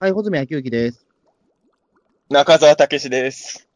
[0.00, 1.06] はい、穂積昭之です。
[2.30, 3.68] 中澤武史です。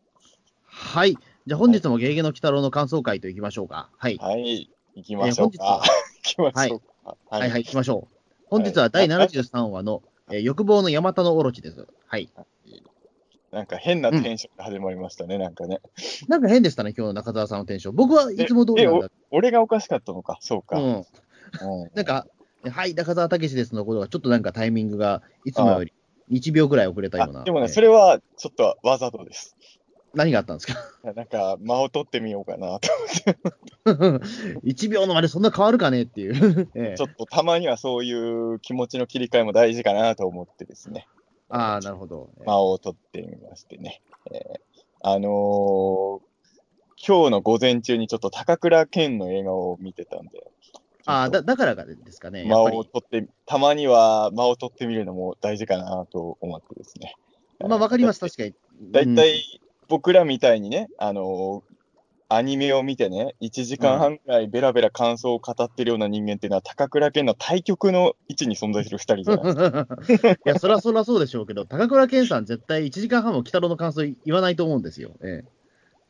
[0.65, 1.15] はい。
[1.47, 3.91] じゃあ本日もゲゲゲの鬼太郎の感想会といきましょうか。
[3.99, 4.17] はい。
[4.17, 5.83] はい、行きましょうか。
[5.85, 5.91] え
[6.25, 7.17] 行きましょうか。
[7.29, 8.17] はい、はい、行きましょう。
[8.47, 11.87] 本日は第73話の、えー欲望のヤマタノオロチです。
[12.07, 12.31] はい。
[13.53, 15.83] なんか変なテンションが始まりましたね、なんかね。
[16.29, 17.95] なんか変でしたね、今日の中澤さんのテンション。
[17.95, 19.11] 僕はいつも通りなんだ。
[19.31, 20.79] 俺がおかしかったのか、そうか。
[20.79, 20.85] うん。
[20.95, 22.27] うんなんか、
[22.65, 25.93] はい、中澤武史ですのことが、ちょっとなんかタイミングがいつもより
[26.31, 27.41] 1秒ぐらい遅れたような。
[27.43, 29.57] あでもね、えーそれはちょっとわざとです。
[30.15, 30.75] 何があったんですか？
[31.15, 32.89] なんか間を取ってみようかなと。
[34.65, 36.69] ?1 秒のまでそんな変わるかねっていう。
[36.75, 41.07] ええちょっとたまにはそういう気持ちの切り替えも大事かなと思ってですね。
[41.51, 42.31] ああ、なるほど。
[42.39, 44.01] ええ間を取ってみましてね。
[44.33, 44.61] えー
[45.01, 46.21] あのー
[47.01, 50.51] 今日の午前中にちょっと高倉健の映画を見てたんで、
[51.09, 52.45] ああ、だだからがですかね。
[52.45, 57.15] 間を取って、たまには間を取ってみるのも大事かなと思ってですね。
[57.61, 58.55] まあ、わかります、だ確かに。
[58.93, 61.79] だいたうんい僕らみたいにね、あのー
[62.31, 70.33] アニメを見てね、1時間半くらいベラベラ感想を語ってるような人間っていうのは、高倉健の対極の位置に存在する2人じゃないですか。
[70.45, 75.13] いや、そりゃそりゃそうでしょうけど、高倉健さん、絶対1時間半も鬼太郎の感想言わないと思うんですよ。
[75.23, 75.45] ええ、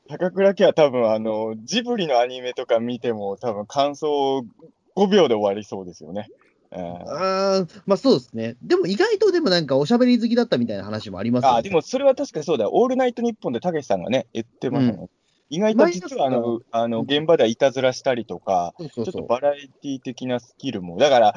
[0.09, 4.45] 高倉健は多分、あのジブリのアニメとか見ても、多分感想
[4.99, 6.29] 5秒で終わりそうですよね。
[6.31, 6.39] うん
[6.77, 8.57] あーまあそうですね。
[8.63, 11.59] でも意外とでもなんかおしゃべり好きだったみたいな話もありますよ、ね。
[11.59, 12.71] あでもそれは確かにそうだよ。
[12.75, 15.09] オールナイトニッポンでたけしさんがね、言ってましたね。
[15.51, 19.13] 意外と実はあ前の、あの、現場ではいたずらしたりとか、そうそうそう。
[19.15, 20.99] ちょっとバラエティ的なスキルも。
[20.99, 21.35] だから、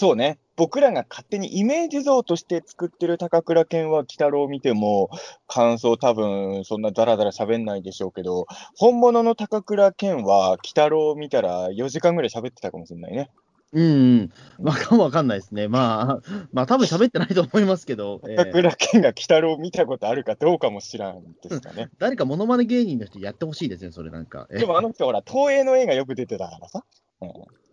[0.00, 5.10] そうね、僕らが勝手にイメージ像として作ってる高倉健は、鬼太郎を見ても、
[5.48, 8.46] 感想多分、そんなダラダラ喋んないでしょうけど、
[8.76, 13.28] 本物の高倉健は、鬼太郎を見たら4時間ぐらい喋ってたかもしれないね。
[13.72, 14.32] うんうん。
[14.60, 15.66] まあ、かもわかんないですね。
[15.66, 21.90] まあ、まあ多分喋ってないと思いますけど、ええ高倉健が鬼太郎を見たことあるかどうかも知らんですかね。
[21.98, 24.46] 誰かモノマネ芸人の人やってほしいですね、それなんか。
[24.52, 26.84] ええでもあの人、ほら、東映の映画よく出てたからさ。
[27.20, 27.28] うん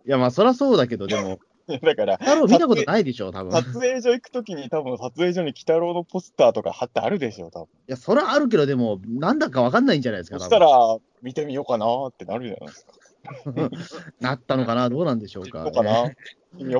[0.06, 1.40] いや、まあそりゃそうだけど、でも、
[1.82, 3.50] だから、鬼太郎見たことないでしょ、多分。
[3.50, 7.68] い撮影所行くときに多分撮影所に鬼太郎のポスターとか貼ってあるでしょ、多分。
[7.88, 12.92] や、そりゃあるけど、でも、なんだかわかんないんじゃないですか、多分そしたら、見てみようかなってなるじゃないですか。
[14.20, 15.64] なったのかな、どうなんでしょうか？
[15.64, 16.10] どうかな？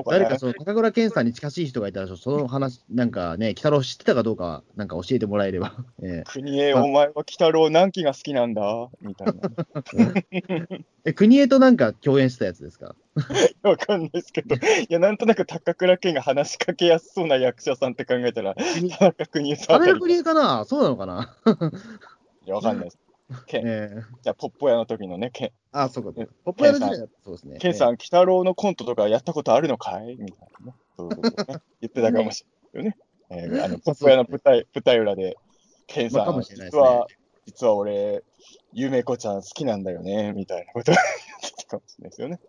[0.07, 5.75] 誰かその高倉健さんに近しい人がいたら、その話、なんかね、鬼太郎知ってたかどうか、なんか教えてもらえれば。
[6.01, 8.89] え国へ、お前は鬼太郎何期が好きなんだ？
[9.01, 9.33] みたいな。
[9.93, 12.95] え え、国枝となんか共演したやつですか？
[13.61, 14.59] わかんないですけど、い
[14.89, 20.65] や、なんとなく高倉健が話しかけやすそうな役者さんって考えたら、国田中邦衛さん田中邦衛かな？
[20.65, 21.35] そうなのかな？
[22.45, 22.97] いや、わかんないです。
[23.47, 26.27] ケン、ええじゃあ、ポッポ屋の時のね、ケン、あ、そうかえ。
[26.45, 27.57] ポップ屋の時代だそうですね。
[27.59, 30.17] ケンさん、鬼太郎のコントとかやったことあるのかい？
[30.17, 30.75] みたいなね。
[30.95, 32.97] そういうことをね、 言ってたかもしれないよね。
[33.29, 35.37] えーあの、 ポッポ屋の舞台、舞台裏で、
[35.87, 37.07] ケンさまあかん、もしれないですね実は、
[37.45, 38.23] 実は俺、
[38.73, 41.01] ゆめこちゃん好きなんだよね、みたいなことを言
[41.49, 42.39] ってたかもしれないですよね。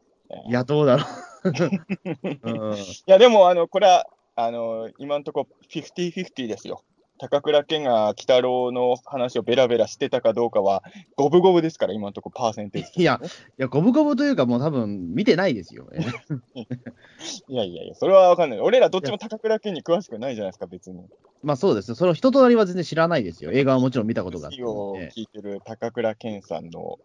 [0.49, 1.05] いや、どうだろ
[1.45, 1.49] う。
[2.43, 4.07] うんいや、でも、あの、これは、
[4.37, 6.83] あの、今のところ、50-50ですよ。
[7.19, 10.83] 高倉健が鬼太郎の話をベラベラしてたかどうかは、
[11.17, 13.03] 五分五分ですから、今のところパーセンテージ。
[13.03, 15.89] いや、いや、ゴブゴブというか、もう多分見てないですよ。
[15.93, 16.01] え
[16.55, 16.61] え
[17.49, 18.61] いやいやいや、それはわかんない。
[18.61, 21.05] 俺らどっちも高倉健に詳しくないじゃないですか、別に。
[21.43, 21.95] まあそうですね。
[21.97, 23.53] その人となりは全然知らないですよ。
[23.53, 26.99] 映画はもちろん見たことがあって話をええ聞いてる高倉健さんの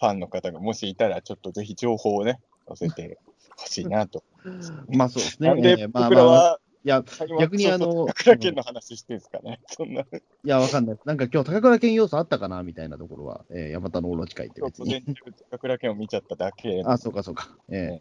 [0.00, 3.18] ファンの方がもしいたら、ちょっとぜひ情報をね、載せて
[3.56, 4.22] ほしいなと。
[4.88, 5.48] まあそうですね。
[5.48, 7.04] なんで僕らまあ、は、いや、
[7.40, 9.60] 逆にあの高倉健の話してんすかね？
[9.66, 10.06] そんな、い
[10.44, 10.98] や、わかんない。
[11.04, 12.62] なんか今日、高倉健要素あったかな？
[12.62, 15.02] みたいなところは、えー、ヤマタノオロチ会って別に。
[15.02, 15.14] 中
[15.50, 17.48] 高倉健を見ちゃっただけあ、そうかそうか。
[17.68, 18.00] え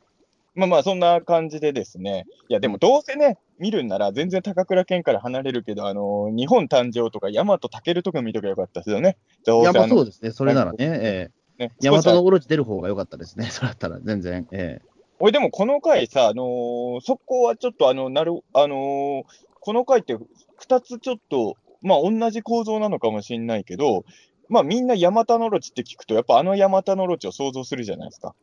[0.55, 2.25] まあまあ、そんな感じでですね。
[2.47, 9.17] いや、でもどうせね、見るんなら全然高倉健から離れるけど、あの日本誕生とか、大和武とか見とけばよかったですよね。
[9.45, 10.31] いや、まそうですね。
[10.31, 13.47] それならね、えねー、ヤマタノ少しオロチ出る方が良かったですね。
[13.51, 14.47] それだったら、全然。
[14.51, 14.79] え
[15.19, 19.23] 俺でもこの回さ、あのーそこはちょっとあの、なる、あのー
[19.59, 24.05] この回って2つちょっと、まあ同じ構造なのかもしれないけど、
[24.47, 28.35] まあみんなヤマタノロチって聞くと、やっぱあのヤマタノロチを想像するじゃないですか。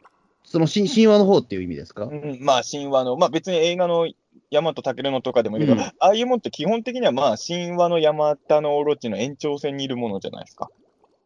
[0.44, 4.08] ー、その神神話の方っていう意味ですか、うん、まあ神話の、まあ別に映画の
[4.50, 10.70] ヤマトタケルのとかでもいいけど、うんああいうもんって基本的にはまあ神話のヤマタノオロチの延長線にいるものじゃないですか。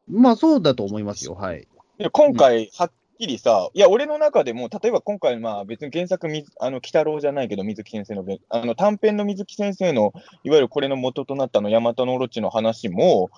[0.09, 1.35] まあそうだと思いますよ。
[1.35, 1.67] はい。
[1.99, 10.13] で今回、はっきりさ、いや、俺の中でも、例えば今回、まあ別に原作、みあの、鬼太郎じゃないけど、水木先生のべ、あの、短編の水木先生の、
[10.45, 13.31] いわゆるこれの元となったあの、ヤマタノオロチの話も、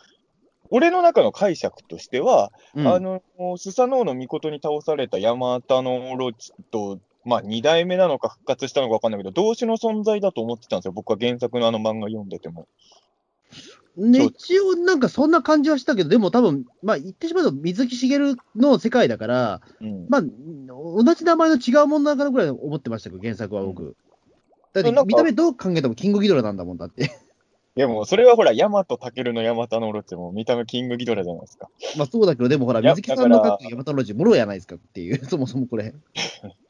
[0.70, 3.22] 俺の中の解釈としては、うん、あの、
[3.56, 6.98] スサノオの御事に倒されたヤマタノオロチと
[7.28, 12.66] まあ、2代目なのか復活したのか分かんないけど、同種の存在だと思ってたんですよ、僕は原作のあの漫画読んでても。
[13.98, 23.96] ね、そう一応なんかそんな感じはしたけど、でも多分、まあ言ってしまうと水木しげるの世界だから、うんまあ、同じ名前の違うものなのかなぐらい思ってましたけど、原作は僕。
[24.72, 27.10] だって見た目どう考えてもキングギドラなんだもんだって。
[27.74, 31.68] でも、それはほら、ヤマトタケルのヤマタノオロチも見た目キングギドラじゃないですか。
[31.96, 35.94] まあそうだけど、でもほら、水木さんの書くヤマタノロジー、もろやないですかっていう、そもそもこれ。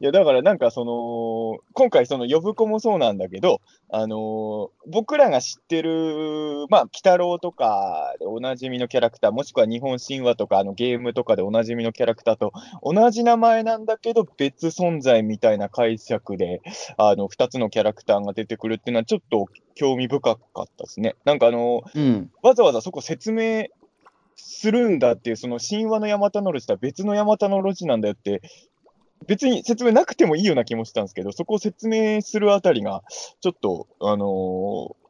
[0.00, 3.60] いや、だからなんかその、今回その呼子もそうなんだけど、
[3.90, 12.52] あのー僕らが知ってる、まあ、鬼太郎とかでおなじみのキャラクター、もしくは日本神話とか、あのゲームとかでおなじみのキャラクターと
[12.82, 16.62] 同じ名前なんだけど、別存在みたいな解釈で、
[16.96, 21.16] あの、二つのキャラクターが出てくるっていうのはちょっと興味深かったですね。
[21.24, 22.30] なんかあのーうん。
[22.42, 23.66] わざわざそこ説明
[24.36, 28.40] するんだっていう、その神話のヤマタノオロチとは別のヤマタノオロチなんだよって、
[29.26, 33.02] 別に説明なくてもいいような気もしたんですけど、そこを説明するあたりが、
[33.40, 35.08] ちょっと、あのー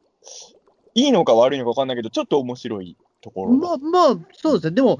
[0.95, 3.77] いいのか悪いのか分かんないけど、ちょっと面白いところが。
[3.77, 4.75] まあまあ、そうですね。
[4.75, 4.99] でも、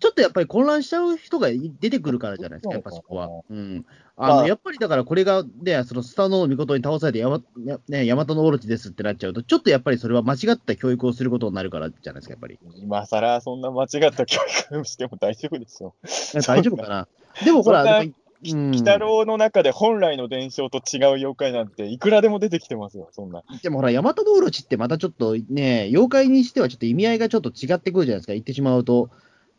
[0.00, 1.48] ちょっとやっぱり混乱しちゃう人が
[1.78, 3.28] 出てくるからじゃないですか、やっぱそこは。
[3.50, 3.84] うん。
[4.16, 12.58] あの、まあやっぱりだからこれが、ね、そのスタノの御事に倒されて、やま、やね、ヤマタノオロチですってなっちゃうと、ちょっとやっぱりそれは間違った教育をすることになるからじゃないですか、やっぱり。
[12.76, 14.40] 今更そんな間違った教
[14.72, 15.94] 育しても大丈夫ですよ。
[16.46, 17.08] 大丈夫かな？
[17.44, 18.02] でもほら、
[18.42, 23.42] 鬼太郎の中で本来の伝承と違う妖怪なんていくらでも出てきてますよ、そんな。
[23.62, 29.10] でもほら、ヤマタノオロチってまたちょっとね、妖怪にしてはちょっと意味合いがちょっと違ってくるじゃないですか、言ってしまうと。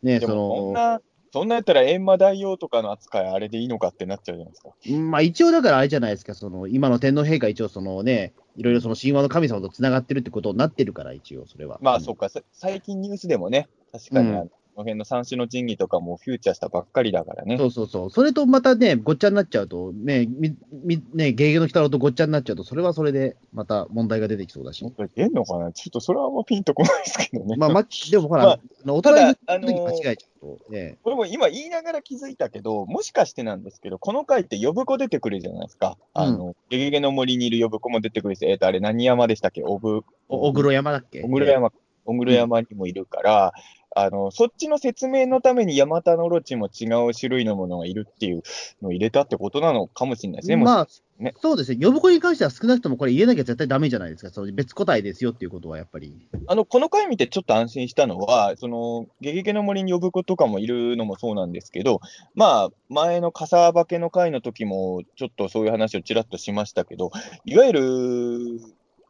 [0.02, 1.00] ね、その、な、
[1.32, 4.70] そんなやったら閻魔大王とかの扱いあれでいいのかってなっちゃうじゃないですか。
[4.90, 11.78] うんまあ一応だからあれじゃないですか、その、今の天皇陛下一応そのね、いろいろその神話の神様と繋がってるってことになってるから、一応それは。
[11.80, 17.58] まあ、うんそうか、さ最近ニュースでもね、確かにうんあの、この辺の三種の神器とかもフューチャーしたばっかりだからね。
[17.58, 18.10] そうそうそう。
[18.10, 24.84] それとまたね、ごっちゃになっちゃうと、ね、み、み、ね、ゲゲゲの鬼太郎とごっちゃになっちゃうと、それはそれで、また問題が出てきそうだし。
[24.96, 25.72] これ出んのかな？
[25.72, 27.56] ちょっとそれはあんまピンとこないですけどね。
[27.56, 35.96] まあ、ま、 でもほら、まああのお互いの時間あのー違えちゃうと、ね、これも今言いながら気づいたけど、もしかしてなんですけど、この回って呼ぶ子出てくるじゃないですか。
[36.14, 39.62] あの、ゲゲゲの森にいる呼ぶ子も出てくるし、えっ、と、あれ何山でしたっけ？
[39.64, 41.20] おぶ、お小黒山だっけ？
[41.22, 41.70] 小黒山、
[42.04, 43.52] 小黒山にもいるから、
[43.94, 48.42] あの、そっちの説明のためにヤマタノオロチも違う種類のものがいるっていう
[48.80, 50.56] のを入れたってことなのかもしれないですね。
[50.56, 51.84] まあ、ねそうですね。
[51.84, 54.30] 呼ぶ子に関しては少なくともこれ言えなきゃ絶対ダメじゃないですか。
[54.30, 56.14] その別個体ですよっていうことはやっぱり。
[56.46, 62.00] あの、この回見てちょっと安心したのは、その、ゲゲゲの森に呼ぶ子とかもいるのもそうなんですけど、
[62.34, 67.10] まあ、前の笠化けの回の時も、ちょっとそういう話をちらっとしましたけど、
[67.44, 68.60] いわゆる、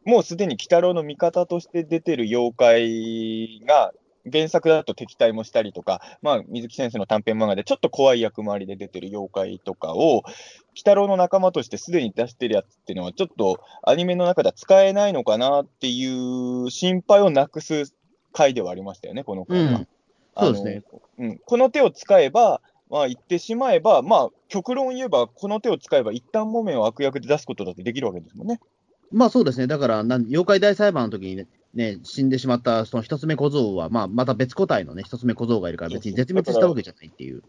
[0.05, 3.93] もうすでに鬼太郎の味方として出てる妖怪が、
[4.31, 10.25] 原作だと敵対もしたりとか、まあ、水木先生の短編漫画でちょっと怖い役回りで出てる妖怪とかを、鬼
[10.77, 17.93] 太郎の仲間としてすでに出してるやつっていうのは、ちょっとアニメの中では使えないのかなっていう心配をなくす
[18.31, 19.79] 回ではありましたよね、このう回は。
[19.79, 19.87] ん。
[20.37, 20.81] そうですね。
[21.19, 21.37] うん。
[21.45, 28.59] この手を使えば、まあ言ってしまえば、まあ極論言えば、この手を使えば一旦木綿を悪役で出すことだってできるわけですもんね。
[29.11, 29.67] まあそうですね。
[29.67, 37.43] だから、妖怪大裁判の時にね、ね死んでしまったその一つ目小僧は、まあまた別個体のね、一つ目小僧がいるから別に絶滅したわけじゃないっていう。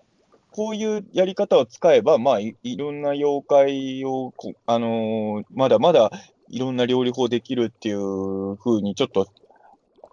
[0.50, 6.10] こういうやり方を使えば、まあいいろんな妖怪をこ、あのーまだまだ
[6.48, 9.26] いろんな料理法できるっていう風にちょっと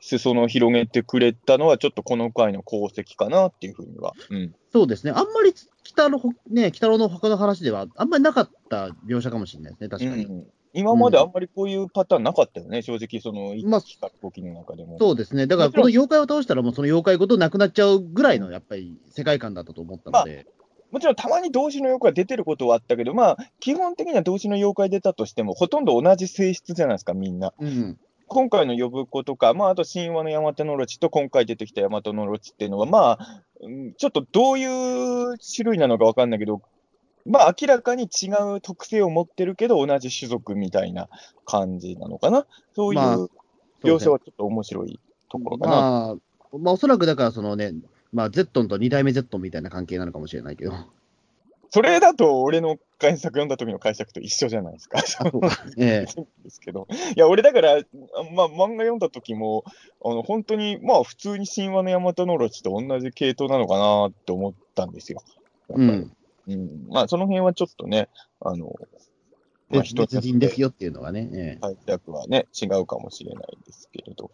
[0.02, 4.14] 裾野を広げてくれたのは、ちょっとこの回の功績かなっていうふうには。
[4.30, 4.56] うん。
[4.74, 5.12] そうですね。
[5.12, 10.26] あんまり北のほ、ね、北郎の他の話では、あんまりなかった描写かもしれないですね、確かに。
[10.26, 14.98] うん今まであんまりこういうパターンなかったよね、正直、その、まあ一期から5期の中でも。
[15.00, 15.48] そうですね。
[15.48, 20.46] だから、この妖怪を倒したら、もうその妖怪ごとなくなっちゃうぐらいの、やっぱり世界観だったと思ったので。
[20.92, 27.54] もちろんたまに同種の妖怪出てることはあったけど、まあ、基本的には同種の妖怪出たとしても、ほとんど同じ性質じゃないですか、みんな。
[27.60, 27.98] うん。
[28.28, 36.62] 今回の呼ぶ子とか、まあ、あと神話のヤマタノオロチと今回出てきたヤマタノオロチっていうのは、まあ、うんちょっとどういう種類なのかわかんないけど、
[37.26, 41.10] まあ、明らかに違う特性を持ってるけど、同じ種族みたいな
[41.46, 42.46] 感じなのかな？
[42.76, 43.32] そういまあう
[43.84, 45.00] 描写はちょっと面白い
[45.30, 45.72] ところかな。
[45.72, 47.74] まあ、まあ、おそらくだから、そのね、
[48.14, 50.74] まあ、ゼットンと二代目ゼットンみたいな関係なのかもしれないけど。
[51.74, 55.00] それだと、俺の原作読んだ時の解釈と一緒じゃないですか。
[55.00, 56.86] あそうかええですけど。
[57.16, 57.84] いや、俺だから、あ
[58.34, 59.64] まあ、漫画読んだ時も、
[60.04, 65.24] あの、本当に、まあ、普通に神話のヤマタノオロチと同じ系統なのかなって思ったんですよ。
[65.70, 66.12] うん。
[66.48, 66.88] うん。
[66.90, 68.74] まあ、その辺はちょっとね、あの、
[69.70, 71.30] まあ、別別人ですよっていうのはね。
[71.34, 74.32] ええ解釈はね、違うかもしれないですけれど。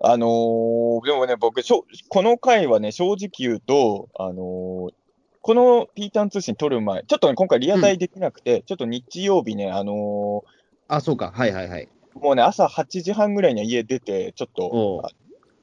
[0.00, 4.94] あのーでもね、僕しょ、この回はね、正直言うと、あのー
[5.40, 10.44] このピータン通信撮る前、ちょっとね、今回リアタイできなくて、ちょっと日曜日ね、あの
[10.88, 11.32] あ、そうか。
[11.34, 11.88] はいはいはい。
[12.16, 15.10] ーもうね、朝8時半ぐらいには家出て、ちょっと、あ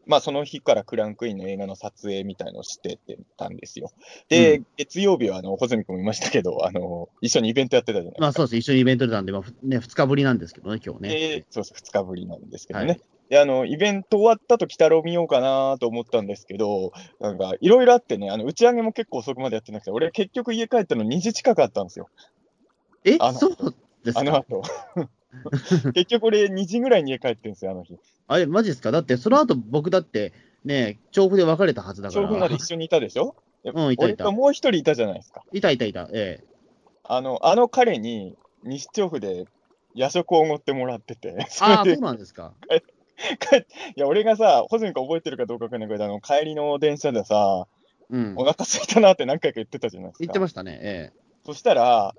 [0.08, 3.00] まあ、その日からクランクインの映画の撮影みたいのをして
[3.38, 3.92] たんですよ。
[4.30, 8.22] で、う月曜日は、あの、穂積君もいましたけど、あの、一緒にイベントやってたじゃないですか。
[8.22, 8.58] まあそうです。
[8.58, 11.10] 一緒にイベントでたんで、まあ、ふね、2日ぶりなんですけどね、今日ね。
[11.10, 12.86] で、そうそう、2日ぶりなんですけどね。
[12.86, 22.08] はいで、あの、イベント終わったと、鬼太郎見ようかなと思ったんですけど、なんか、いろいろあってね、あの、打ち上げも結構遅くまでやってなくて、俺結局家帰ったの2時近くあったんですよ。
[23.04, 24.20] えそうですか？
[24.20, 24.62] あの後。
[25.94, 27.98] 結局俺2時ぐらいに家帰ってんですよ、あの日。
[28.28, 28.92] あれ、マジですか？
[28.92, 32.28] だって、その後僕だって、ね、調布で別れたはずだから。
[32.28, 33.36] 調布まで一緒にいたでしょ？
[33.64, 35.44] うんいたいた俺ともう一人いたじゃないですか。
[35.52, 36.08] いたいたいた。
[36.14, 36.44] ええ。
[37.04, 39.46] あの、あの彼に西調布で
[39.94, 42.54] 夜食をおごってもらってて、そああ、れでそうなんですか？
[42.68, 42.80] 帰っ
[43.96, 47.68] いや、俺がさ、穂積君覚えてるかどうかわかんないけど、あの、帰りの電車でさ、
[48.10, 48.44] うんお。
[48.44, 50.24] 腹空いたなって何回か言ってたじゃないですか。
[50.26, 50.80] 言ってましたね。
[50.82, 51.12] え
[51.46, 52.14] そしたら、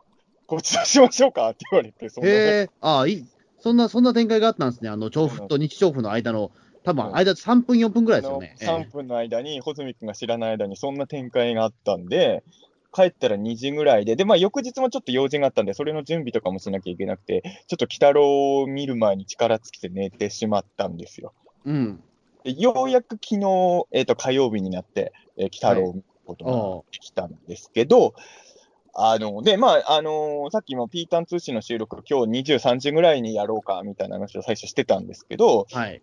[0.47, 2.25] ごちそうしましょうかって言われて、そえ。
[2.25, 2.71] んなへえ。
[2.81, 3.27] ああ、いい。
[3.59, 4.91] そんな、そんな展開があったんですね。
[4.91, 6.51] あの、調布と日調布の間の、
[6.85, 8.57] 多分、間3分、4分ぐらいですよね。
[8.61, 12.45] えあの3分の間に、穂積君が知らない間にそんな展開があったんで、
[12.93, 21.33] 帰ったら2時ぐらいで、で、まあ、翌日もちょっと用事があったんで、それの準備とかもしなきゃいけなくて、ちょっと鬼太郎を見る前に力尽きて寝てしまったんですよ。
[21.67, 22.03] えうん。
[22.45, 26.93] でようやく昨日、えっ、と、火曜日になって、えー、鬼太郎を見ることが。
[26.93, 28.15] できたんですけど、
[28.99, 36.01] あの、で、まあ、あのさっきもピータン通信の収録、今日23時ぐらいにやろうか、みたいな話を最初してたんですけど、はい。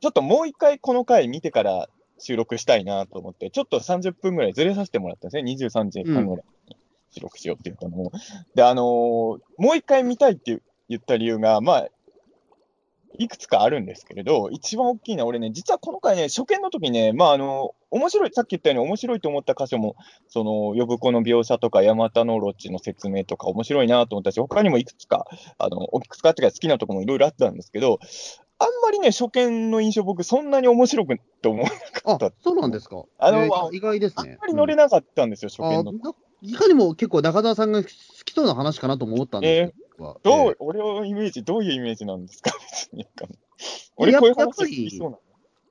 [0.00, 1.88] ちょっともう一回この回見てから
[2.18, 5.52] 収録したいなと思って、ちょっと30分ぐらいずれさせてもらったんですね。
[5.52, 6.76] 23時半ぐらいに
[7.10, 8.12] 収録しようっていうかのを。
[8.56, 9.40] で、あのーも
[9.72, 11.88] う一回見たいって言った理由が、まあ、
[13.18, 19.96] いくつかあるんですけれど、一番大きいのは、俺ね、実はこの回ね、初見の時ね、まあ、あの、面白い、さっき言ったように面白いと思った箇所も、
[20.28, 25.26] その、呼子の描写とか、ヤマタノオロチの説明とか面白いなと思ったし、他にもいくつか、
[25.58, 28.00] あの、いくつかっていうか好きなところもいろいろあったんですけど、
[28.58, 33.04] あんまりね、初見の印象、僕、そんなに面白くって思わなかあった。、そうなんですか。
[33.18, 34.32] あのえー意外ですね。
[34.32, 36.14] あんまり乗れなかったんですよ、初見の。
[36.42, 37.88] いかにも結構中澤さんが好
[38.24, 43.06] きそうな話かなとも思ったんですけど、どう、え俺のイメージ、どういうイメージなんですか、 別に。
[43.96, 45.18] 俺、こういう話やっぱり好きそうな。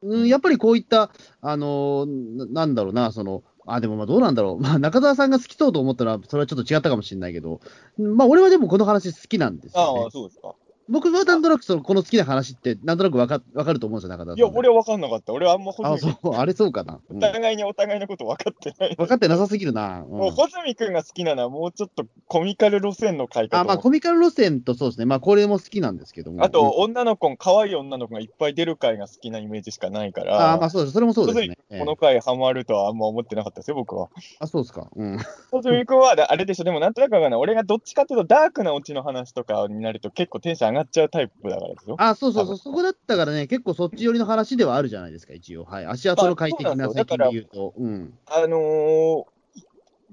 [0.03, 1.12] うん、やっぱりこういった、
[1.42, 4.60] あのーななんだろうな、その、あ、でもまあどうなんだろう。
[4.62, 7.62] まあ中澤さんが好きそうと思ったら、それはちょっと違ったかもしれないけど、
[7.98, 10.01] まあ俺はでもこの話好きなんですよ、ね。
[10.03, 10.56] ああ、そうですか。
[10.90, 14.38] 僕はなんとなくそのこの好きな話って、なんとなくわかわかると思うんですよ、中澤さん。
[14.38, 15.32] いや、俺は分かんなかった。
[15.32, 17.00] 俺はあんま穂あ、積そう、あれそうかな。
[17.10, 18.96] うんお互いにお互いのこと分かってない。
[18.96, 20.02] 分かってなさすぎるな。
[20.02, 25.06] うんもう、穂積君が好きなのは、もうちょっとコミカル路線の回かあ、まあコミカル路線とそうですね。
[25.06, 26.44] まあこれも好きなんですけども。
[26.44, 30.94] あと、うん女の子、可愛い女の子がいっぱい出る回が好きなイメージしかないから、あ、まあそうです。
[30.94, 31.58] それもそうですね。
[31.70, 34.10] ええこの回ハマるとはあんま思ってなかったですよ、僕は。
[34.40, 34.90] あ、そうですか。
[34.96, 35.18] うん。
[35.50, 37.40] 穂積君は、あれでしょ、でもなんとなくわかんない。
[37.40, 41.96] 俺がどっちかっていうと、ダークなオチの話とかになると結構テンション上がっちゃうタイプだからですよ。
[42.00, 42.58] あ、そうそうそう。
[42.58, 45.63] そこだったからね、結構そっち寄りの話ではあるじゃないですか、一応。
[45.63, 45.86] はい。
[45.86, 47.74] 足跡の快適な最近で言うと。
[47.77, 48.13] うん。
[48.27, 49.34] あのー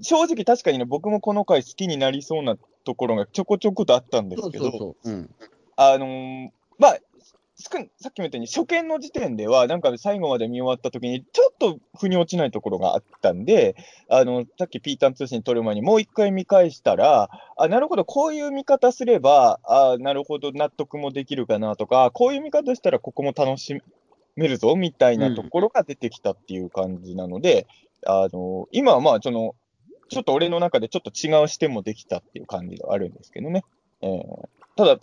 [0.02, 5.10] 正直確かにね、僕もこの回好きになりそうなところがちょこちょことあったんですけど、そうそう。
[5.10, 5.30] うん。
[5.76, 6.48] あのー
[6.78, 6.98] まあ、
[7.60, 13.76] さっきも言ったように、初見の時点では、なんか最後まで見終わった時に、ちょっと腑に落ちないところがあったんで、
[14.08, 23.82] あの、さっきピータン通信撮る前にもう一回見返したら、あ、なるほど、こういう見方すれば、あ、なるほど、納得もできるかなとか、こういう見方したらここも楽し
[24.36, 27.66] めるぞ、みたいなところが出てきたっていう感じなので、
[28.06, 29.54] あの、今はまあ、その、
[30.08, 33.64] ちょっと俺の中でちょっと違う視点もできたっていう感じがあるんですけどね。
[34.02, 34.98] えーただ、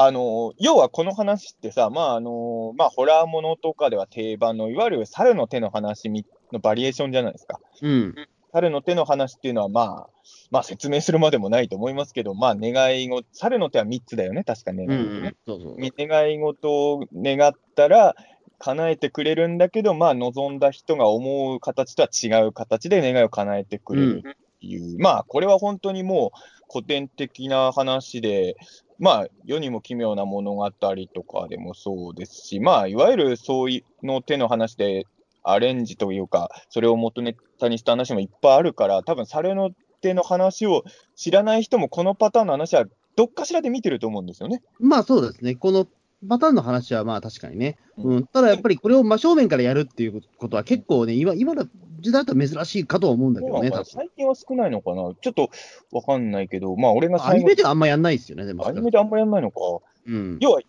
[0.00, 7.58] あの、要はこの話ってさ、まあ、あの、まあ、ホラーものとかでは定番の、いわゆる猿の手の話みのバリエーションじゃないですか。
[7.82, 8.14] うん。
[8.52, 10.08] 猿の手の話っていうのは、まあ、
[10.52, 14.84] まあ、説明するまでもないと思いますけど、まあ、願い事、猿の手は3つだよね、確かね。
[14.88, 15.36] うん。
[15.44, 15.76] そうそう。
[15.78, 18.14] 願い事を願ったら、
[18.60, 24.22] 叶えてくれるんだけど、まあ、望んだ人が思う形とは違う形で願いを叶えてくれるっ
[24.60, 28.56] ていう、まあ、これは本当にもう古典的な話で、
[28.98, 35.06] まあ、世にも奇妙な物語とかでもそうですし、まあ、いわゆるそういうの手の話で、
[35.44, 40.84] アレンジというか、それを元ネタにした話もいっぱいあるから、多分猿の手の話を
[41.16, 42.84] 知らない人も、このパターンの話は
[43.16, 44.62] どっかしらで見てると思うんですよね。
[44.78, 45.54] まあそうですね。
[45.54, 45.86] この
[46.26, 47.76] パターンの話はまあ確かにね。
[47.96, 48.26] うんうん。
[48.26, 51.66] ただやっぱりこれを真正面からやるっていうことは結構ね、今今の
[52.00, 53.70] 時代だと珍しいかとは思うんだけどね。
[53.84, 55.50] 最近は少ないのかなちょっと
[55.92, 58.66] わかんないけど、まあ俺がアニメではあんまやんないですよね、でも。
[58.66, 59.60] アニメであんまやんないのか。
[60.06, 60.38] うん。
[60.40, 60.60] 要は、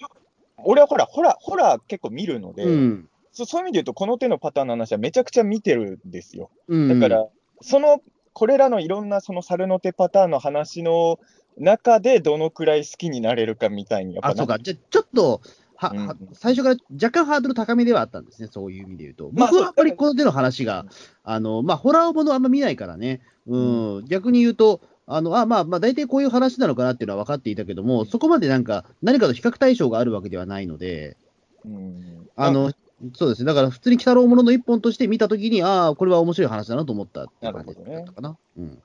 [0.57, 3.09] 俺はほら、ホラー、ホラー結構見るので、うん。
[3.31, 6.49] そそういう意味で言うと、この手のパターンの話はめちゃくちゃ見てるんですよ。
[6.67, 6.99] うん。
[6.99, 7.27] だから、
[7.61, 8.01] その
[8.39, 11.19] これらのいろんなその猿の手パターンの話の
[11.57, 14.57] 中で、どのくらい好きになれるかみたいに、やっぱあ、そうか。
[14.59, 15.41] じゃあちょっと、
[15.75, 16.07] は、うん。
[16.07, 19.29] は最初から若干ハードル高めではあったんですね、そういう意味で言うと。
[19.33, 20.85] まあ僕はあんまりこの手の話が、
[21.25, 31.17] あの、まあ、ホラーものあんま見ないからね、うん、逆に言うと、あの、あ、まあ、まあ、大体こういう話なのかなっていうのは分かっていたけども、そこまでなんか、何かと比較対象があるわけではないので、
[31.65, 32.29] うん。
[32.37, 32.71] あの、
[33.13, 33.45] そうですね。
[33.45, 38.37] だから、普通に鬼太郎ものの一本として見たときに、ああ、これは面白い話だなと思ったって感じだったかな。
[38.57, 38.81] うん。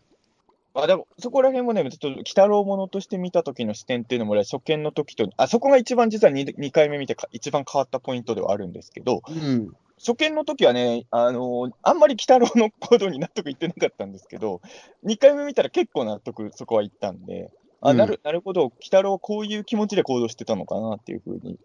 [0.77, 9.73] あでもそこら辺もね、ちょっと、鬼太郎ものとして見た時の視点っていうのも、俺は初見の時と、あそこが一番実は 2, 2回目見てか、一番変わったポイントではあるんですけど、うん。
[9.99, 14.61] 初見の時はね、あのあんまり鬼太郎の行動に納得いってなかったんですけど、
[15.07, 17.53] 2回目見たら結構納得、そこはいったんで、
[17.85, 21.59] あうんなるなるほど、鬼太郎はこういう気持ちで行動してたのかなっていうふうに、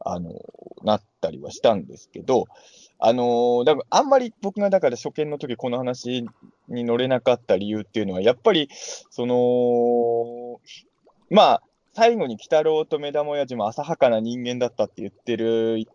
[0.00, 0.30] あの
[0.84, 2.44] なったりはしたんですけど、
[2.98, 6.26] あのだからあんまり僕がだから初見の時この話
[6.68, 8.68] に乗れなかった理由っていうのは、やっぱり、
[9.10, 10.60] その、
[11.30, 11.62] まあ、
[11.94, 15.86] 最後に鬼太郎と目玉親父も浅はかな人間だったって言ってる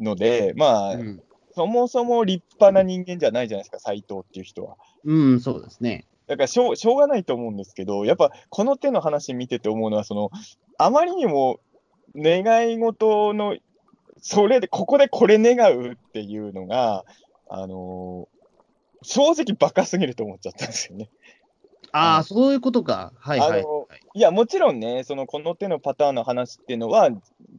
[0.00, 1.22] ので、まあ、うん。
[1.54, 4.76] そもそも立派な人間じゃないじゃないですか、斎藤っていう人は。
[5.04, 6.06] うん、そうですね。
[6.26, 10.30] だからしょうしょうがないと思うんですけど、やっぱこの手の話見てて思うのは、その
[10.78, 11.60] あまりにも
[12.16, 13.56] 願い事の、
[14.20, 17.04] それで、ここでこれ願うっていうのが、
[17.48, 18.36] あのー
[19.02, 21.08] 正直バカすぎると思っちゃったんですよね。
[21.92, 23.12] ああ、うんそういうことか。
[23.18, 23.64] はいはい。
[24.14, 27.10] いや、もちろんね、そのこの手のパターンの話っていうのは、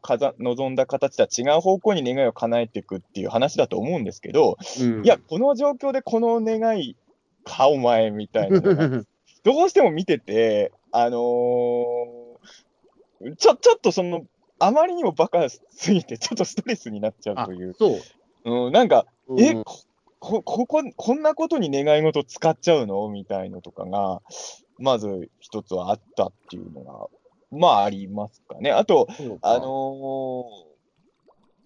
[0.02, 6.98] かざ望んだ形とは違う方向に願いを叶えていくっていう話だと思うんですけど、うん、いや、この状況でこの願い
[7.48, 14.26] か、お前みたいなどうしても見てて、あのーちょ、ちょっとその、
[14.60, 15.62] あまりにもバカす
[15.92, 17.74] ぎて、ちょっとストレスになっちゃうあという。
[17.74, 17.98] そ
[18.46, 18.66] う。
[18.68, 19.06] うん、なんか、
[19.40, 19.74] え、うんこ、
[20.20, 23.08] こ、ここ、こんなことに願い事使っちゃうの？
[23.10, 24.22] みたいのとかが、
[24.78, 27.08] まず一つはあったっていうのが、
[27.52, 28.72] まあありますかね。
[28.72, 29.08] あと、
[29.42, 30.46] あの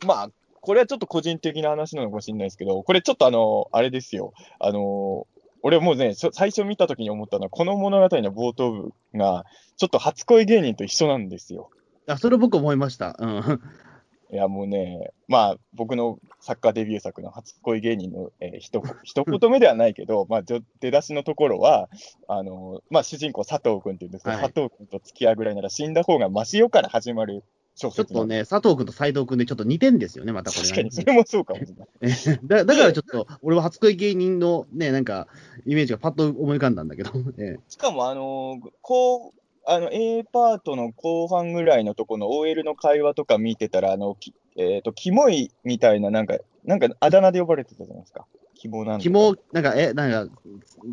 [0.02, 4.34] ーまあ、これはちょっと個人的な話なのかもしれないですけど、これちょっとあのあれですよ。
[4.60, 5.26] あのー
[5.64, 9.46] 俺もうね、最初見たときに思ったのは、この物語の冒頭部が、
[9.78, 11.70] ちょっと初恋芸人と一緒なんですよ。
[12.08, 13.16] あ、それ僕思いました。
[13.20, 13.62] うん。
[14.32, 21.90] いや、もうね、まあ、僕のサッカーデビュー作の初恋芸人の、えー、ひと 一言目ではないけど、まあ、出だしのところは、
[22.28, 31.60] あのまあ、主人公佐藤君っていうんですけど、はい佐藤君と付き合うぐらいなら死んだ方がマシよから始まる小ちょっとね、佐藤君と斎藤君でちょっと似てんですよね、またこれ確かに、それもそうかも。
[31.62, 32.48] しれない。
[32.48, 35.28] だだからちょっと、俺は初恋芸人のね、なんか、
[35.66, 48.26] イメージがパッと思い浮かんだんだけど、 えしかも、あのーこう、あの A パートの後半ぐらいのところの OL の会話とか見てたら、あの、きえっ、と、キモいみたいな、なんか、なんかあだ名で呼ばれてたじゃないですか。
[48.56, 49.10] キモなんとか。
[49.10, 50.36] え、肝、なんか、え、なんか、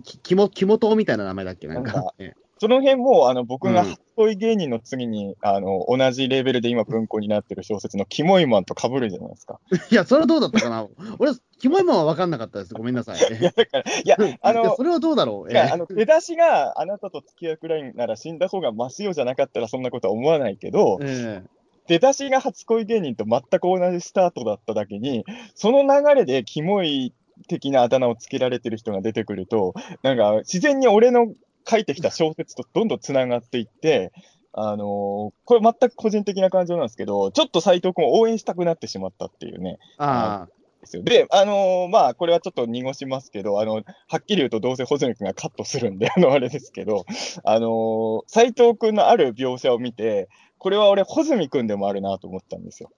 [0.05, 1.93] き肝、肝党みたいな名前だっけなんか。
[1.93, 9.61] なんか、えその辺も、あの、僕がうん初恋芸人の次に、あの、同じレベルで今文庫になってる小説のキモいマンと被るじゃないですか。
[9.73, 10.87] え いや、それはどうだったかな？
[11.21, 12.75] 俺、キモいもんは分かんなかったです。
[12.75, 13.17] ごめんなさい。
[13.39, 15.53] いや、だから、いや、あの、それはどうだろう？
[15.53, 27.15] いやあの出だしがあなたと付き合うくらいなら死んだ方がマシよじゃなかったらそんなことは思わないけど、ええ出だしが初恋芸人と全く同じスタートだっただけに、その流れでキモい
[27.49, 31.29] 的なあだ名をつけられてる人が出てくると、なんか自然に俺の
[31.69, 34.13] 書いてきた小説とどんどんつながっていって、
[34.53, 39.79] あのーこれ全く個人的な感情なんですけど、ちょっと斎藤君を応援したくなってしまったっていうね。
[39.99, 40.49] ああ、
[40.81, 41.03] ですよ。
[41.03, 43.81] で、あのーまあ、これはちょっと濁しますけど、あの、は
[44.17, 47.05] っきり言うとどうせ穂積君がカットするんで、 あの、あれですけど、
[47.45, 50.29] あのー斉藤君のある描写を見て、
[50.59, 52.91] これは俺、穂積君でもあるなと思ったんですよ。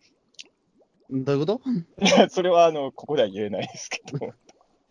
[1.10, 1.60] どういうこと？
[2.04, 4.32] いや、それは、あの、ここでは言えないですけど、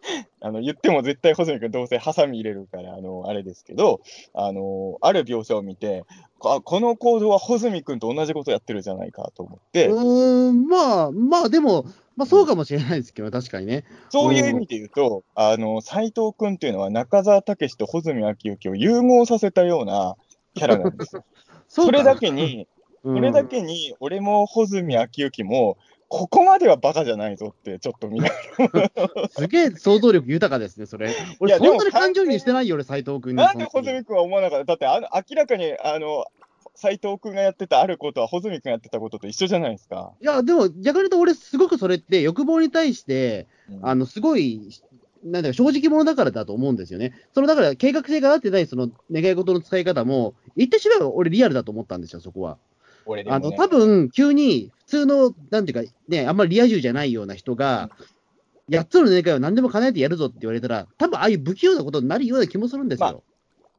[0.42, 4.02] あの、言っても絶対穂積君どうせハサミ入れるから、あの、あれですけど、
[4.34, 6.06] あのーある描写を見て、
[6.42, 11.86] あ、この行動は穂積君と同じことやってるじゃないかと思って、うーん、まあ、まあ、でも、
[12.16, 13.86] まあ、そうかもしれないですけど、確かにね。
[14.10, 20.16] そういう意味で言うと、あの、斎藤君っていうのは中澤武史と穂積昭之を融合させたような
[20.54, 21.24] キャラなんです よ。
[21.68, 22.68] それだけに、
[23.04, 25.78] うんそれだけに、俺も穂積昭之も、
[26.10, 28.30] ここまではバカじゃないぞって、ちょっと見な
[29.30, 31.14] すげえ想像力豊かですね、それ。
[31.40, 33.38] 俺、そんなに感情移入してないよ、俺、斎藤君に。
[33.38, 36.26] なんで穂積君は思わなかっただってあの、明らかに、あの、
[36.74, 40.14] 斎藤君がやってたあることは、穂積君がやってたことと一緒じゃないですか。
[40.20, 43.48] いや、でも、逆に言うと、俺、すごくそれって、欲望に対して、
[43.84, 44.68] あの、すごい、
[45.24, 47.14] なんだか、正直者だからだと思うんですよね。
[47.36, 52.58] その、だから、計画性があってない、その、願い事の使い方も、言ってしまえば、俺、リアルだと思ったんですよ、そこは。
[53.10, 57.90] 俺でも、ね、あの、多分、急に、普通の、なんていうか、ね、あんまりリア充じゃないような人が、
[58.70, 63.24] 8つの願いを何でも叶えてやるぞって言われたら、多分ああいう不器用なことになるような気もするんですよ。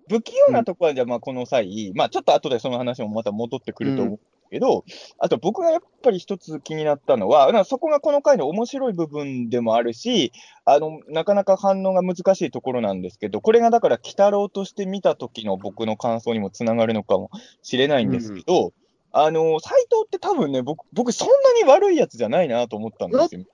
[0.08, 4.84] 不器用なところは、じゃあ、まあ、この際、まあ、ちょっと後でその話もまた戻ってくると思うけど、
[5.18, 10.32] あと僕がやっぱり一つ気になったのは、なそこがこの回の面白い部分でもあるし、
[10.64, 17.30] あの、なかなか反応が難しいところなんですけど、これがだから、鬼太郎として見た時の僕の感想にもつながるのかも
[17.62, 18.72] しれないんですけど、
[19.12, 23.44] あの、斎藤って多分ね、僕、僕、そんなに悪いやつじゃないなと思ったんですよ。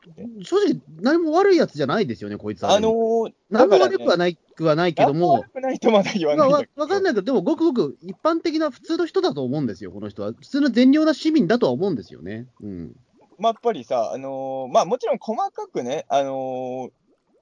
[0.43, 2.73] 正直、何も悪いやつじゃないですよね、こいつは。
[2.73, 5.41] あのー、何も悪くはない、くはないけども。
[5.41, 6.63] 悪くないとまだ言わないわ。
[6.77, 10.33] わかんないけど、でも、ごくごく一般的な普通の人だと思うんですよ、この人は。
[10.33, 12.49] 普通の善良な市民だとは思うんですよね。
[12.61, 12.97] うん。
[13.39, 16.91] まあ、やっぱりさ、あのー、まあ、もちろん細かくね、あのー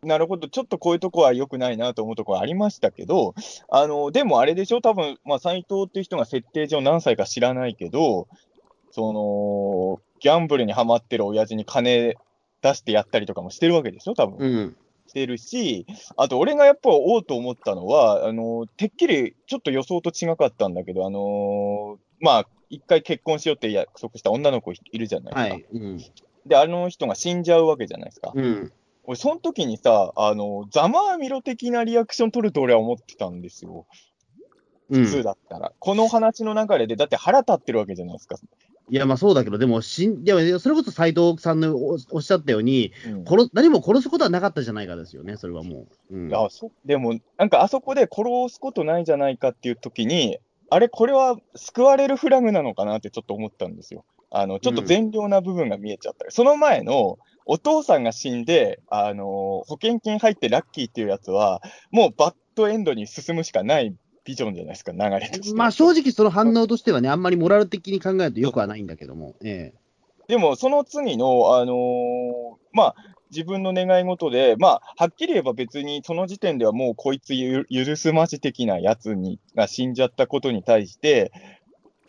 [0.04, 3.34] なるほど、ちょっとこういうとこは良くないなと思うところありましたけど、
[3.68, 8.28] あの、でもあれでしょ、多分、まあ、斎藤っていう人が設定上何歳か知らないけど、
[8.90, 12.16] その、ギャンブルにはまってる親父に金
[12.62, 14.36] 出してやったりとかもしてるわけでしょ、多分。
[14.38, 14.76] うん。
[15.06, 15.86] してるし、
[16.16, 25.54] あと俺がやっぱおうと思ったのは、あの、てっきりちょっと予想と違かったんだけど、あのまあ、一回結婚しようって約束した女の子いるじゃないですか。
[25.54, 25.98] はいうん、
[26.46, 28.32] で、あの人が死んじゃうわけじゃないですか。
[28.34, 28.72] うん、
[29.06, 33.86] 俺、その時にさ、あの、ざまあみろ的なリアクション取ると俺は思ってたんですよ。
[34.90, 35.68] 普通だったら。
[35.68, 38.36] うん、この話の流れで、だって腹立ってるわけじゃないですか。
[38.90, 46.16] いや、まあそうだけど、でもしん、でもそれこそ斎藤さんのおっしゃったように、うん、殺何も殺すことはなかったじゃないかですよね、それはもう。
[46.16, 50.38] うん、あそでも、なんかあそこで殺すことないじゃないかっていう時に、
[50.68, 54.04] あれ、これは救われるフラグなのかなってちょっと思ったんですよ。
[54.36, 59.24] あのちょっと善良な部分が見えちゃった、うん、その前のお父さんが死んで、あの
[59.66, 65.54] 保険金入ってラッキーっていうやつは、もうバッドエンドに進むしかないビジョンじゃないですか、流れとして。
[65.54, 69.34] まあ正直、その反応としてはね、あんまりモラル的に考えるとよくはないんだけども。
[69.44, 69.74] ええ、
[70.28, 72.94] でも、その次の、あのー、まあ、
[73.30, 77.34] 自分の願い事で、まあ、はっきり言えば別にその時点ではもうこいつ
[77.68, 81.32] 許すまじ的なやつにが死んじゃったことに対して、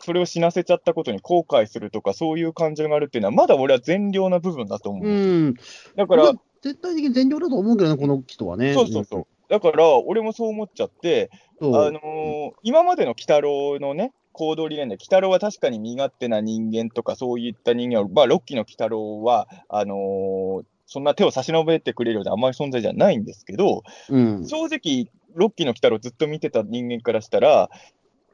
[0.06, 5.08] それを死なせちゃったことに後悔するとか、そういう感情があるっていうのは、まだ俺は善良な部分だと思う。
[5.08, 5.10] う
[5.48, 5.54] ん。
[5.96, 8.72] だから、絶対的に善良だと思うけどね、この人はね。
[8.72, 9.26] そうそうそう。
[9.48, 27.70] だから、俺もそう思っちゃって、あのー、今までの鬼太郎のね、行動理念で、鬼太郎は確かに身勝手な人間とか、そういった人間は、まあ、ロッキーの鬼太郎は、あのー、そんな手を差し伸べてくれるような甘い存在じゃないんですけど、うん、正直、ロッキーの鬼太郎ずっと見てた人間からしたら、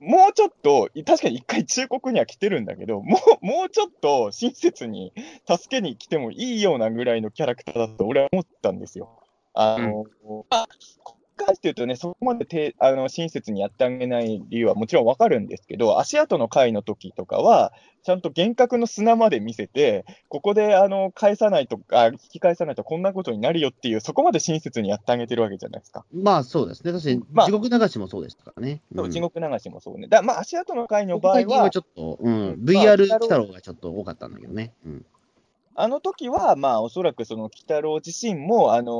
[0.02, 5.12] もうちょっと、確かに一回忠告には来てるんだけど、もう、もうちょっと親切に
[5.48, 9.20] 助けに来てもいいようなぐらいのキャラクターだと俺は思ったんですよ。
[9.54, 10.66] あの、うん、あ、
[11.44, 17.72] 関して言うとね、そこまでてあの親切にやってあげない理由はもちろんわかるんですけど、足跡の回の時とかは、
[18.04, 26.04] ちゃんと幻覚の砂まで見せて、ここであの返さないとか、引き返さないとこんなことになるよっていう、そこまで親切にやってあげてるわけじゃないですか。
[26.12, 28.82] まあそうですね、確かに、まあ、地獄流しもそうですからね。
[28.94, 30.08] そう、地獄流しもそうね。
[30.08, 31.62] だまあ足跡の回の場合は。
[31.62, 34.72] はちょっと、うん、VR 来たろうがちょっと多かったんだけどね。
[34.84, 35.06] うん
[35.74, 38.92] あの時は、まあ、おそらくその鬼太郎自身も、あの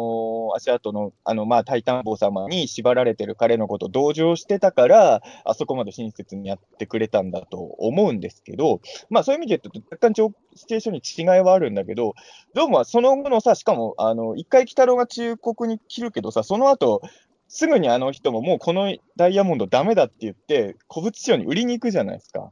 [0.53, 8.81] ー、足跡の、あの、まあ、タイタン坊様に縛られてる彼のことを同情してたから、あそこまで親切にやってくれたんだと思うんですけど、
[9.11, 10.15] まあ、そういう意味で言うと、若干
[10.55, 11.03] シチュエーションに
[11.37, 12.15] 違いはあるんだけど、
[12.55, 17.03] どうもその後のさ、しかも、あの、一回鬼太郎が忠告に切るけどさ、その後、
[17.49, 22.51] すぐにあの人ももうこのダイヤモンドダメだって言って、古物商に売りに行くじゃないですか。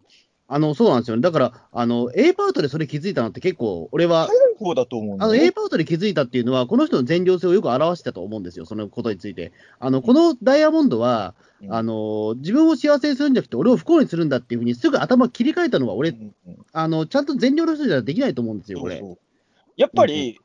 [0.53, 1.23] あの、そうなんですよね。
[1.23, 9.53] だから、あの、A パートでそれ気づいたのって結構、俺は、方だと思う、ね、あの、A パートで気づいたっていうのは、この人の善良性をよく表してたと思うんですよ、そのことについて。
[9.79, 18.99] あの、このダイヤモンドは、うん、あの、自分を幸せにするんじゃなくて、俺を不幸にするんだっていうふうに、すぐ頭切り替えたのは、俺、うんうん、あの、ちゃんと善良の人じゃできないと思うんですよ、これ。
[18.99, 19.19] そうそう
[19.77, 20.37] やっぱり、うん、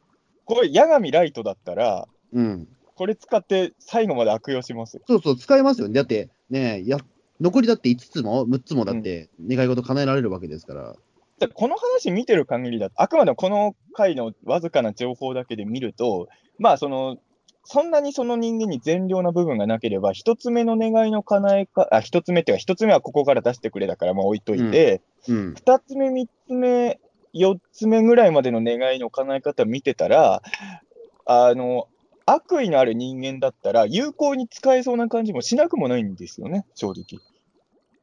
[0.46, 2.68] これ、八神ライトだったら、うん。
[2.96, 5.96] これ使って最後まで悪用しますそうそう、使えますよね。
[5.96, 7.00] だって、ねや、
[7.42, 10.96] 残りだって5つも6つもだって願い事叶えられるわけですから。
[11.42, 17.18] うん、この話見てる限りだと、あくまでもこの回のわずかな情報だけで見ると、まあその、
[17.66, 25.36] そんなにその人間に善良な部分がなければ、一つ目の願いの叶えか、あ、一つ目っていうか、一つ目はここから出してくれだから、まあ置いといて、うん。
[25.36, 27.00] うん、二つ目、三つ目、
[27.34, 30.42] 四つ目ぐらいまでの願いの叶え方見てたら、
[31.26, 31.88] あの、
[32.26, 37.22] 悪意のある人間だったら、有効に使えそうな感じもしなくもないんですよね、正直。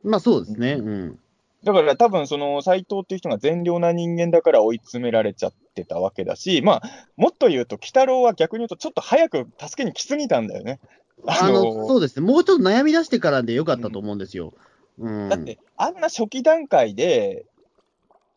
[0.05, 0.73] まあそうですね。
[0.73, 1.19] うん。
[1.65, 6.83] だから多分その斎藤っていう人が善良な人間だから追い詰められちゃってたわけだし、まあ、
[7.17, 10.81] もっと言うと、鬼太郎は逆に言うと、ちょっと早く助けに来すぎたんだよね。
[11.25, 14.55] あのそうですね、もうちょっと悩み出してからでよかったと思うんですよ。
[14.99, 17.47] うん、だって、あんな初期段階で、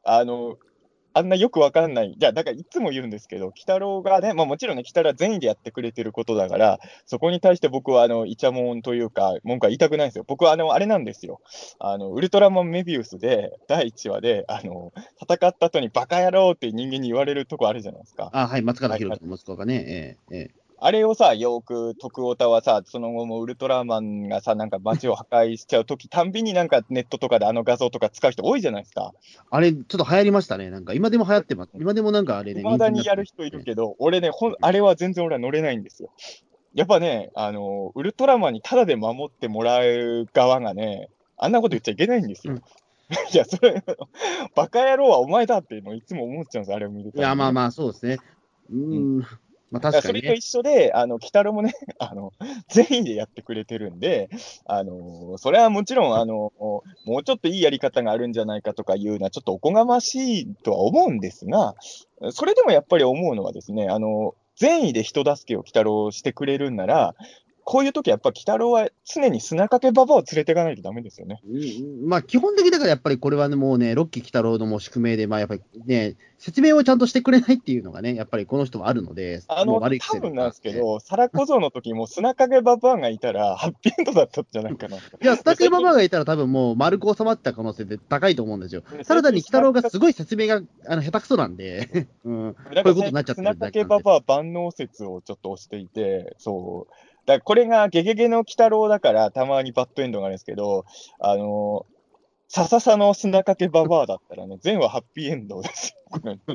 [0.03, 0.57] あの、
[1.17, 10.25] あんなよくわかんない、じゃあ、だからいつも言うんですけど、鬼太郎がね、まあもちろんね、鬼太郎は善意でやってくれてることだから、そこに対して僕は、あの、イチャモンというか、文句は言いたくないんですよ。
[10.27, 11.39] 僕は、あの、あれなんですよ。
[11.79, 18.29] あの、ウルトラマンメビウスで、第1話で、あの、戦った後にバカ野郎って人間に言われるとこあるじゃないですか。
[18.33, 29.13] あ、はい、松方弘樹の息子がね、ええええあれをさ、よく徳太はさ、その後もウルトラマンがさ、なんか街を破壊しちゃうとき、たんびになんかネットとかであの画像とか使う人多いじゃないですか。
[29.49, 30.69] あれ、ちょっと流行りましたね。
[30.69, 31.71] なんか、今でも流行ってます。
[31.75, 32.61] 今でもなんかあれね。
[32.61, 36.11] 未だにやる人いるけど、俺ね、ほんあれは全然俺は乗れないんですよ。
[36.73, 42.53] やっぱね、あの、ウルトラマンにタダで守ってもらう側がね、あんなこと言っちゃいけないんですよ。
[42.53, 42.63] うん
[43.31, 43.83] いや、それ、
[44.55, 47.19] バカ野郎はお前だっていうのをいつも思っちゃうんですよ、あれを見ると。
[47.19, 48.17] いや、まあまあ、そうですね。
[48.71, 49.27] うーん。
[49.71, 50.19] まあ確かにね。
[50.19, 52.31] それと一緒で、あの、鬼太郎もね、 あの、
[52.69, 54.29] 善意でやってくれてるんで、
[54.65, 56.51] あの、それはもちろん、あの、
[57.05, 61.75] もうちょっといいやり方があるんじゃないかとかいうのは、ちょっとおこがましいとは思うんですが、
[62.31, 67.15] それでもやっぱり思うのはですね、あの、善意で人助けを鬼太郎してくれるんなら、
[67.65, 71.41] こういう時はやっぱ鬼太郎は常に砂かけババアを連れていかないとダメですよね。
[71.43, 84.97] うんまあ、基本的だからやっぱりこれはね、もうね、ロッキー・キタロウのもう宿命で、まあやっぱりね、説明をちゃんとしてくれないっていうのがね、やっぱりこの人はあるので、あの、悪い癖多分なんですけど、皿小僧の時も砂かけババアがいたら、ハッピーエンドだったんじゃないかな。
[84.97, 88.83] いや、スタケババアがいたら多分もう丸く収まった可能性って高いと思うんですよ。
[89.07, 96.93] ただ単に北郎がすごい説明があの下手くそなんで、うん、だ こういうことになっちゃってる砂かけババア万能説をちょっと押していて、そう。
[97.25, 100.85] だこれがゲゲゲの鬼太郎だから、たまにバッドエンドがあるんですけど、
[101.19, 101.85] あの
[102.47, 105.95] さささの砂かけババアだったらね、全話ハッピーエンドです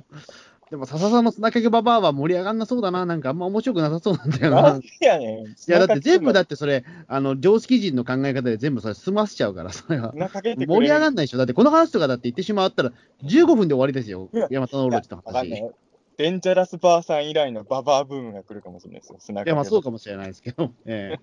[0.71, 4.63] でも笹さんの砂かけババアは盛り上がんなそうだな、なんかあんま面白くなさそうなんだよな。。
[4.63, 5.47] なんでやねん。
[5.47, 10.15] いや、だって全部だっってそれ、あの、常識人の考え方で全部それ済ませちゃうから、それは。
[10.15, 11.39] 盛り上がんないでしょ。
[11.39, 12.93] だってこの話とかだって言ってしまったら、
[13.25, 14.29] 15分で終わりですよ。
[14.49, 15.65] ヤマタノオロチの話。
[16.21, 19.17] デンジャラスバーさん以来のババアブームが来るかもしれないですよ。
[19.21, 20.71] 砂いや、まあそうかもしれないですけど。
[20.85, 21.19] ええ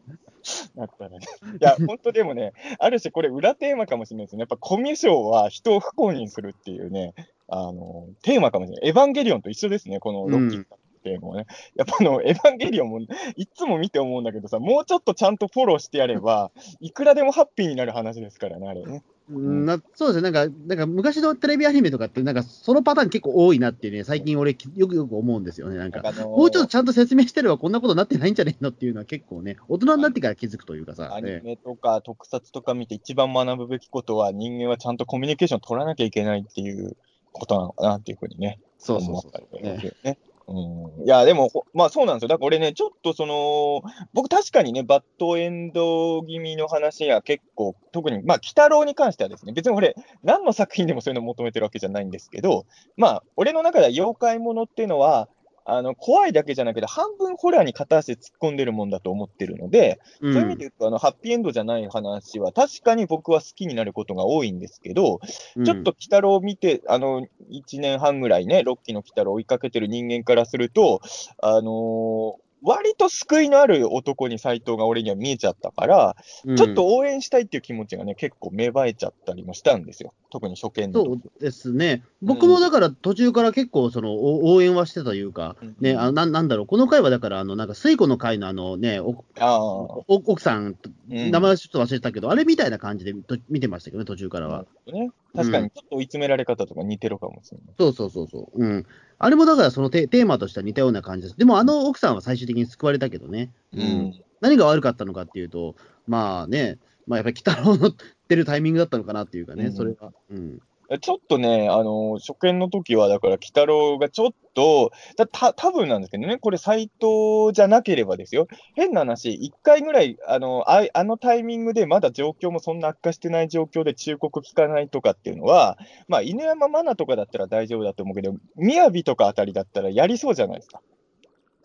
[0.76, 1.20] だったらね。
[1.20, 4.40] いや、 本当でもね、ある種これ裏テーマかもしれないですね。
[4.40, 7.14] やっぱコミュ障は人を不幸にするっていうね、
[7.48, 8.90] あの、テーマかもしれない。
[8.90, 10.87] エヴァンゲリオンと一緒ですね、このロッキーテー
[11.20, 11.48] マはね。
[11.76, 13.00] やっぱあの、エヴァンゲリオンも
[13.36, 19.04] いつも見て思うんだけどさ、もうちょっとちゃんとフォローしてやれば、いくらでもハッピーになる話ですからね、あれね。
[19.30, 26.02] うんなそうですね、なんか、なんか昔のテレビアニメとかって、なんかそのパターン結構多いなってね、最近俺、よくよく思うんですよね、なんか。
[26.24, 36.96] もうちょっとちゃんと説明してればこんなことになってないんじゃねえのっていうのは結構ね、大人になってから気づくというかさ、アニねメとか特撮とか見て一番学ぶべきことは人間はちゃんとコミュニケーション取らなきゃいけないっていう
[37.34, 38.60] ことなのかなっていうふうにね。
[38.80, 39.62] そうそうそう。
[39.62, 40.18] ねね。
[40.50, 42.30] うん、いや、でも、まあそうなんですよ。
[42.30, 43.82] だから俺ね、ちょっとその、
[44.14, 55.28] 僕確かにね、バッドエンド気味の話や結構、特に、まあ、鬼太郎に関してはですね、別に俺、何の作品でもそういうのを求めてるわけじゃないんですけど、まあ、俺の中では妖怪ものっていうのは、
[55.70, 65.20] あの、怖いだけじゃなくて、半分ホラーに片足で突っ込んでるもんだと思ってるので、うそういう意味で言うと、あの、ハッピーエンドじゃない話は、確かに僕は好きになることが多いんですけど、
[65.62, 65.66] ん。
[65.66, 71.02] ちょっと鬼太郎を見て、あの、1年半ぐらいね、ロッキーの鬼太郎を追いかけてる人間からすると、
[71.42, 80.14] あのー割と救いのある男に斎藤が俺には見えちゃったから、うんちょっと応援したいっていう気持ちがね、結構芽生えちゃったりもしたんですよ。
[80.32, 81.22] 特に初見の時。
[81.24, 82.04] そうですね。
[82.22, 89.60] 僕もだから途中から結構そのお応援はしてたというか、うんね、あのなんなんだろう、この回はだから、あの、なんか、水庫の回のあのね、おああ。
[89.62, 94.66] お奥さん、うん名前はちょっと忘れたけど、あれみたいな感じでと見てましたけどね、途中からは。
[94.88, 97.76] ね、確かにちょっと追い詰められ方とか似てるかもしれない。
[97.78, 98.66] そうそうそうそう。
[98.66, 98.86] うん。
[99.20, 101.38] あれもだからそのテテーマとしては似たような感じです。
[101.38, 103.52] でもあの奥さんは最終的に救われたけどね。
[103.74, 104.14] うん。
[104.42, 105.76] 何が悪かったのかっていうと、
[106.08, 106.78] まあね、
[107.08, 107.92] まあやっぱり北郎の
[108.28, 110.12] 出るタイミングだったのかなっていうかね、うんそれは。
[110.30, 110.60] うん。
[111.02, 130.82] ちょっとね、あの初見の時は、だから、鬼太郎がちょっと、だた多分なんですけどね、これ、斎藤じゃなければですよ、変な話、1回ぐらい、あのああのタイミングでまだ状況もそんな悪化してない状況で忠告聞かないとかっていうのは、まあ、犬山マナとかだったら大丈夫だと思うけど、雅とかあたりだったらやりそうじゃないですか。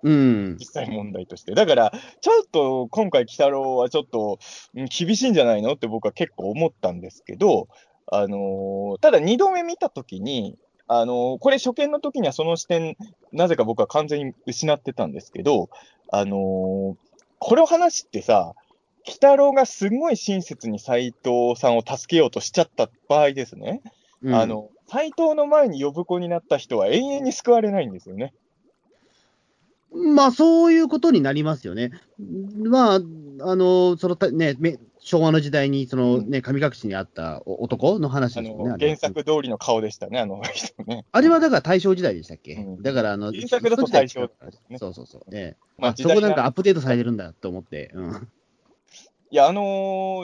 [0.03, 0.57] うん。
[0.59, 1.55] 実際問題として。
[1.55, 4.39] だから、ちょっと今回、鬼太郎はちょっと
[4.75, 7.69] うん厳しいんじゃないのって僕は結構思ったんですけど、
[8.11, 12.97] あのーただ2度目見たときに、あのーこれ初見の時にはその視点、
[13.33, 15.71] なぜか僕は完全に失ってたんですけど、
[16.11, 16.97] あのー
[17.45, 18.55] これを話ってさ、
[19.05, 23.81] 鬼太郎がすごい親切に斎藤さんを助けようとしちゃった場合ですね、
[24.23, 28.33] うんあ、の、斎藤の前に呼ぶ子になった人は永遠に救われないんですよね。
[29.93, 31.91] まあそういうことになりますよね。
[32.65, 33.01] まあ、あ
[33.57, 38.77] の、そのたね、め昭和の時代に、そのね、神隠しにあった男の話あですよね。
[38.79, 41.05] 原作通りの顔でしたね、あの人ね。
[41.11, 44.31] あれはだから大正時代でしたっけ、うんだから、あの、原作だと大正
[44.69, 45.31] ねそうそうそう。
[45.31, 47.91] ね、まああそこなんかアップデートされてるんだと思って。
[47.95, 48.29] うん。
[49.33, 49.63] いや、あの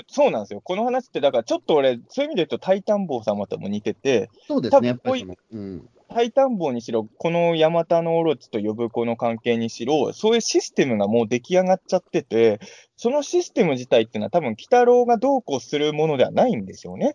[0.02, 0.60] ーそうなんですよ。
[0.60, 5.88] この話って、だからちょっと俺、そういう意味で言うと、タイタン坊様とも似てて、そうですね、やっぱりうん。
[6.18, 12.58] タイタン坊にしろ、このヤマタノオロチと呼ぶ子の関係にしろ、そういうシステムがもう出来上がっちゃってて、
[12.96, 17.14] そのシステム自体っていうのは、多分鬼太郎がどうこうするものではないんですよね。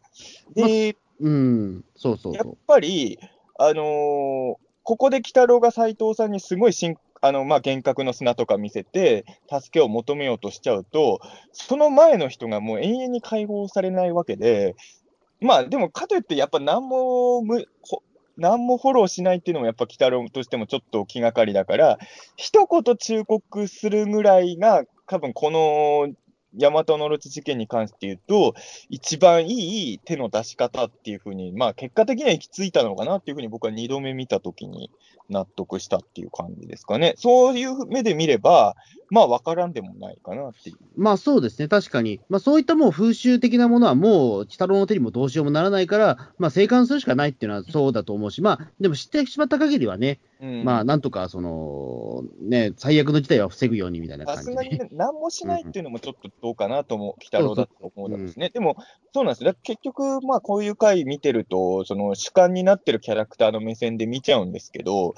[0.56, 2.56] で、うん、そうそうやっ。
[2.66, 3.20] ぱり、
[3.60, 11.22] あのーここで鬼太郎が斎藤さんにすごいしんあの、まあ、幻覚の砂とか見せて、助けを求めようとしちゃうと、
[11.54, 14.76] その前の人がもう永遠に解放されないわけで、
[15.39, 18.02] まあ、でも、かといって、やっぱ何もむ、ほ
[18.38, 22.00] 何もフォローしないっていうのも、やっぱ鬼太郎としてもちょっと気がかりだから、
[22.36, 26.13] 一言忠告するぐらいが、多分この
[26.56, 28.54] 大和のロチ事件に関して言うと、
[28.89, 34.91] 一番いい手の出し方っていうふうに、まあ結果的には行き着いたのかなっていうふうに僕は二度目見たときに
[35.30, 37.15] 納得したっていう感じですかね。
[37.17, 38.76] そういう目で見れば、
[39.13, 40.78] まあ分からんでもないかなっていう。
[40.97, 42.19] まあそうですね、確かに。
[42.30, 54.52] まあそういったもう風習的なものはもう、鬼太郎の手にもどうしようもならないから、まあ生還するしかないっていうのはそうだと思うし、まあでも知ってしまった限りはね、うんまあなんとかその、ね、最悪の事態は防ぐようにみたいなさ感じで。
[54.52, 58.49] すがにね何もしないっていうのもちょっとどうかなと思う、鬼太郎だと思うんですね。
[58.49, 58.78] でも、
[59.13, 59.56] そうなんですよ。
[59.62, 65.13] 結局、まあこういう回見てると、その主観になってるキャラクターの目線で見ちゃうんですけど、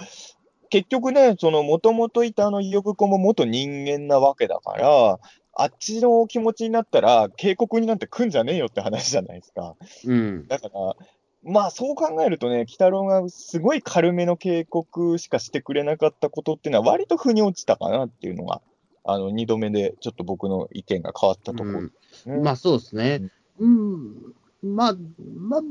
[0.70, 5.20] 結局ね、そのもともといたあの呼子も元人間なわけだから、
[5.58, 9.76] あっちの気持ちになったら、警告になんて来んじゃねえよって話じゃないですか。
[10.06, 10.48] うん。
[10.48, 10.96] だから、
[11.44, 18.62] まあそう考えるとね、鬼太郎がすごい軽めの警告しかしてくれなかったことっていうのは、割と腑に落ちたかなっていうのが、
[19.06, 22.38] あの、二度目でちょっと僕の意見が変わったところですね。
[22.38, 23.30] まあそうですね。
[23.60, 24.34] うん。
[24.64, 24.96] まあ、
[25.38, 25.62] まあ、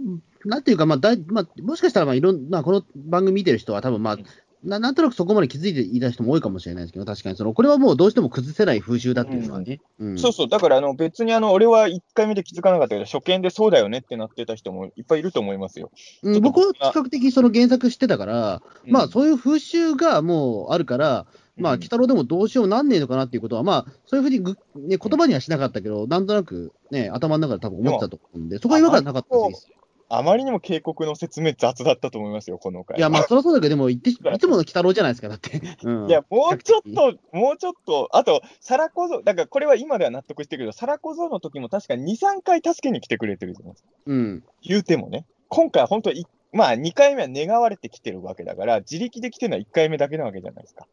[0.44, 4.18] なんていうか、まあ、だいまあ、もしかしたら、まあ、いろんな、この番組見てる人は、多分まあ、
[4.64, 7.36] ななんとなくそこまで気づいていた人も多いかもしれないですけど、確かに。
[7.36, 9.80] その、これはもうどうしても崩せない風習だっていうのはね。
[9.98, 10.18] うん。
[10.18, 15.90] そうそう、だからあの別にあの俺は1回目で気づかなかったけど、初見でそうだよねってなってた人もいっぱいいると思いますよ。
[16.22, 21.78] うん、僕は比較的その原作知ってたから、まあそういう風習がもうあるから、まあ、うん。
[21.78, 29.68] 鬼太郎でもどうしようなんねえのかなっていうことは、まあ、そういうふうにぐ、ね、言葉にはしなかったけど、なんとなくね、頭の中で多分思ってたと思うんで、そこは違和感なかったです。
[30.16, 32.98] あまりにも警告の説明雑だったと思いますよ、この回。
[32.98, 35.60] いや、まあ、 そりゃそうだけど、でも、いっていつもの鬼太郎じゃないですか、だって。
[35.82, 43.88] うん、いや、もうちょっと、もうちょっと、あと、サラコゾ、だからこれは今では納得してるけど、サラコゾの時も確か2、3回助けに来てくれてるじゃないですか。
[44.06, 44.44] うん。
[44.62, 45.26] 言うてもね。
[45.48, 50.86] 今回は本当い、まあ2回目は願われてきてるわけだから、自力で来てるのは1回目だけなわけじゃないですか。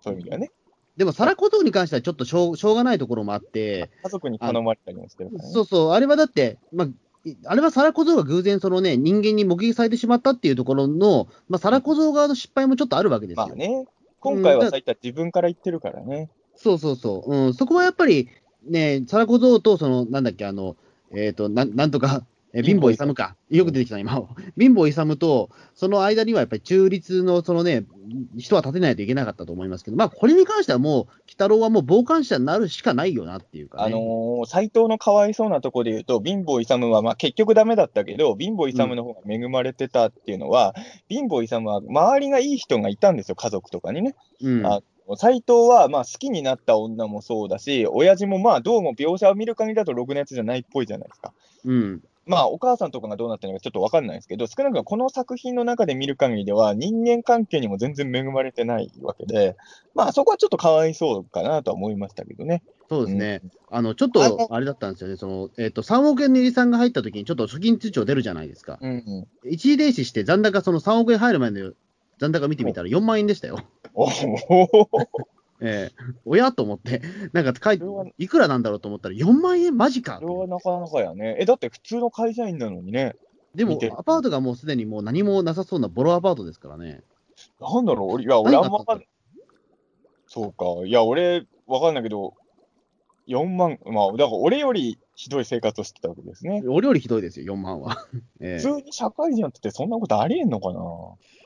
[0.00, 0.50] そういう意味ではね。
[0.96, 5.50] でも、サラ小僧に関してはちょっとしょうしょうがないところもあって、家族に頼まれたりもしてるからね。
[5.50, 6.92] そうそう、あれはだって、まあ、い
[7.46, 13.46] あれはサラ小僧が偶然、そのね、人間に目撃されてしまったっていうところの、まあ、サラ小僧側の失敗もちょっとあるわけですよ。
[13.46, 13.86] まあね。
[14.20, 16.30] 今回はそういった自分から言ってるからね。
[16.56, 17.34] そうそうそう。
[17.34, 18.28] うん、そこはやっぱり、
[18.66, 20.76] ね、サラ小僧と、その、なんだっけ、あの、
[21.14, 23.36] えっ、と、なんなんとか、え貧乏勇か。
[23.50, 24.12] よく出てきたな、今。
[24.56, 27.84] 貧乏勇と、その間にはやっぱり中立の、そのね、
[28.36, 33.84] 人は立てないといけなかったと思いますけど、まあ、これに関してはもう、鬼太郎はもう傍観者になるしかないよなっていうか、ね。
[33.86, 40.74] あのー、斎藤のかわいそうなところで言うと、貧乏勇は、まあ、結局ダメだったけど、貧乏勇の方が恵まれてたっていうのは、
[41.08, 44.14] 貧乏勇は周りがいい人がいたんですよ、家族とかにね。
[44.40, 44.66] うん。
[44.66, 44.80] あ
[45.18, 51.34] 斎藤は、まあ、好きになった女もそうだし、親父もまあ、どうも描写を見る限りだと、ろくなやつじゃないっぽいじゃないですか。
[51.64, 52.02] うん。
[52.26, 59.56] まあ、お母さんとかがどうなってるのかちょっとわかんないですけど、少なくともこの作品の中で見る限りでは、人間関係にも全然恵まれてないわけで、
[59.94, 62.62] まあ、そこはちょっとかわいそうかなとは思いましたけどね。
[62.88, 63.42] そうですね。
[63.70, 65.16] あの、ちょっと、あれだったんですよね。
[65.16, 68.78] その、えっ、と、3億円の入りさんが入った時に、ちょっと初金通帳出るじゃないですか。
[68.80, 68.90] うん
[69.44, 69.50] うん。
[69.50, 71.72] 一時停止して残高、その3億円入る前の
[72.18, 73.58] 残高見てみたら4万円でしたよ。
[73.94, 74.08] おお、
[75.60, 77.84] ええおやと思って、なんか書いて
[78.18, 81.36] いくらなんだろうと思ったら、4万円マジかそれはなかなかやね。
[81.38, 83.14] え、だって普通の会社員なのにね。
[83.54, 87.02] でもアパートがもうすでにもう何もなさそうなボロアパートですからね。
[87.60, 89.00] なんだろう、俺、いや、俺あんまわか
[90.26, 90.86] そうか。
[90.86, 92.34] いや、俺、わかんないけど、
[93.28, 96.62] 4万、まあ、だから俺よりひどい生活をしてたわけですね。
[96.66, 97.96] お料理ひどいですよ、4万は。
[98.40, 101.43] え普通に社会人やってて、そんなことありえんのかなえ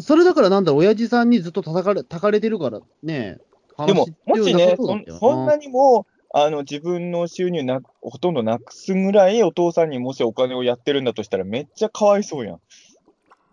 [0.00, 3.38] それだからなんだろう、親父さんにずっと叩かれ叩かれてるからね。
[3.86, 5.66] でも話、もしね、そんそんなに。
[5.66, 12.60] にも、あの、自分の収入な、ほとんどなくすぐらいお父さんにもしお金をやってるんだとしたら、めっちゃかわいそうやん。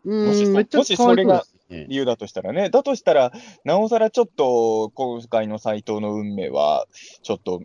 [0.05, 2.69] うもしそん、めっちゃもしそれが理由だとしたらね。
[2.69, 3.32] だとしたら、
[3.63, 6.88] なおさらちょっと、今回の斎藤の運命は、
[7.21, 7.61] ちょっと、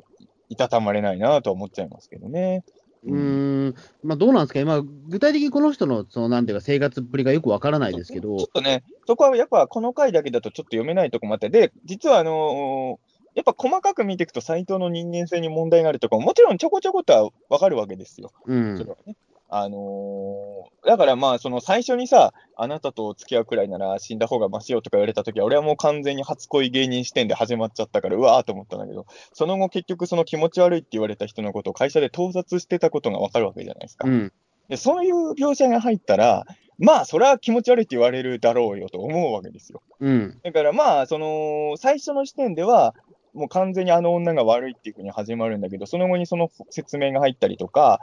[0.49, 2.65] いたたまれないなとは思っちゃいますけどね。
[3.05, 8.37] うーん、まあどうなんですか、今、具体的にこの人の、そのなんていうか、生活っぷりがよくわからないですけど。
[8.37, 18.33] ちょっ、とね、そこはやっぱこの回だけだとちょっと読めないとこもあって、で、実はあのーやっぱ細かく見ていくと、斎藤の人間性に問題があるところも、もちろんちょこちょことはわかるわけですよ。
[18.45, 19.15] うん、それはね。
[19.51, 34.09] あのーだからまあ、その最初にさ、あなたと付き合うくらいなら死んだ方がマシよとか言われたときは、俺はもう完全に初恋芸人視点で始まっちゃったから、うわーと思ったんだけど、その後結局その気持ち悪いって言われた人のことを会社で盗撮してたことがわかるわけじゃないですか。
[34.09, 34.33] うん、
[34.69, 36.47] で、そういう描写が入ったら、
[36.79, 39.83] まあ、それは気持ち悪いって言われるだろうよと思うわけですよ。
[40.01, 42.95] うん、だからまあ、その、最初の時点では、
[43.35, 48.01] もう完全にあの女が悪いっていうふうに始まるんだけど、その後にその説明が入ったりとか、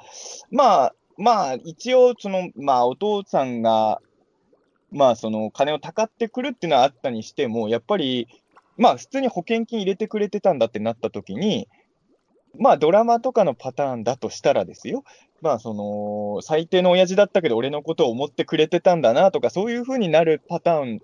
[0.52, 4.02] まあ、まあ、一応、その、まあ、お父さんが、
[4.92, 8.28] まあ、その、金をたかってくるっていうのはあったにしても、やっぱり、
[8.78, 11.68] まあ、普通に保険金入れてくれてたんだってなった時に、
[12.60, 15.04] まあ、ドラマとかのパターンだとしたらですよ、
[15.42, 21.02] まあ、その、最低の親父だったけど、俺のことを思ってくれてたんだなとか、そういうふうになるパターン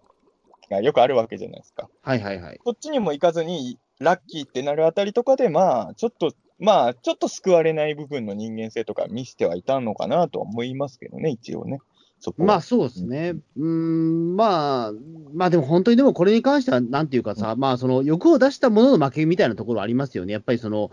[0.70, 1.90] がよくあるわけじゃないですか。
[2.02, 2.60] はいはいはい。
[2.64, 11.80] こっちにも行かずに、ラッキーってなるあたりとかで、まあ、ちょっと、まあ、ちょっと救われない部分の人間性とか見せてはいたのかなとは思いますけどね、一応ね。
[12.20, 13.34] そこはまあそうですね。
[13.58, 14.92] うーん、まあ、
[15.34, 20.32] まあでも本当にでもこれに関しては、なんていうかさ、まあその欲を出したものの負けみたいなところありますよね。
[20.32, 20.90] やっぱりその、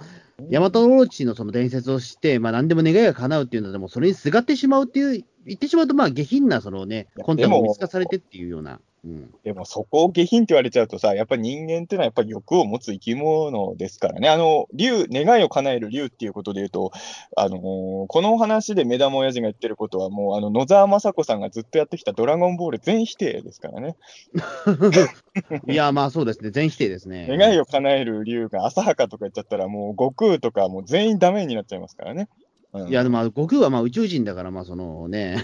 [0.51, 8.81] 大和オロチのその伝説をして、まあ何でも願いが叶うっていうのでも、それにすがってしまうっていう、言ってしまうとまあ下品なそのねいや、魂胆を見透かされてっていうような。
[9.05, 9.35] うん。
[9.45, 14.29] でもそこを下品って言われちゃうとさ、やっぱり人間っていうのはやっぱり欲を持つ生き物ですからね。
[14.29, 16.91] あの、竜、願いを叶える竜っていうことで言うと、
[17.37, 23.97] あのーこの話で目玉親父が言ってることはもう、あの、野沢雅子さんがずっとやってきたドラゴンボール全否定ですからね。
[25.69, 26.51] いや、まあそうですね。
[26.51, 27.27] 全否定ですね。
[27.31, 32.29] 願いを叶える竜が浅はかとか言っちゃったら、もう悟空とかもう全員ダメになっちゃいますからね。
[32.73, 35.39] うんいや、でもまあ悟空はまあ宇宙人だから、まあそのね、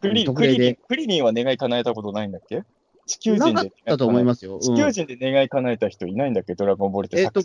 [0.00, 2.62] クリクリリン、クリリンは願い叶えたことないんだっけ？
[3.06, 3.70] 地球人で。
[3.84, 4.58] たと思いますよ。
[4.60, 6.54] 地球人で願い叶えた人いないんだっけ？
[6.54, 7.42] ドラゴンボールってえっと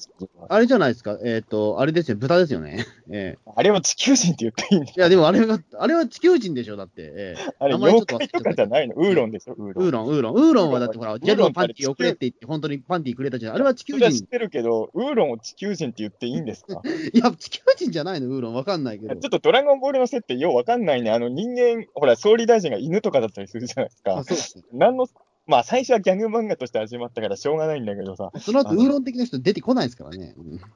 [0.47, 1.17] あれじゃないですか？
[1.23, 2.17] えっ、と、あれですよ。
[2.17, 2.85] 豚ですよね。
[3.11, 7.01] ええあれは地球人って言っていいんだいや、でもあれが、あれは地球人でしょ、だって。
[7.03, 8.95] ええあれ、妖怪とかじゃないの？
[8.95, 9.53] ウーロンでしょ？
[9.53, 9.85] ウーロン。
[9.85, 10.33] ウーロン、ウーロン。
[10.35, 13.55] ウーロンはだってほら、ウーロンギャルのパンティー送れって言って、本当にパンティーくれたじゃん。
[13.55, 14.09] あれは地球人。
[14.11, 16.81] 知ってるけど、ウーロンを地球人って言っていいんですか？
[17.13, 18.53] いや、地球人じゃないの、ウーロン。
[18.53, 19.29] わかんないけどちょっ。
[19.29, 21.11] とドラゴンボールの設定ようわかんないね。
[21.11, 24.17] あの人間、ほら、総理大臣が犬とかだったりするじゃないですか。
[24.17, 24.63] あそうですね。
[24.73, 25.07] なんの、
[25.49, 30.35] まあ最初はギャグ漫画として始まったからしょうがないんだけどさ、その後、ウーロン的な人出てこないですからね。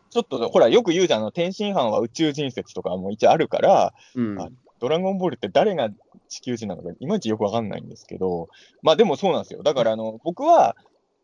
[0.09, 4.41] ちょっとほら、よく言うじゃん、あの天津飯は宇宙人説とかも一応あるから、うん。
[4.41, 4.49] あ
[4.79, 5.91] ドラゴンボールって誰が
[6.27, 8.49] 地球人なのか、いまいちよくわかんないんですけど、
[8.81, 9.61] まあでもそうなんですよ。
[9.61, 10.75] だからあの、僕は、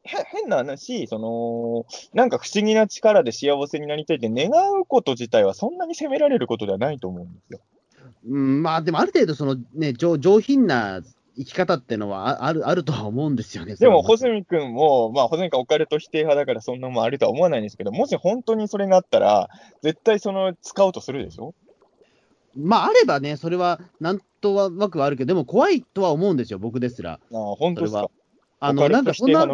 [0.04, 7.60] へ変な話、その、なんか不思議な力で幸せになりたいって願うこと自体はそんなに責められることではないと思うんですよ。
[8.28, 11.02] うん、まあ、でもある程度、そのね、上上品な
[11.40, 13.76] 生き方ってのはああるあるとは思うんですよね。
[13.76, 19.50] でも、穂積君も、まあ、穂積君オカルト否定派だからそんなもんあるとは思わないんですけど、もし本当にそれがあったら、
[19.82, 21.56] 絶対その、使おうとするでしょ？
[22.58, 27.14] まあ、あればね、それはなんとなくはあるけど、でも怖いとは思うんですよ、僕ですら。
[27.14, 28.10] ああ、本当ですか？
[28.60, 29.48] あの、なんかそんな。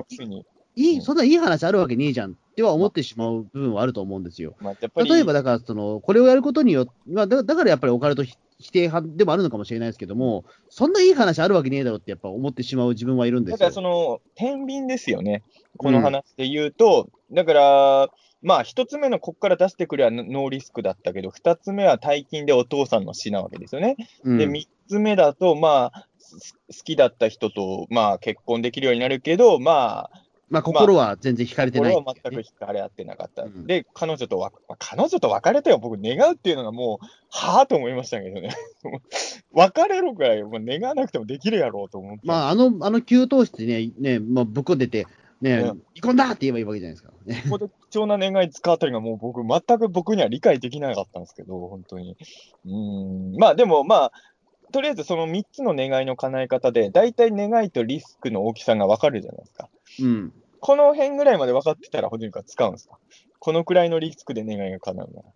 [0.77, 4.55] いい、うんそんないい話あるわけねえじゃんっては思ってしまう部分はあると思うんですよ。
[4.59, 13.57] まあ、やっぱり、例えば、だから、その、これをやることによって、まあ、だだからやっぱりオカルト否否定派でもあるのかもしれないですけども、そんないい話あるわけねえだろってやっぱ思ってしまう自分はいるんですよ。
[13.57, 15.43] だからその、天秤ですよね。
[15.77, 18.09] この話で言うと、だから、
[18.41, 23.95] まあ、一つ目のこっから出してくれはノーリスクだったけど、二つ目は大金でお父さんの死なわけですよね。
[24.23, 33.43] うんで、三つ目だと、まあ、す好きだった人と、まあ、結婚できるようになるけど、まあ、まあ、心は全然惹かれてない心はっていうね、全く惹かれ合ってなかった。
[33.43, 38.49] うんで、彼女とわ、まあ彼女と別れたよ、僕、願うっていうのがもう、はぁと思いましたけどね。
[39.53, 42.21] 別れるくらい、もう願わなくてもできるやろうと思って。
[42.23, 45.07] まあ、あの、あの給湯室でね、ね、まあ、ぶっこんでて、
[45.41, 47.11] ね、うん離婚だって言えばいいわけじゃないですか。
[47.25, 52.15] ね、ここで貴重な願い使うあたりがもう僕、全く僕には理解できなかったんですけど、本当に。
[52.65, 53.35] うーん。
[53.37, 54.11] まあでもまあ、
[54.71, 59.69] とりあえずその3つの願いの叶え方で、大体願いとリスクの大きさが分かるじゃないですか。
[60.01, 60.33] うん。
[60.59, 62.97] この辺ぐらいまで分かってたら、ほとんど使うんですか？
[63.39, 65.29] このくらいのリスクで願いが叶うなら。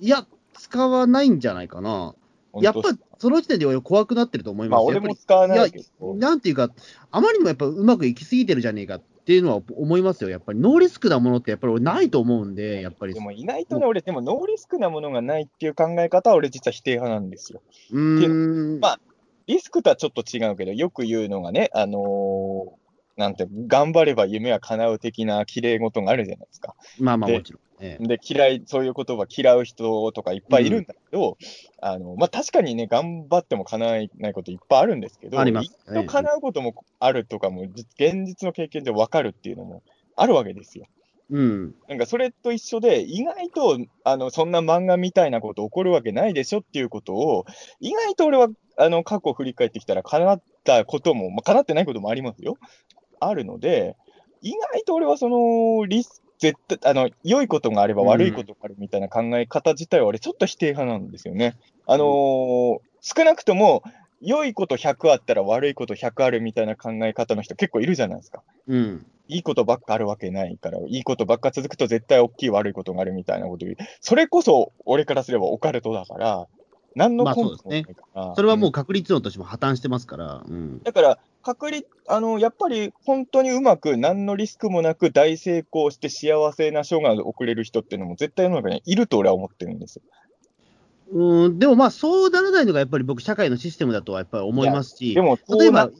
[0.00, 2.14] いや、使わないんじゃないかな。
[2.60, 2.82] やっぱ
[3.18, 4.88] その時点で俺怖くなってると思いまあ、ます。
[4.88, 6.18] 俺も使わないけどり。
[6.18, 6.70] なんていうか、
[7.10, 10.30] あまりにもやっぱうまくいきすぎてるじゃねえかっていうのは思いますよ。
[10.30, 13.14] やっぱりノーリスクなものってやっぱり俺ないと思うんで、やっぱり。
[13.14, 17.62] でも意外とね、俺、でもノーリスクなものがないっていう考え方は、俺、実は否定派なんですよ。
[17.92, 18.80] うーん。
[18.80, 19.00] まあ
[19.46, 22.70] リスクとはちょっと違うけど、よく言うのがね、あのー
[23.18, 26.74] なんて、頑張れば夢は叶う的な綺麗事があるじゃないですか。
[27.00, 27.62] まあまあでもちろん。
[27.80, 31.36] ええで、嫌い、そういう言葉嫌う人とかいっぱいいるんだけど、
[31.80, 39.82] あの、まあ、確かにね、頑張っても叶えないこといっぱいあるんですけど、あります意外と叶うこともあるとかも、じ現実の経験で分かるっていうのも
[40.16, 40.86] あるわけですよ。
[41.30, 41.74] うん。
[41.88, 47.44] なんかそれと一緒で、意外と、あの、そんな漫画みたいなこと起こるわけないでしょっていうことを、
[47.80, 52.58] 意外と俺は、あの、過去を振り返ってきたら、叶ったことも、まあ、叶ってないこともありますよ。
[53.20, 53.96] あるので、
[54.40, 61.56] 意外と俺はその、リス絶対、あの、良いことがあれば悪いことがあるみたいな考え方自体は俺ちょっと否定派なんですよね。
[61.86, 63.82] あのー少なくとも、
[64.20, 68.42] 良いこと100あったら悪いこと100あるみたいな考え方の人結構いるじゃないですか。
[68.66, 69.06] うん。
[69.28, 73.76] いいことばっかあるわけないから、いいことばっか続くと絶対大きい悪いことがあるみたいなこと言う。
[74.00, 76.48] それこそ俺からすればオカルトだから、
[76.98, 78.34] 何のまあ根拠もそうですねないから。
[78.34, 80.44] それはもんう確率論としても破綻してますから。
[80.46, 80.82] うん。
[80.82, 90.02] だから、確率、あの、やっぱり本当にうまく、何のリスクもなく大成功して幸せな生涯を送れる人っていうのも絶対世の中にいると俺は思ってるんですよ。
[91.10, 95.90] うん、でもまあ、そうならないのがやっぱり僕、社会のシステムだとはやっぱり思いますし、でも、例えば、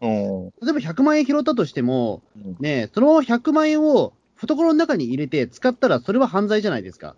[0.00, 0.44] うん。
[0.62, 7.14] 例えば100万円拾ったとしても、うんね、その100万円を懐の中に入れて使ったら、それは犯罪じゃないですか。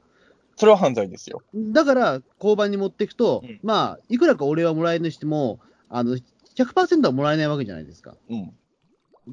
[0.63, 1.43] それは犯罪ですよ。
[1.53, 5.59] だから、交番に持っていくと、うんまあ、いくらか俺はもらえるにしても、
[5.89, 6.17] あの、
[6.57, 8.15] 100%はもらえないわけじゃないですか。
[8.31, 8.53] うん。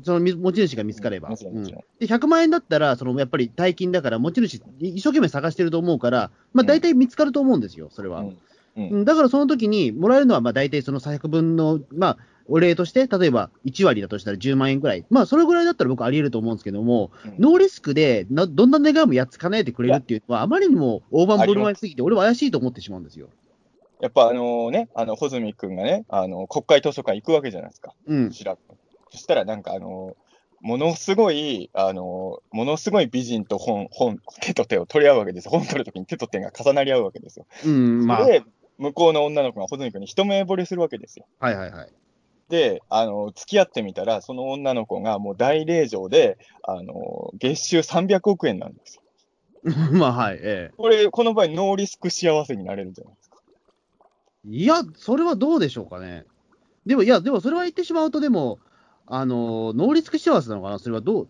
[0.04, 1.30] そのみ持ち主が見つかれば。
[1.30, 1.72] もちろんで
[2.02, 8.22] 100万円だったら、そのやっぱり大金だから、持ち主、一生懸命探してると思うから、まあ、大体見つかると思うんですよ、それは。
[8.22, 12.18] うんうんうんだからその時に、もらえるのはまあ大体その100分の、まあ、
[12.50, 23.30] お礼として、例えば1割だとしたら10万円くらい、まあ、それぐらいだったら僕、あり得ると思うんですけども、うんノーリスクでな、どんな願いもやっつかないでくれるっていうのは、あまりにも大盤振る舞いすぎて、俺は怪しいと思ってしまうんですよ。
[24.02, 27.94] やっぱあのね、あの、穂積君がね、あの、国会図書館行くわけじゃないですか。
[28.08, 28.32] うん。
[28.32, 28.38] そ
[29.18, 30.16] したらなんかあの、
[30.62, 35.52] ものすごい、あの、ものすごい美人と本、本、手と手を取り合うわけですよ。
[35.52, 37.46] 本取るときに手と手が重なり合うわけですよ。
[37.66, 38.44] うん、まあ、で、
[38.78, 41.26] 向こうの女の子が穂積君に一目惚れするわけですよ。
[41.40, 41.90] はいはいはい。
[42.50, 49.04] で、あの、付き合ってみたら、その女の子がもう大令嬢で、あの、月収300億円なんですよ。
[49.94, 53.38] まあ、はい、えこれ、この場合、ノーリスク幸せになれるじゃないですか。
[54.48, 54.50] え。
[54.50, 56.26] いや、それはどうでしょうかね。
[56.86, 58.60] でも、いや、でもそれは言ってしまうと、でも、
[59.06, 61.30] あの、ノーリスク幸せなのかな、それはどう？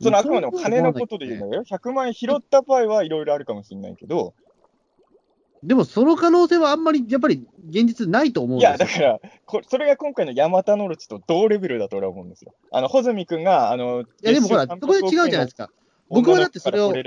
[0.00, 1.64] そのあくまでも金のことで言うんだよ。
[1.64, 4.34] 100万円拾った場合はいろいろあるかもしれないけど、
[5.66, 9.06] でも、その可能性はあんまり、やっぱり現実ないと思うんいですよ。
[9.06, 12.54] や、だからこ、それが今回のヤマタノルチと同レベルだと俺は思うんですよ。
[12.70, 15.70] あの、穂積君が、あの、いや、でもほら、そこで違うじゃないですか。
[16.08, 17.00] 僕はだってそれを例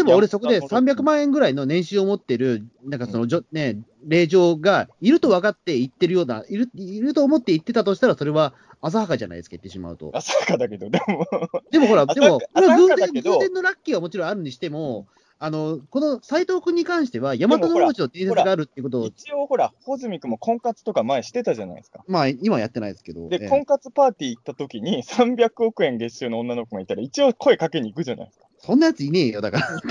[0.00, 10.10] えば俺そこでいや300万円ぐらいの年収を持ってる、なんかそのじょ、ね、令嬢がいると分かって言ってるような、いるいると思って言ってたとしたら、それは浅はかじゃないですか、言ってしまうと。
[10.14, 11.26] 浅はかだけど、でも、
[11.70, 15.06] でもほら、でも、これは偶然偶然のラッキーはもちろんあるにしても、
[15.44, 22.04] あの、この斎藤君に関しては、大和の王子の伝説があるっていうことを、一応ほら、穂積君も婚活とか前してたじゃないですか。
[22.06, 23.28] まあ、今はやってないですけど。
[23.28, 28.46] で、ええ婚活パーティー行った時に300億円月収の女の子がいたら、一応声かけに行くじゃないですか。
[28.58, 29.66] そんなやついねえよ、だから。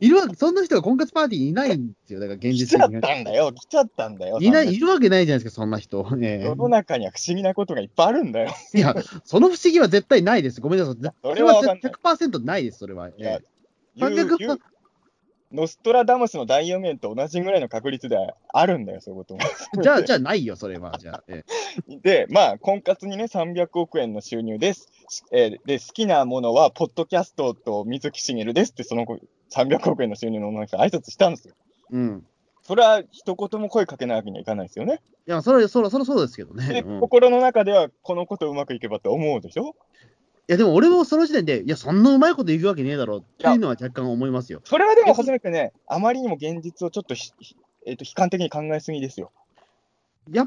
[0.00, 3.00] いるわけ、そんな人が婚活パーティーにいないんですよ、だから現来ちゃっ実的に。
[3.00, 4.40] たんだよ、来ちゃったんだよ。
[4.40, 6.04] いない、300いるわけないじゃないですか、そんな人。
[6.20, 8.50] ええ世の中には不思議なことがいっぱいあるんだよ。
[8.74, 10.60] いや、その不思議は絶対ないです。
[10.60, 10.96] ごめんなさい。
[11.22, 13.10] それはわかんない100%ないです、それは。
[13.10, 13.51] いやええ
[13.96, 14.58] 300言う
[15.52, 18.16] ノストラダムスの大予言と同じぐらいの確率で
[18.54, 19.40] あるんだよ、そういうことも。
[19.82, 20.96] じゃあ、じゃあないよ、それは。
[20.98, 21.24] じゃあ。
[21.28, 21.44] え
[22.02, 24.88] で、まあ、婚活にね、300億円の収入です。
[25.10, 29.18] しえーで、好きなものは、ポッドキャストと水木しげるですって、その子、
[29.54, 31.54] 300億円の収入の女の人が挨拶したんですよ。
[31.92, 32.26] えうん。
[32.62, 35.02] それは一言も声かけないわけにはいかないですよね。
[35.28, 36.66] いや、それ、それ、それそうですけどね。
[36.68, 39.76] で、うんい心の中では、このことうまくいけばって思うでしょ？
[40.48, 44.60] や、でも俺もその時点で、いや、そんなうまいこと言うわけねえだろうっていうのは若干思いますよ。
[44.64, 47.14] それはでも、初めてね、あまりにも現実をちょっと
[47.86, 49.32] えっ、と、悲観的に考えすぎですよ。
[50.30, 50.46] や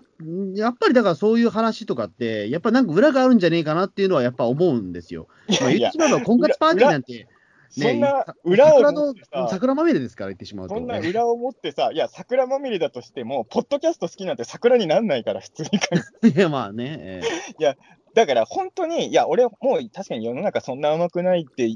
[0.54, 5.28] やっぱりだからそういう話とかって、やっぱなんか裏があるんじゃねえかなっていうのはやっぱ思うんですよ。
[5.60, 7.28] まあ、言ってしまえば婚活パーティーなんて、
[7.70, 10.76] そんなさ裏を桜の持ってさ、桜まみれですから言ってしまうと。
[10.76, 15.70] そんな裏を持ってさ、いや、桜まみれだとしても、ポッドキャスト好きなんて桜になんないから、普通に
[16.34, 17.22] いや、まあね。
[17.60, 17.76] え
[18.16, 21.76] だから本当に、いや、俺、もう確かに世の中そんな甘くないって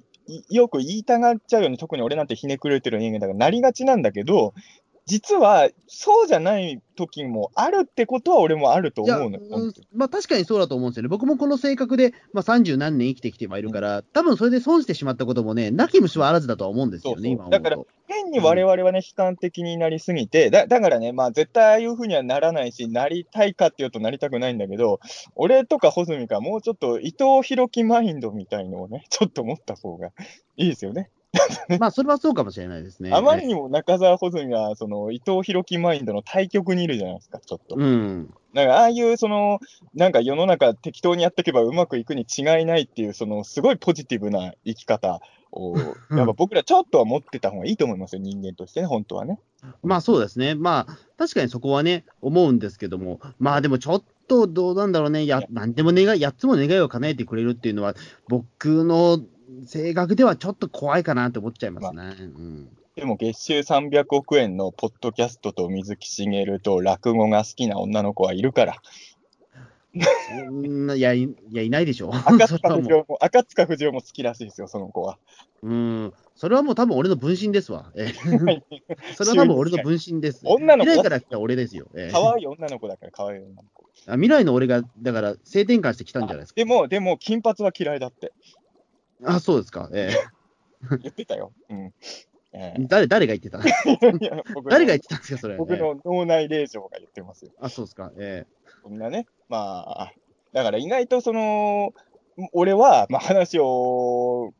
[0.50, 4.54] よく言いたがっちゃうよね、特に俺なんてひねくれてる人間だからなりがちなんだけど、
[5.10, 9.40] 実はそうじゃない時もあるってことは俺もあると思うの
[9.92, 11.10] まあ確かにそうだと思うんですよね。
[11.10, 17.50] 僕もこの性格で、まあ、30何年生きてきてはいるから、多分それで損してしまったこともね、なき虫はあらずだとは思うんですよね、そうそう。
[17.50, 25.00] だから変に我々はね、悲観的になりすぎて、だだからね、まあ絶対ああいうふうにはならないし、なりたいかっていうとなりたくないんだけど、
[25.36, 30.10] 俺とか穂積かもうちょっと伊藤博樹マインドみたいのをね、ちょっと持った方が
[30.56, 31.10] いいですよね。
[31.80, 33.12] まあそれはそうかもしれないですね。
[33.14, 37.76] あまりにも中澤穂積は、その伊藤博樹マインドの対極にいるじゃないですか、ちょっと。
[37.76, 38.34] うん。
[38.54, 39.60] なんかああいう、その、
[39.94, 45.22] なんか世の中適当にやっていけばうまくいくに違いないっていう、そのすごいポジティブな生き方
[45.52, 45.76] を、う
[46.16, 49.40] んやっぱ僕らちょっとは持ってた方がいいと思いますよ、人間としてね、本当はね。
[49.84, 50.56] まあそうですね。
[50.56, 57.94] まあ確かにそこはね、思うんですけども、まあでもちょっとどうなんだろうね、やなんでも願い、8つも願いを叶えてくれるっていうのは、
[58.28, 59.20] 僕の
[59.66, 62.16] 性格ではちょっと怖いかなって思っちゃいますね。
[62.20, 68.76] うんでも月収300億円のポッドキャストと水木しげると落語が好きな女の子はいるから、
[70.50, 72.12] うんいや、いいや、いないでしょ。
[72.26, 75.18] 赤塚不二夫も、赤塚不二夫も好きらしいですよ、その子は。
[75.64, 77.92] うん、それはもう多分俺の分身ですわ。
[77.96, 78.14] ええ
[79.16, 80.42] それは多分俺の分身です。
[80.46, 80.92] 女の子？
[80.92, 81.88] 未来から来た俺ですよ。
[81.96, 83.86] ええ可愛い女の子だから、可愛い女の子。
[84.08, 86.56] あ未来の俺が、だから、性転換してきたんじゃないですか。
[86.56, 88.32] でも、でも、金髪は嫌いだって
[89.24, 89.90] あ、そうですか。
[89.94, 90.12] え
[91.02, 91.52] 言ってたよ。
[91.70, 91.94] うん。
[92.52, 93.60] ええ誰、誰が言ってた？
[94.70, 95.56] 誰が言ってたんですか、それ。
[95.58, 97.52] 僕ええの脳内令状が言ってますよ。
[97.60, 98.12] あ、そうですか。
[98.18, 98.46] え
[98.82, 99.28] そんなね。
[99.50, 100.14] まあ、
[100.54, 101.94] だから意外とその、
[102.54, 104.54] 俺は、まあ話を、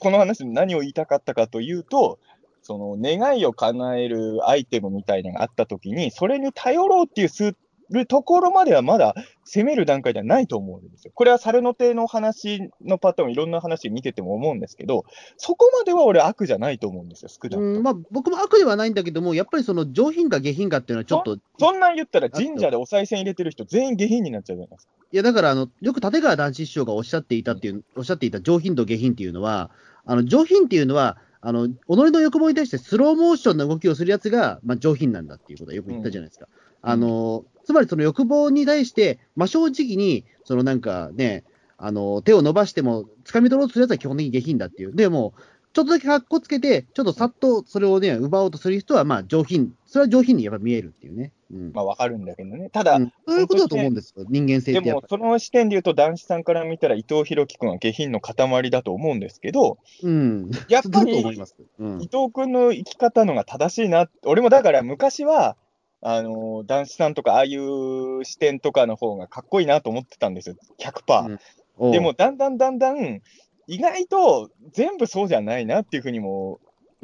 [0.00, 2.18] この話で何を言いたかったかというと、
[2.62, 7.54] その願いを叶えるアイテムみたいなのがあったときに、それに頼ろうっていうす
[7.92, 9.14] るところまではまだ
[9.44, 11.12] 攻める段階ではないと思うんですよ。
[11.14, 15.04] これは猿の手の話のパターン、いろんな話見てても思うんですけど、
[15.36, 24.92] そこまでは俺悪じゃないと思うんですよ、少なくとまあ、僕も悪ではないんだけども、やっぱりその上品か下品かっていうのはちょっと、いそんなん言ったら神社でお賽銭入れてる人全員下品になっちゃうじゃないですか。
[25.12, 29.70] や、だから、あの、よく立川談志師匠がおっしゃっていたっていう、おっしゃっていた上品と下品っていうのは、
[30.04, 36.48] あの、上品っていうのは、あの、己の欲望に対してスローモーションの動きをするやつが、まあ、上品なんだっていうことはよく言ったじゃないですか。
[36.80, 41.44] あの、つまりその欲望に対して、まあ、正直に、そのなんかね、
[41.76, 44.94] あの、手を伸ばしても、掴み取ろうとするやつは基本的に下品だっていう。
[44.94, 45.34] でも、
[45.72, 49.74] ちょっとだけ格好つけて、ちょっとさっとそれをね、奪おうとする人は、まあ、上品。
[49.86, 51.32] それは上品にやっぱ見えるっていうね。
[51.50, 51.72] うん。
[51.72, 52.70] まあわかるんだけどね。
[52.70, 60.08] ただ、うんそういうことだと思うんですよ、人間性でってやっぱ、もその視点で言うと、男子さんから見たら伊藤博樹君は下品の塊だと思うんですけど、り。
[60.08, 60.50] うん。
[60.68, 62.08] やっぱだと思いり伊。
[62.08, 64.08] 藤君の生き方のが正しいな。
[64.24, 65.56] 俺もだから昔は、
[66.02, 71.38] あの男子さんとか、ああいう視点とかの方がかっこいいなと思ってたんですよ、100%。
[71.78, 71.92] うん。
[71.92, 73.22] でも、だんだんだんだん、
[73.68, 76.60] 意外と全部そうじゃないなっていうふうにも、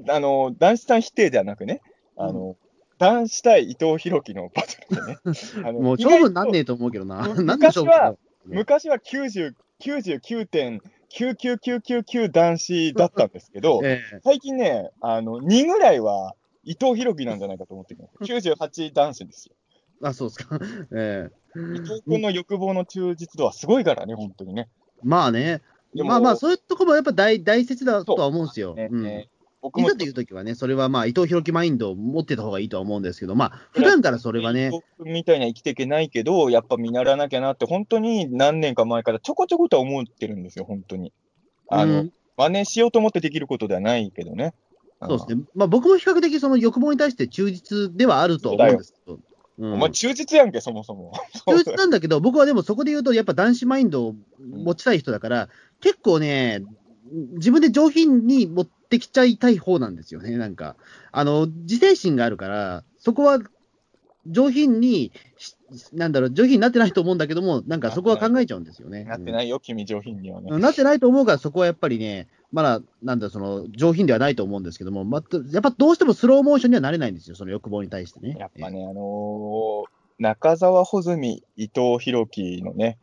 [0.08, 1.80] あの男子さん否定じゃなくね、
[2.16, 2.56] あの、
[2.98, 5.18] 男子対伊藤博樹のバトルでね。
[5.64, 7.32] あのもう勝負になんねえと思うけどな。
[7.38, 14.20] 昔は昔は90 99.99999男子だったんですけど、ええ。
[14.24, 16.34] 最近ね、あの、2ぐらいは
[16.68, 18.14] 伊藤博樹なんじゃないかと思ってきます。
[18.30, 19.54] 98男子ですよ。
[20.02, 20.60] あ、そうですか。
[20.94, 24.68] ええ伊藤君の欲望の忠実度はすごいからね、本当にね。
[25.02, 25.62] まあね。
[25.94, 28.74] まあまあ、そういうとこもやっぱ大大切だとは思うんですよ。
[28.74, 29.28] ねうんね
[29.60, 41.12] 僕もいざというときはね、それはまあ、伊藤博樹マインドを持ってた方がいいとは思うんですけど、まあ、普段からそれはね伊、藤君みたいな生きていけないけど、やっぱ見習わなきゃなって、本当に何年か前からちょこちょことは思ってるんですよ、本当に。
[41.68, 44.54] あの、うん真似しようと思ってできることではないけどね。
[45.00, 45.44] そうですね。
[45.54, 49.14] まあ僕も比較的その欲望に対して忠実ではあるとは思うんですけど。
[49.14, 49.22] うん
[49.60, 51.12] お前、忠実やんけ、そもそも。
[51.44, 55.48] 忠実なんだけど、僕はでもそこで言うと、やっぱ男子マインドを持ちたい人だから、
[55.80, 56.62] 結構ね、
[57.32, 60.76] 自分で上品に持ってきちゃいたい方なんですよね、なんか。
[61.10, 63.40] あの、自制心があるから、そこは
[64.28, 65.56] 上品にし、
[65.92, 69.04] なんだろう、上品になってないと思うんだけども、なんかそこは考えちゃうんですよね。
[69.04, 70.48] なってないよ、君上品にはね。
[70.50, 75.22] うんなってないと思うから、そこはやっぱりね、まだ、なんだ、その、上品ではないと思うんですけども、ま
[75.52, 78.36] やっぱどうしてもスローモーションにはなれないんですよ、その欲望に対してね。
[78.38, 82.98] やっぱね、あのー中澤穂積、伊藤博樹のね、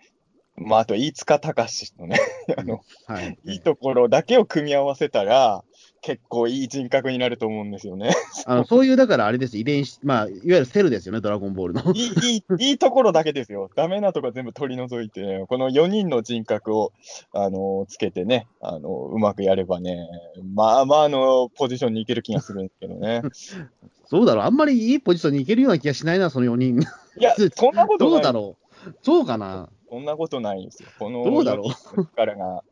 [0.57, 2.19] まあ、あと飯塚隆のね、
[2.57, 3.37] あの、はい。
[3.45, 5.63] いいところだけを組み合わせたら、
[6.01, 8.11] 結構いい人格になると思うんですよね。
[8.45, 11.81] あのそういう、だからあれです、遺伝子、まあ、いわゆるセルですよね、ドラゴンボールの。
[11.93, 13.69] いい、いい、いいところだけですよ。
[13.75, 16.91] ダメなとこ全部取り除いて、この4人の人格を、
[17.33, 20.07] あのつけてね、あのうまくやればね、
[20.53, 23.21] まあまあのポジションに行ける気がするんですけどね。
[24.07, 26.79] そうだろう、あんまりいいポジションに行けるような気がしないな、その4人。
[27.17, 28.13] いや、そんなことない。
[28.13, 28.95] どうだろう。
[29.01, 29.69] そうかな。
[29.89, 30.89] そんなことないですよ。
[30.99, 32.63] このどうだろう4人の力が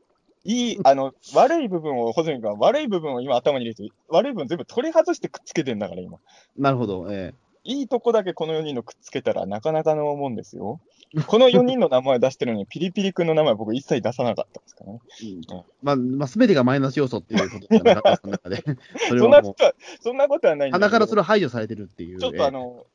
[0.45, 6.19] いい、あの、悪い部分を、穂積君は悪い部分を今頭に入れて、悪い部分全部取り外してくっつけてんだから、今。
[6.57, 7.07] なるほど。
[7.09, 7.33] え
[7.65, 10.81] いいとこだけこの4人のくっつけたらなかなかのもんですよ。
[11.27, 14.99] この4人の名前出してるのに、ピリピリ君の名前僕一切出さなかったですからね。
[15.23, 18.63] えまあ、まあ、すべてがマイナス要素っていうことで、中田さんの中で。
[19.07, 22.19] それそんなはもうことは、そんなことはないんだけど鼻からそれを排除されてるっていう。
[22.19, 22.85] ちょっとあの、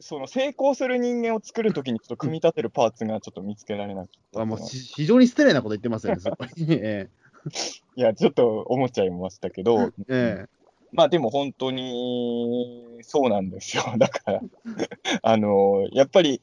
[0.00, 4.18] その成功する人間を作るときにちょっと組み立てるパーツがちょっと見つけられなくて。
[4.36, 7.08] あもうし非常に失礼なこと言ってますよね、そこにえ
[7.96, 10.60] いや、ちょっと思っちゃいましたけど、ええ
[10.92, 13.84] まあでも本当にそうなんですよ。
[13.96, 14.40] だから、
[15.22, 16.40] あの、やっぱり、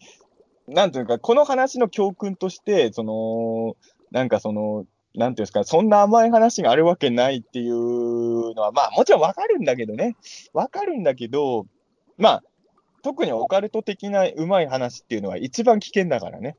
[0.67, 3.75] なんていうか、この話の教訓として、その、
[4.11, 4.85] なんかその、
[5.15, 10.15] なんていうんですか、そんな甘い話があるわけないっていうのは、まあもちろんわかるんだけどね。
[10.53, 11.65] わかるんだけど、
[12.17, 12.43] まあ、
[13.07, 16.57] 特にオカルト的なうまい話っていうのは一番危険だからね。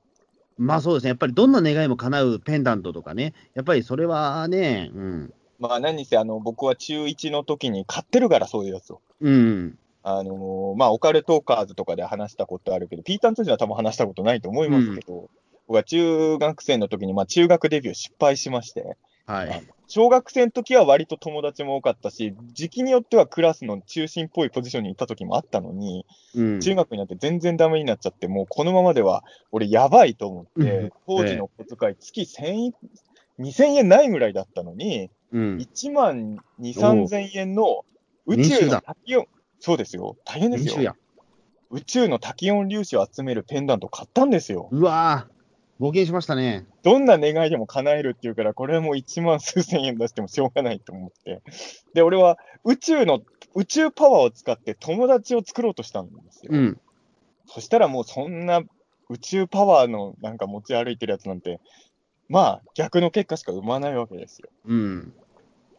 [0.57, 5.35] まあそうですね、やっぱりどんな願いも叶うペンダントとかね、やっぱりそれはね、うん。
[5.59, 9.03] まあ何にせ、あの、僕は中1の時に買ってるから、そういうやつを。
[9.21, 9.79] うん。
[10.03, 15.29] あのーまあ、オカルトーカーズとかで話したことあるけど、ピーターン通信は多分話したことないと思いますけど、
[15.67, 18.97] 僕は中学生の時に、まあ、中学デビュー失敗しまして、
[19.27, 19.63] はい。
[19.89, 26.61] 小学生の時は割と友達も多かったし、時期によってはクラスの中心っぽいポジションにいた時もあったのに、うん。
[26.61, 32.73] 中学になって全然ダメになっちゃって、もうこのままでは俺やばいと思っうんて、当時の小遣い月1000
[33.39, 35.57] 2000円ないぐらいだったのに、うん。
[35.57, 37.85] 1万2、3000円の
[38.27, 39.27] 宇宙の年収だタキオン、
[39.59, 40.95] そうですよ、大変ですよ。
[41.71, 44.69] 宇宙のタキオン粒子を集めるペンダント買ったんですよ。
[44.71, 45.38] うわぁ、
[45.81, 46.67] 冒険しましたね。
[46.83, 51.43] どんな願いでも叶えるっていうから、これはもう1万数千円出してもしょうがないと思って。
[51.95, 53.21] で、俺は宇宙の、
[53.55, 56.51] 宇宙パワーを使って友達を作ろうとしたんですよ。
[56.53, 56.81] うん。
[57.47, 58.63] そしたらもうそんな
[59.09, 61.61] 宇宙パワーのなんか持ち歩いてるやつなんて、
[62.29, 64.49] まあ逆の結果しか生まないわけですよ。
[64.67, 65.13] うん。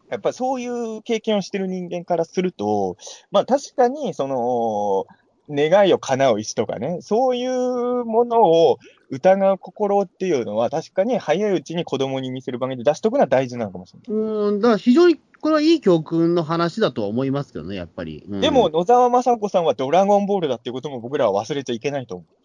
[0.09, 2.97] やっぱりそういう経験をしてる人間からすると、
[3.31, 5.05] まあ確かに、その、
[5.49, 8.77] 願いを叶う石とかね、そういうものを
[9.09, 14.25] 疑う心っていうのは、確かに早いうちに子供に見せる場面で出しとくのは大事なのかもしれない。
[14.25, 18.23] うん、だから非常にこれはいい教訓の話だとは思いますけどね、やっぱり。
[18.29, 22.35] うんでも、、野沢雅子さんはドラゴンボールだっていうことも僕らは忘れちゃいけないと思う。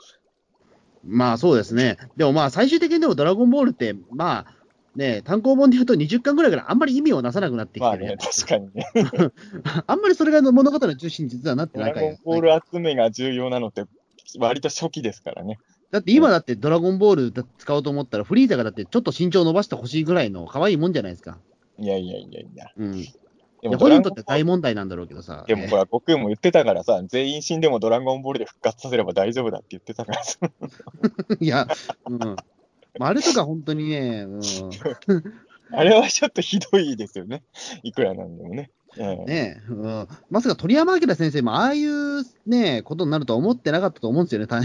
[1.07, 1.99] まあそうですね。
[2.17, 4.64] でもまあ最終的にでもドラゴンボールって、まあ
[4.97, 8.17] ね、単行本で言うと20巻ぐらいからあんまり意味をなさなくなってきてねまあね、。
[8.17, 8.87] 確かにね。
[9.87, 13.85] あんまりそれが物語の中心に実はなってドラないからゴンボール集めが重要なのって、
[14.39, 15.59] 割と初期ですからね。
[15.91, 21.39] だって今だってドラゴンボールだ使おうと思ったら、フリーザがだってちょっと身長伸ばしてほしいぐらいの可愛いもんじゃないですか。
[21.79, 22.67] いやいやいやいや。
[22.77, 22.99] うん。
[22.99, 23.03] い
[23.63, 25.45] でや、本人にとって大問題なんだろうけどさ。
[25.47, 30.39] でもほら、悟空も言ってたからさ、全員死んでもドラゴンボールで復活させれば大丈夫だって言ってたからさ。
[31.41, 31.67] いや、
[32.07, 32.37] うん。
[32.99, 34.41] まあ、あれとか本当にね、うん。
[35.73, 37.43] あれはちょっとひどいですよね。
[37.83, 38.71] いくらなんでもね。
[38.97, 44.61] ええねえ、うん、まさか鳥山明先生もああいうね、ことになるとは思ってなかったと思うんですよね、た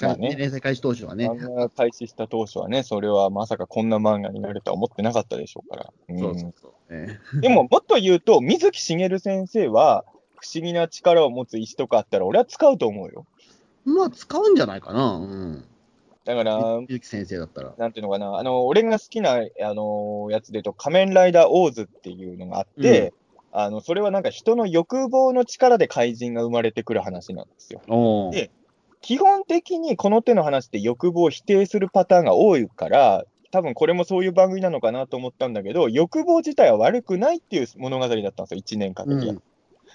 [0.00, 1.28] まあね 連載開始当初はね。
[1.28, 5.92] 漫画が開始した当初はね、それはまさかこんな漫画になるとは思ってなかったでしょうから。
[6.08, 6.72] うんそうそうそう。
[6.90, 10.04] えでも、もっと言うと、水木しげる先生は、
[10.36, 13.26] 不思議な力を持つ石とかあったら、俺は使うと思うよ。
[13.86, 15.64] えまあ、使うんじゃないかな、うん。
[16.24, 17.74] だから、ゆき先生だったら。
[17.76, 23.12] なんていうのかな、あの、俺が好きな、あの、やつで言うと、仮面ライダーオーズっていうのがあって、
[23.52, 27.82] あの、それはなんか人の欲望の力で怪人が生まれてくる話なんですよ。
[28.32, 28.50] で
[29.00, 39.32] 基本的にこの手の話って欲望を否定するパターンが多いから、多分これもそういう番組なのかなと思ったんだけど、欲望自体は悪くないっていう物語だったんですよ、1年間的には。
[39.34, 39.42] うん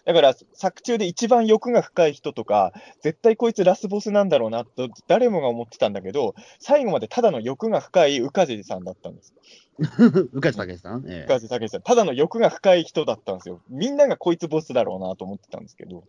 [0.06, 9.34] だから、作中で一番欲が深い人とか、絶対こいつラスボスなんだろうなと、誰もが思ってたんだけど、最後までただの欲が深い宇梶さんだったんです。
[10.34, 13.62] 宇梶武さん、え宇梶武さん、ただの欲が深い人だったんですよ。
[13.70, 16.04] みんながこいつボスだろうなと思ってたんですけど、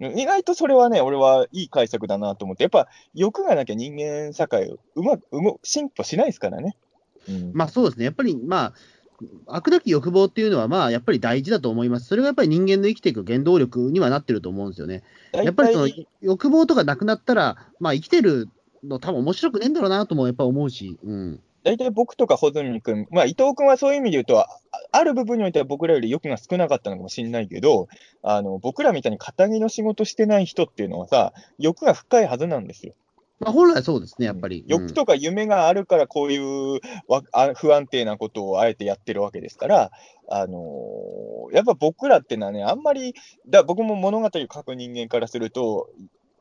[0.00, 5.24] 意外とそれはね、俺はいい解釈だなと思って、やっぱ欲がなきゃ人間社会、うまく、
[5.62, 6.76] 進歩しないですからね。
[7.28, 7.52] うん。
[7.52, 8.74] まあそうですね、やっぱり、まあ、
[9.46, 12.06] 悪なき欲望っていうのは、まあ、やっぱり大事だと思います。
[12.06, 15.02] それがやっぱり人間の生きていく原動力にはなってると思うんですよね。
[15.32, 15.88] やっぱりその
[16.20, 18.48] 欲望とかなくなったら、まあ、生きてる
[18.84, 21.40] の多分面白くねえんだろうなともやっぱ思うし、うん。
[21.62, 24.48] 大体僕とか穂積君、まあ、伊藤君はそういう意味で言うと、あ
[24.92, 27.88] ある部分においては僕らより欲が少なかったのかもしれないけど、
[28.22, 32.94] あの僕らみたいに肩着の仕事してない人っていうのはさ、欲が深いはずなんですよ。
[33.40, 34.64] まあ、本来そうですね、やっぱり。
[34.66, 36.80] 欲とか夢があるから、こういう
[37.56, 39.90] 不安定なことをあえてやってるわけですから、
[40.28, 43.14] あのーやっぱ僕らってのはね、あんまり、
[43.48, 45.88] だ僕も物語を書く人間からすると、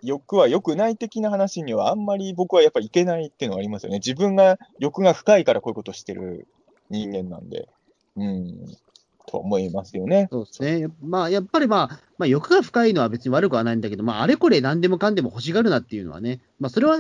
[0.04, 3.98] 欲は良くない的な話にはあんまり僕はやっぱいけないっていうのはありますよね。
[3.98, 6.48] 自分が欲が深いからこういうことをしてる
[6.90, 7.68] 人間なんで。
[8.16, 8.78] うん。
[9.30, 10.28] と思いますよね。
[10.32, 10.88] そうですね。
[11.02, 16.98] まあ、やっぱりまあ、まあ、欲が深いのは別に悪くはないんだけど、まあ、あれこれ何でもかんでも欲しがるなっていうのはね、まあ、それは、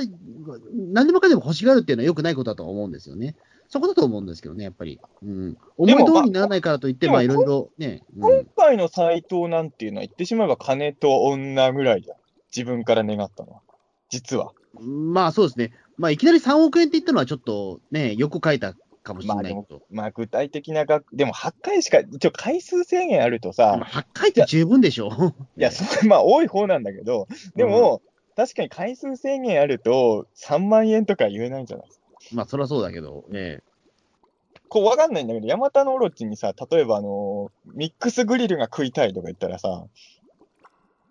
[0.93, 3.35] 何でもかんでも欲しがるっていうのは良くないことだとは思うんですよね。
[3.67, 4.99] そこだと思うんですけどね、やっぱり。
[5.23, 5.57] うん。
[5.77, 8.45] 思い通りにならないからといって、まあ、いろいろね、う今ん。
[8.55, 12.17] 回の斎藤なんていうのは言ってしまえば金と女ぐらいじゃん。
[12.55, 13.61] 自分から願ったのは。
[14.09, 14.53] 実は。
[14.81, 15.71] まあ、そうですね。
[15.97, 18.73] まあ、いきなり3億円って言ったのはちょっいとね、よく書いた
[19.03, 19.81] かもしれないけど。
[19.89, 25.11] まあ具体的な額、でも8回しか、一応回数制限あるとさ、まあ、8回って十分でしょ。
[25.57, 28.01] いや、それまあ多い方なんだけど、でも、
[28.35, 31.87] 確かに回数制限あると3万円とか言えないんじゃない？
[31.87, 32.05] ですか。
[32.33, 33.61] まあ、そりゃそうだけど、ね。
[34.69, 39.85] こうわかんないんだけど、ヤマタノオロチにさ、例えばあのミックスグリルが食いたいとか言ったらさ、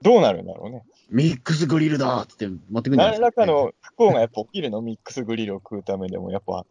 [0.01, 0.85] どうなるんだろうね？
[1.11, 6.67] ミックスグリルだって持ってくるんじゃない何ですか、らかの不幸がやっぱ起きるの、ミックスグリルを食うためでも、やっぱ、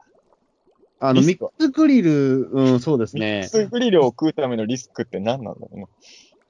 [0.99, 3.47] あの、ミックスグリル、うん、そうですミッねク。
[3.49, 5.85] スグリルを食うためのリスクって何なんだろうね。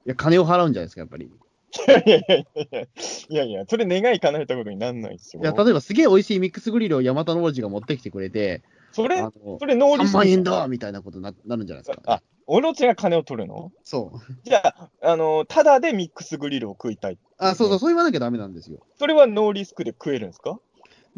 [0.06, 1.26] いや、金を払うんじゃないですか、やっぱり。
[1.26, 2.88] いいやいやいやいやい
[3.28, 5.42] やいや、それ願い叶えたことになんないですよ。
[5.44, 9.18] や、例えばすげえ美味しいミックスグリルをヤマタノオロチが持ってきてくれて、それ、
[9.58, 12.02] それノーリ3スク万円だみたいなことにななるんじゃないですか。
[12.06, 13.70] あ、オロチが金を取るの？
[13.84, 14.18] そう。
[14.44, 17.18] じゃあ、あの、ただでミックスグリルを食いたい。
[17.38, 18.78] あ、そうそう、そう言わなきゃダメなんですよ。
[18.98, 20.58] それはノーリスクで食えるんですか？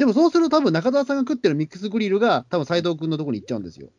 [0.01, 3.91] でもそうすると多分中澤さんが食ってるミックスグリルが多分斎藤君のところに行っちゃうんですよ。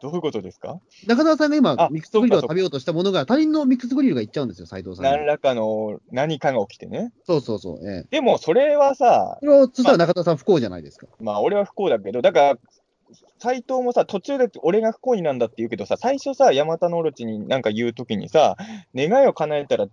[0.00, 0.78] どういうことですか？
[1.08, 5.10] 中澤さんが今あミックスグリルを食べようとしたものが他人のミックスグリルが行っちゃうんですよ、斎藤さんに。
[5.10, 7.12] 何らかの何かが起きてね。
[7.26, 7.86] そうそうそう。
[7.86, 8.06] ええ。
[8.10, 11.06] でも、それはさ、それをつったら中田さん不幸じゃないですか。
[11.20, 12.58] まあ、俺は不幸だけど、だから、
[13.40, 18.56] 斎藤もさ、途中で俺が不幸になんだって言うけどさ、最初さ、ヤマタノオロチになんか言うときにさ、
[18.94, 19.88] 願いを叶えたら、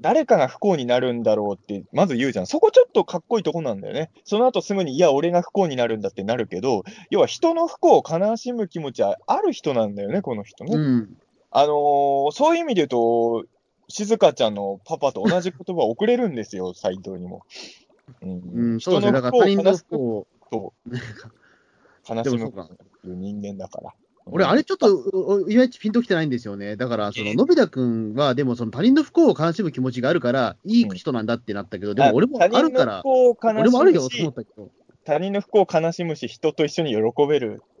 [0.00, 2.46] 誰かが不幸になるんだろうって、まず言うじゃん。
[2.46, 4.10] そこちょっとかっこいいとこなんだよね。
[4.24, 10.74] その後すぐに、いや、俺が不幸になるんだってなるけど、要は人の不幸を悲しむ気持ちはある人なんだよね、この人ね。
[10.74, 11.16] うん。
[11.50, 13.44] あのーそういう意味で言うと、
[13.88, 17.42] 静香ちゃんのパパと同じ言葉を送れるんですよ、 斎藤にも。
[18.22, 19.12] うんうん、そうですね。
[19.12, 20.26] だから他人の不幸を。
[20.50, 20.72] と
[22.08, 22.52] 悲しむ
[23.04, 23.94] 人間だから。
[24.30, 26.76] 俺、あれちょっと、おいまいちピンときてないんですよね。
[26.76, 34.70] だから、その、のび太くんは、でも、その他人の不幸を悲しむ気持ちがあるから、いい人なんだってなったけど、でも俺もあるから、俺もあるよと思ったけど、
[35.04, 37.78] 他人の不幸を悲しむし、人と一緒に喜べるい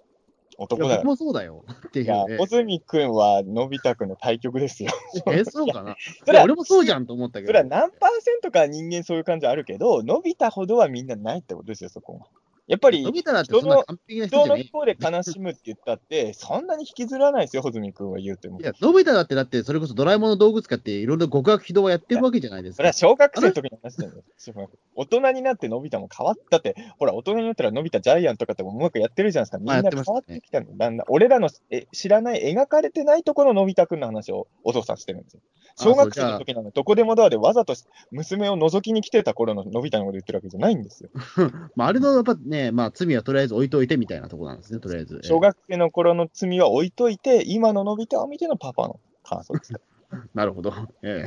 [0.58, 0.90] 男だよ。
[0.90, 1.64] や僕もそうだよ。
[1.88, 2.36] っていいうや、ね。
[2.36, 4.90] 小泉君はのび太君の対局ですよ。
[5.26, 5.96] え、そうかな？
[6.26, 7.64] それは俺もそうじゃんと思ったけどそれは。
[7.64, 12.26] 何パーセントか人間そういう感じあるけど、のび太ほどはみんなないってことですよ、そこは。
[12.68, 18.64] やっぱり人じゃね人の不幸で悲しむって言ったって、そんなに引きずらないですよ、穂積君は言うてもえ。
[18.64, 18.66] い。
[18.66, 22.92] や、のび太だって、だって、それこそドラえもんの道具使って、いろいろ極悪非道はやってるわけじゃないですかそれは。
[22.92, 24.12] 小学生の時の話だよ。
[24.94, 29.58] 大人になってのび太も変わったって、ほら、大人になったらのび太ジャイアンとかってもうまくやってるじゃないですか。
[29.58, 30.76] みんまあな変わってきたの。
[30.76, 35.40] だんだん、俺らのえ知らない、描かれてないところののび太くんの話をお父さんしてるんですよ。
[35.80, 37.74] 小学生の時なの、どこでもドアでわざと
[38.10, 41.10] 娘を覗きに来てた頃ののび太のこと言ってるわけじゃないんですよ。
[41.76, 45.20] まあ、あれの、やっぱね、まあ、罪はとりあえず置いといてみたいなところなんですね、とりあえず。
[45.22, 49.72] 小学生の頃の罪は置いといて、今ののび太を見てのパパの感想です。
[50.34, 50.72] なるほど。
[51.02, 51.26] え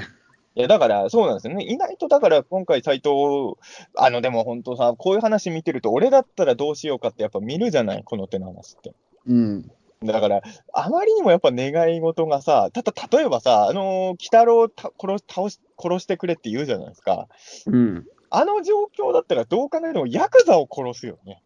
[0.56, 1.64] いや、だから、そうなんですよね。
[1.64, 3.56] 意外と、だから、今回、斎藤、
[3.96, 8.90] あの、でも本当さ、こういう話見てると、俺だったらどうしようかってやっぱ見るじゃない、この手の話って。
[8.90, 8.94] え
[9.28, 9.72] うん。
[10.04, 10.42] だから、
[10.74, 17.28] あまりにもやっぱ願い事がさ、ただ、例えばさ、あのー、鬼太郎をた殺し倒し殺してくれって言うじゃないですか。
[17.68, 18.08] うん。
[18.32, 21.44] あの状況だったら、どう考えてもヤクザを殺すよね。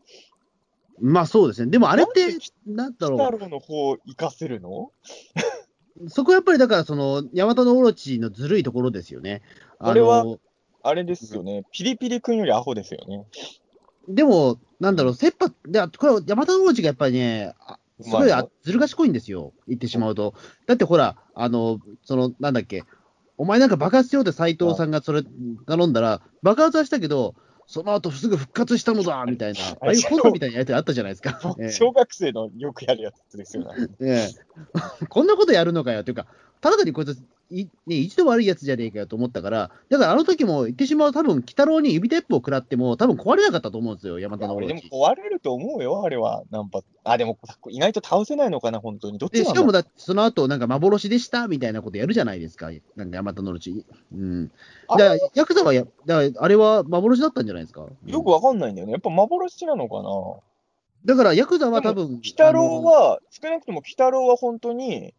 [1.02, 1.72] まあ、そうですね。
[1.72, 3.32] でも、あれってなんだ鬼ろう。
[3.32, 4.92] 太郎の方を生かせるの？
[6.08, 9.42] そこやっぱりだから、その、ヤマタノオロチのずるいところですよね。
[9.80, 10.38] あの俺は
[10.84, 11.64] あれですよね。
[11.72, 13.26] ピリピリ君よりアホですよね。
[14.08, 20.36] でも、なんだろう、切羽、でこれはヤマタノオロチがやっぱりね、あすごいあずる賢いんですよ、言ってしまうと。
[20.68, 22.84] だってほら、あの、その、なんだっけ、
[23.38, 25.24] お前なんか爆発しようって斎藤さんがそれ
[25.68, 27.36] 頼んだら、爆発はしたけど、
[27.68, 31.56] その後すぐ復活したのだみたいな、ああいうコントみたいなやつあったじゃないですか。
[31.60, 31.72] ええ。
[31.72, 33.88] 小学生のよくやるやつですよね。
[34.00, 34.30] ええ、
[35.10, 36.04] こんなことやるのかよ。
[36.04, 36.28] というか、
[36.62, 37.18] ただ単にこいつ、
[37.52, 44.80] いね、一度悪いやつじゃねえかよと思ったから、だからあの時も言ってしまう、多分鬼太郎に指鉄砲を食らっても、多分壊れなかったと思うんですよ、山田のオ俺でも。
[44.80, 46.44] 壊れると思うよ、あれは。
[46.50, 46.88] 何発。
[47.04, 47.38] あ、でも
[47.70, 49.20] 意外と倒せないのかな、本当に。
[49.20, 53.86] どっちしかもだその後、なんか幻でしたみたいなことやるじゃないですか、なんか山田のオロチ。
[54.12, 54.52] うん。
[54.88, 57.86] あだから、ヤクザはや、だからあれは幻だったんじゃないですか？
[58.08, 58.94] よくわかんないんだよね。
[58.94, 60.10] やっぱ幻なのかな。
[61.06, 65.14] だから、ヤクザは多分、鬼太郎は、少なくとも鬼太郎は本当に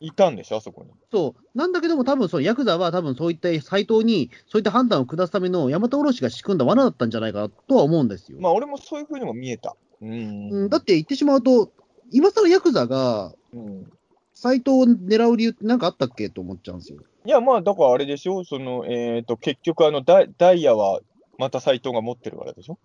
[0.00, 0.90] いたんでしょ、あそこに。
[1.10, 1.58] そう。
[1.58, 8.38] なんだけども、多分そのヤクザは、多分そういった斎藤に、そういった判断を下すための山田卸が仕組んだ罠だったんじゃないかとは思うんですよ。
[8.40, 9.74] まあ、俺もそういうふうにも見えた。
[10.02, 10.50] うん。
[10.50, 11.72] うん、だって言ってしまうと、
[12.12, 13.90] 今更ヤクザがうん。
[14.38, 16.98] 斎藤を狙う理由ってなんかあったっけと思っちゃうんですよ。
[17.24, 21.00] いや、まあ、だからあれでしょ、その、えっ、と、結局、あのダイ、ダイヤは、
[21.38, 22.78] また斎藤が持ってるからでしょ？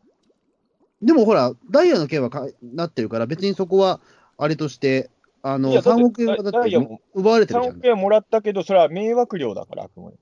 [1.02, 4.00] でもほら、ダイヤの件はかなってるから、別にそこは
[4.38, 5.10] あれとして、
[5.44, 7.88] あのいやだって3億円はだって奪われてるじゃ3ん億。
[7.88, 10.18] 円もらったけど、それは迷惑料だから、あくまで。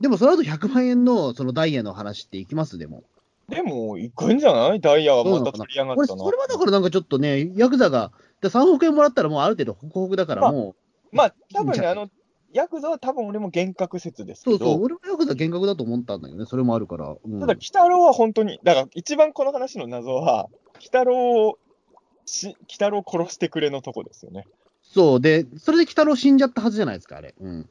[0.00, 2.78] でもその後100万円のそのダイヤの話っていきます？
[2.78, 3.04] でも。
[3.48, 4.80] でも、行くんじゃない？
[4.80, 6.24] ダイヤはまた取り上がったな。
[6.24, 8.10] それはだからなんかちょっとね、ヤクザが、
[8.40, 10.74] で3億円もらったらもうある程度ホクホクだからまあも
[11.12, 12.08] う、まあ、多分ね、あの、
[12.52, 17.14] ヤクザは多分俺も幻覚説ですけど、そうそう、俺もヤクザ幻覚だと思ったんだけどね、それもあるから。
[17.24, 20.46] うんただ、鬼太郎は本当に、だから一番この話の謎は、
[20.76, 21.58] 鬼太郎を
[22.26, 24.46] し、鬼太郎を殺してくれのとこですよね。
[24.82, 27.34] そう、で、それで鬼太郎死んじゃったはずじゃないですか、あれ。
[27.40, 27.68] うん。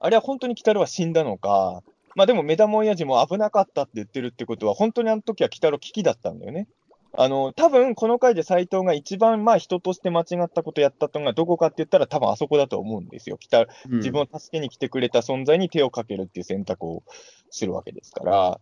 [0.00, 1.82] あれは本当に鬼太郎は死んだのか、
[2.14, 6.68] まあでも目玉親父も危なかったって言ってるってことは、本当にあの時は鬼太郎危機だったんだよね。
[7.14, 13.36] あの、多分この回で斎藤が一番まあ人として間違ったことやったのがどこかって言ったら多分あそこだと思うんですよ。
[13.36, 17.02] 鬼太うん自分を助けに来てくれた存在に手をかけるっていう選択を
[17.50, 18.60] するわけですから、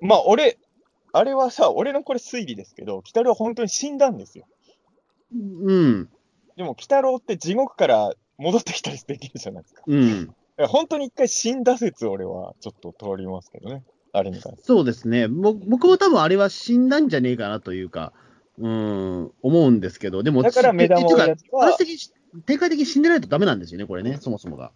[0.00, 0.58] まあ俺、
[1.16, 4.46] あれはさ、俺のこれ推理ですけど、鬼太郎は本当に死んだんですよ。
[5.34, 5.36] う
[5.72, 6.08] ん。
[6.56, 9.82] でも鬼太郎って地獄から戻ってきたりできるじゃないですか。
[9.86, 10.02] うん。
[10.02, 13.82] いや本当に一回死んだ説、俺はちょっと通りますけどね。
[14.12, 14.64] あれに関して。
[14.64, 15.28] そうですね。
[15.28, 18.12] ぼ僕も多分あれは死んだんじゃねえかなというか、
[18.58, 24.72] うん、思うんですけど、でも、だから目玉っていうか親父は話的に展開的に死んでないとダメなんですよね、これね、そもそもが。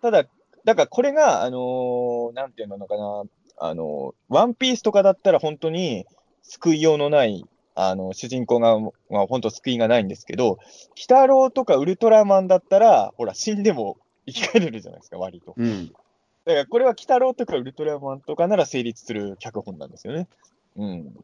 [0.00, 0.24] ただ、
[0.64, 3.24] だからこれが、あのーなんていうのかな、
[3.58, 6.06] あのーワンピースとかだったら本当に
[6.42, 7.44] 救いようのない、
[7.74, 10.60] あの主人公が、まあ、本当救いがないんですけど、鬼
[11.02, 15.54] 太郎とかウルトラマンだったら、ほら、死んでも生き返れるじゃないですか、割と。
[15.56, 15.88] うん。
[15.88, 20.28] だからこれは鬼太郎とかウルトラマンとかなら成立する脚本なんですよね。
[20.76, 21.16] うん。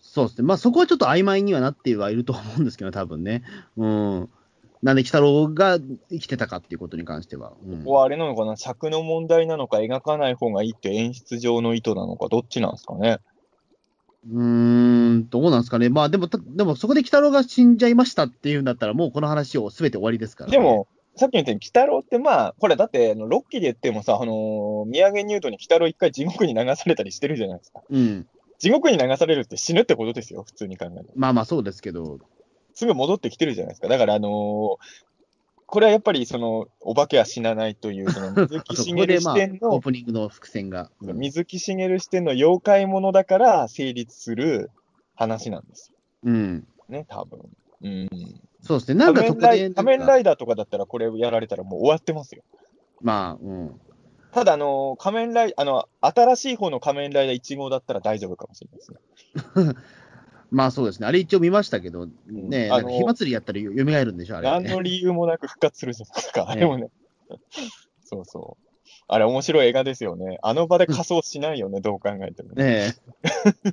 [0.00, 0.46] そうですね。
[0.46, 3.42] まあそこはちょっと曖昧にはなってはいると思うんですけど、多分ね。
[3.76, 4.30] うん。
[4.86, 7.54] なんで、鬼太郎が生きてたかっていうことに関しては。
[7.66, 13.18] うんここはあれなのかな、尺の問題なのか、描かない方がいいって演出上の意図なのか、どっちなんですかね。
[14.30, 15.88] うーん、どうなんですかね。
[15.88, 27.80] まあでも、たでもそこで鬼太郎が死んじゃいましたっていうんだったら、もうこの話をすべて終わりですから、で、も、さっき言ったように、鬼太郎ってまあ、これだって、あのロッキーで言ってもさ、あのー、宮城入道に鬼太郎一回地獄に流されたりしてるじゃないですか。
[27.90, 28.26] うん。
[28.60, 31.12] 地獄に流されるって死ぬってことですよ、普通に考えると。
[31.16, 32.20] まあまあそうですけど、
[32.76, 33.88] すぐ戻ってきてるじゃないですか。
[33.88, 34.76] だから、あのー
[35.68, 40.92] これはやっぱり、その、お化けは死なないという、その、水木そしげる視こでまあ、点のオー、プニングの伏線が。
[41.00, 44.70] うん水木しげる視点の妖怪ものだから成立する
[45.16, 46.68] 話なんですうん。
[46.78, 47.40] よね、多分。
[47.82, 48.08] うん。
[48.62, 48.98] そうですね。
[49.04, 52.44] なんか仮面仮面ライダーとかだったら、これをやられたらもう終わってますよ。
[53.00, 53.80] まあ、うん。
[54.30, 59.74] ただ、あのー仮面ライあの、新しい方の仮面ライダー1号だったら大丈夫かもしれないですね。
[60.50, 61.06] まあそうですね。
[61.06, 66.48] あれ一応見ましたけど、ね、あの火祭りやったらよ蘇るんでしょ、あれ、何の理由もなく復活するじゃないですか。
[66.48, 66.88] あねれもね。
[68.04, 68.66] そうそう。
[69.08, 70.38] あれ面白い映画ですよね。
[70.42, 72.64] あの場で仮装しないよね、どう考えてもね。
[72.64, 72.94] ね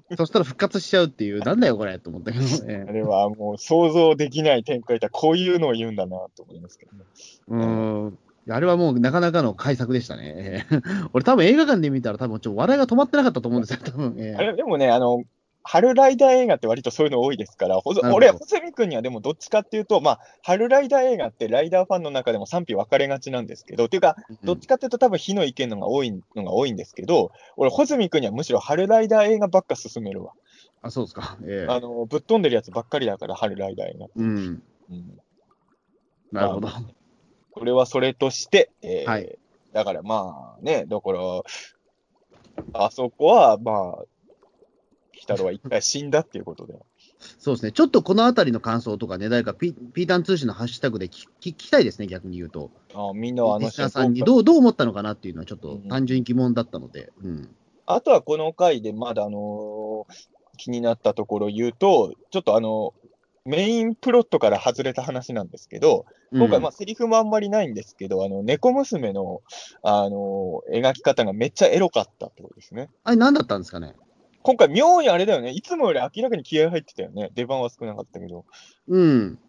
[0.10, 0.16] え。
[0.18, 7.04] そしたら復活しちゃうっていう、なんだよこれと思ったけど、ね あ、れはもう想像できない展開だこういうのを言うんだなと思いますけどね。
[7.48, 8.18] うーん。
[8.50, 10.34] あれはもうなかなかの改作でしたね。
[10.36, 10.82] ええ
[11.14, 14.16] 俺多分映画館で見たら多分ちょっと笑いが止まってなかったと思うんですよ、多分。
[14.18, 15.24] ええあれ、でもね、あの、
[15.64, 30.34] 春ライダー映画って割とそういうの多いですから、ほほど俺、細見君にはでもどっちかっていうと、まあ、春ライダー映画ってライダーファンの中でも賛否分かれがちなんですけど、っていうか、どっちかっていうと多分火の意見のが多いのが多いんですけど、俺、穂積君にはむしろ春ライダー映画ばっか勧めるわ。
[30.82, 31.38] あ、そうですか。
[31.46, 34.08] ええあの、ぶっ飛んでるやつばっかりだから、春ライダー映画。
[34.16, 34.64] うん。
[34.90, 35.20] うん。
[36.32, 36.68] なるほど。
[37.52, 39.38] これはそれとして、えーはい
[39.74, 41.20] だからまあね、だから、
[42.74, 44.08] あそこはまあ、鬼
[45.24, 46.76] 太郎は一回死んだっていうことで。
[47.40, 47.72] そうですね。
[47.72, 52.72] ちょっとこのあたりの感想とかね、誰かピピータン通信のハッシュタグで聞き聞きたいですね、逆に言うと。
[52.94, 57.12] あみんなはあのリスナーさんにどうどう思ったのかなっていうのはちょっとうん単純に疑問だったので。
[57.24, 57.50] うん。
[57.86, 60.14] あとはこの回でまだあのー
[60.56, 62.94] 気になったところ言うと、ちょっとあの、
[63.44, 69.42] メインプロットから外れた話なんですけど、今回、まあ、セリフもあんまりないんですけど、あの、猫娘の、
[69.82, 72.92] あのー描き方がめっちゃエロかったってことですね。
[73.04, 73.96] あれ何だったんですかね？
[74.44, 75.52] 今回、妙にあれだよね。
[75.52, 77.32] いつもより明らかに気合入ってたよね。
[77.34, 78.46] 出番は少なかったけど。
[78.88, 79.40] うん。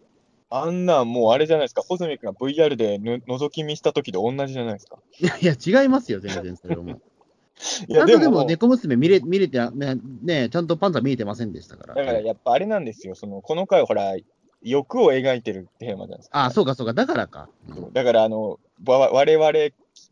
[0.49, 1.81] あんなんもうあれじゃないですか。
[1.81, 4.97] ホズミ君が VR でぬ覗き見した時と同じじゃないですか。
[5.19, 7.01] いや、いや違いますよ、全然それはもう。
[7.87, 11.95] いや、でも、とでも猫娘見れ見れてね、ね、ちゃんとパンツァ見えてませんでしたから。
[11.95, 13.15] だからやっぱあれなんですよ。
[13.15, 14.15] その、この回ほら、
[14.61, 16.45] 欲を描いてるテーマじゃないですか。
[16.45, 17.49] あそうかそうか、だからか。
[17.69, 19.51] うんだから、あの、わ我々、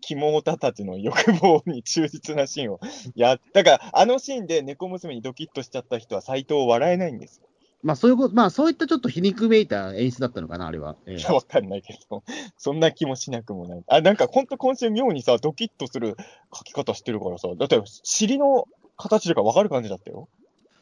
[0.05, 2.79] 肝オタたちの欲望に忠実なシーンを
[3.15, 7.47] やっだから、あのシーンで猫娘にドキッとしちゃった人は斎藤を笑えないんですよ。
[7.83, 10.95] まあそういうこと、まあそういったちょっと皮肉めいた演出だったのかな、あれは。
[11.05, 12.23] ええいや、 わかんないけど、
[12.57, 13.83] そんな気もしなくもない。
[13.87, 16.15] あ、なんかほんと今週妙にさ、ドキッとする
[16.53, 20.29] 書き方してるからさ、だって尻の形とかわかる感じだったよ。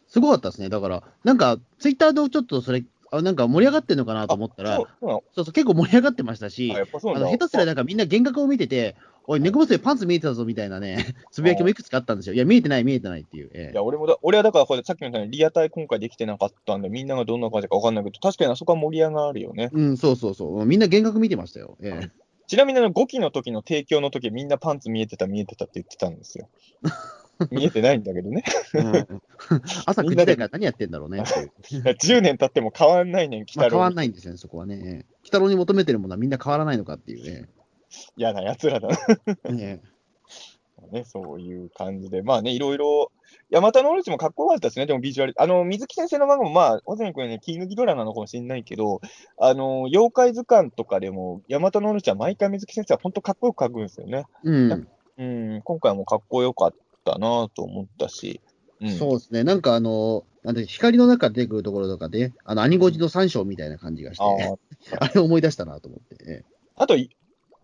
[0.07, 0.69] すごかったですね。
[0.69, 4.79] だから、なんか、ツイッターでちょっとそれ、あなんか盛り上がってるのかなと思ったら、
[5.53, 8.95] 結構盛り上がってましたしあ、下手すらなんかみんな幻覚を見てて、
[9.27, 12.35] おい、猫娘パンツ見えてたぞみたいなね、 つぶやきもいくつかあったんですよ。
[12.35, 13.51] いや、見えてない、見えてないっていう。
[13.53, 19.69] ええいや、俺もだ、俺はだからこれさっきのようにリアタイ今回できてなかったんで、みんながどんな感じかわかんないけど、確かにあそこは盛り上がるよね。
[19.71, 20.65] うん、そうそうそう。
[20.65, 21.77] みんな幻覚見てましたよ。
[21.81, 26.49] ええちなみにあの5期の時の提供の時みんなパンツ見えてた、見えてたって言ってたんですよ。
[27.49, 28.43] 見えてないんだけどね。
[28.73, 29.21] うん
[29.87, 31.43] 朝9時台から何やってんだろうねってい
[31.79, 31.81] う。
[31.81, 33.95] いや10年経っても変わんないねん、北まあ、変わん郎。
[33.95, 34.81] ないんですよね、そこはね。
[34.83, 37.47] ええ鬼太郎に求めてるものはみんな変わらないのかっていうね。
[38.15, 38.97] 嫌な奴らだな。
[39.45, 39.79] え
[40.91, 43.11] ね、そういう感じで、まあね、いろいろ、
[43.49, 45.33] ヤマタノオロチもかっこよかったですね、でもビジュアル。
[45.37, 48.99] あの、水木先生の漫画も、まあ、小泉君ね、気抜きドラなのかもしれないけど、
[49.37, 54.25] あの、妖怪図鑑とかでも、ヤマタノオロチは毎回水木先生は本当かっこよく描くんですよね。
[54.45, 54.87] えうん。
[55.17, 55.23] う
[55.57, 56.73] ん、今回もかっこよかっ
[57.05, 58.41] たなと思ったし、
[58.81, 59.43] うん、そうですね。
[59.43, 64.23] なんかあの、なんて光の中出てくるところとかで、あの、兄ゴジの三章みたいな感じがして、
[64.97, 66.17] あ あれを思い出したなと思って。
[66.27, 66.95] ええあと、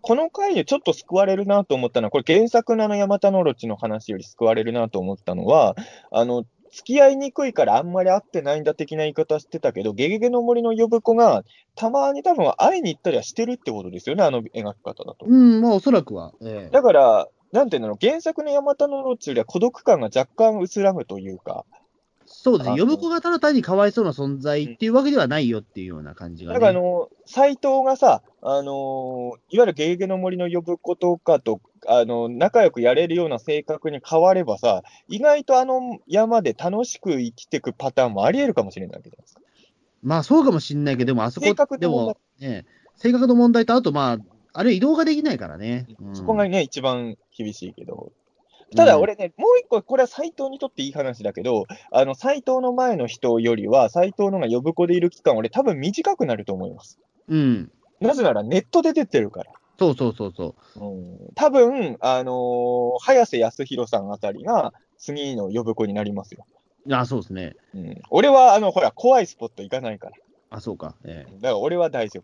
[0.02, 5.76] この回でちょっと救われるなと思ったのは、これ原作のあのヤマタノオロチの話より救われるなと思ったのは、
[6.12, 11.44] あの、付き合いにくいからあんまり会ってないんだ的な言い方してたけど、ゲゲゲの森の呼子が
[11.76, 15.26] たまに多分会いに行ったりはしてるってことですよね、あの描き方だと。
[15.26, 16.34] うん、まあおそらくは。
[16.42, 21.66] ええだから、なんていうの、原作のヤマタノオロチよりは孤独感が若干薄らぐというか、
[22.40, 22.80] そうですね。
[22.80, 26.60] 呼子がただ単にかわいそうな存在っていうわけではないよっていうような感じが、ね。
[26.60, 39.42] だからあの、斎藤がさ、あのーいわゆるゲゲゲの森の呼子とかと、あの、仲良くやれるような性格に変わればさ、意外とあの山で楽しく生きていくパターンもあり得るかもしれないわけじゃないですか。
[40.04, 42.66] まあそうかもしんないけど、でもあそこ性格での問題も、ね、
[42.98, 44.18] 性格の問題と、あとまあ、
[44.54, 45.88] あれ移動ができないからね。
[46.00, 48.12] うんそこがね、一番厳しいけど。
[48.76, 57.00] ただうん俺ね、もう一個、これは斎藤にとっていい話だけど、あの、斎藤の前の人よりは、斎藤のが呼子でいる期間、俺多分短くなると思います。
[57.30, 57.72] うん。
[58.02, 59.52] なぜならネットで出てるから。
[59.80, 60.86] そうそうそうそう。
[60.86, 66.46] うん多分、あのー早瀬康弘さんあたりが次の呼子になりますよ。
[66.92, 67.56] あ、そうですね。
[67.76, 70.14] うん、俺は、あの、ほら、怖いスポット行かないから。
[70.50, 70.96] あ、そうか。
[71.06, 72.24] ええだから俺は大丈夫。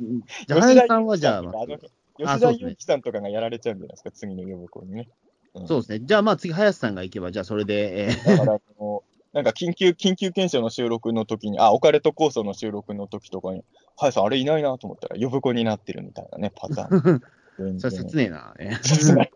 [0.00, 1.42] うんじゃあ、林さんはじゃあ
[2.18, 5.08] 吉田裕樹さんとかがやられちゃうんじゃないですか、次の呼子にね。
[5.54, 6.00] あそうですね。
[6.02, 9.02] じゃあ、まあ次、林さんが行けば、じゃあそれで、えだから、あの
[9.32, 13.64] なんか緊急、緊急検証の収録の時に、あ、オカルト構想の収録の時とかに、
[13.98, 17.22] はいさん、あれいないなと思ったら、呼子になってるみたいなね、パターン。
[17.76, 18.54] えそれ切ねえな。
[18.58, 19.30] ええ切ない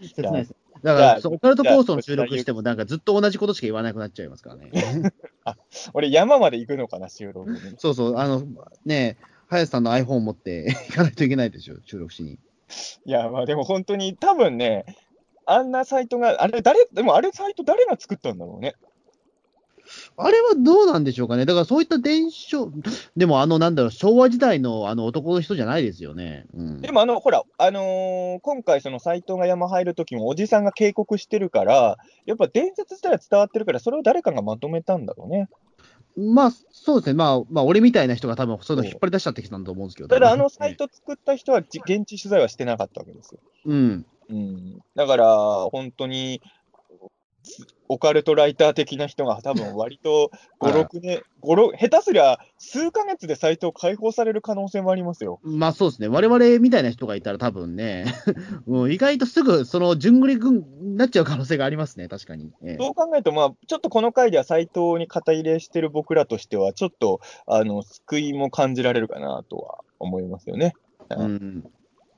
[0.00, 0.54] 切ないです。
[0.82, 4.70] だから、そうオカルトコースの収録しても、なんかずっと同じことしか言わなくなっちゃいますからね。
[5.94, 7.58] 俺、山まで行くのかな、収録に。
[7.78, 8.42] そうそう、あの、
[8.84, 12.38] ねえ、林さんの iPhone を持って行かないといけないでしょ、収録しに。
[13.04, 14.84] いや、まあでも本当に、多分ね、
[15.46, 18.74] あんなサイトが、あれ、誰、でもあれサイト誰が作ったんだろうね。
[20.18, 21.46] あれはどうなんでしょうかね。
[21.46, 22.70] だからそういった伝承、
[23.16, 26.44] でもあの、なんだろう、昭和時代のあの男の人じゃないですよね。
[26.54, 26.80] うん。
[26.82, 31.96] でもあの、ほら、あのー今回その斎藤が山入る時もおじさんが警告してるから、
[32.26, 35.48] やっぱ伝説自体は伝わってるから、それを誰かがまとめたんだろうね。
[36.18, 37.14] まあ、そうですね。
[37.14, 40.08] まあ、まあ、俺みたいな人が多分そういうの引っ張り出しちゃってきたんだと思うんですけど。
[40.08, 40.88] ただあのサイト。
[40.88, 43.40] ト作った人はじ現地取材はしてなかったわけですよ。
[43.66, 44.06] うん。
[44.28, 44.78] うん。
[44.96, 46.42] だから、本当に、
[47.88, 50.30] オカルトライター的な人が多分割と
[50.60, 55.40] はい5、6年、5、6、下手すりゃ数ヶ月でサイトを開放される可能性もありますよ。
[55.42, 56.08] まあそうですね。
[56.08, 58.06] 我々みたいな人がいたら多分ね、
[58.66, 62.08] もう意外とすぐその順繰り軍になっちゃう可能性がありますね。
[62.08, 62.52] 確かに。
[62.62, 70.74] ええそう考えると、まあ、ちょっとこの回ではサイトに肩入れしてる僕らとしては、ちょっと、あの、救いも感じられるかなとは思いますよね。
[71.10, 71.64] うん。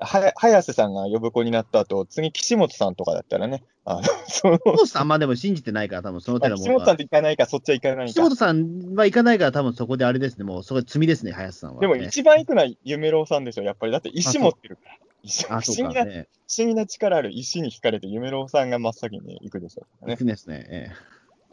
[0.01, 6.63] は早瀬さんが呼子になった後、次、岸本さんとかだったらね、あの、 その、岸本さんまあでも信じてないから多分その手のも。
[6.63, 8.13] 岸本さんと行かないか、そっちは行かないか。
[8.13, 10.45] 岸本さんは行かないから多分そこであれですね。
[10.45, 11.81] もうそこで罪ですね、林さんは。
[11.81, 13.93] でもね一番行くのは夢郎さんでしょ、やっぱり。
[13.93, 14.99] だって石持ってるから。
[15.23, 16.29] 石不あ、思議な、ね。
[16.59, 20.19] 思議な力ある石に惹かれて夢郎さんが真っ先に行くでしょうね行。
[20.19, 20.67] くんですね。
[20.69, 20.91] え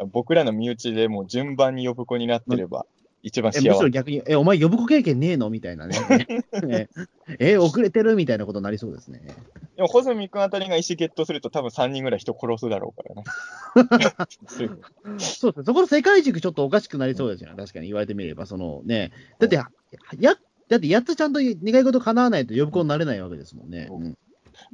[0.05, 2.85] 僕らの身内でもう順番に呼子になってれば、
[3.27, 3.91] 一番ええむしろ幸せ。
[3.91, 5.95] 逆に、え、お前呼ぶ子経験ねえのみたいなね。
[7.39, 9.21] ええ、遅れてるみたいなことになりそうですね。
[9.75, 13.23] でも、穂積君あたりが石ゲットすると、多分3人ぐらい人殺すだろうからね。
[14.47, 15.63] そうですね。
[15.65, 17.55] そこの世界軸ちょっとおかしくなりそうですよね。
[17.57, 19.11] 確かに言われてみれば、そのね。
[19.39, 19.65] だって、や、
[20.69, 23.87] だってやっとちゃんと願い事叶わないと呼ぶ子になれないわけですもんね。
[23.91, 24.17] うん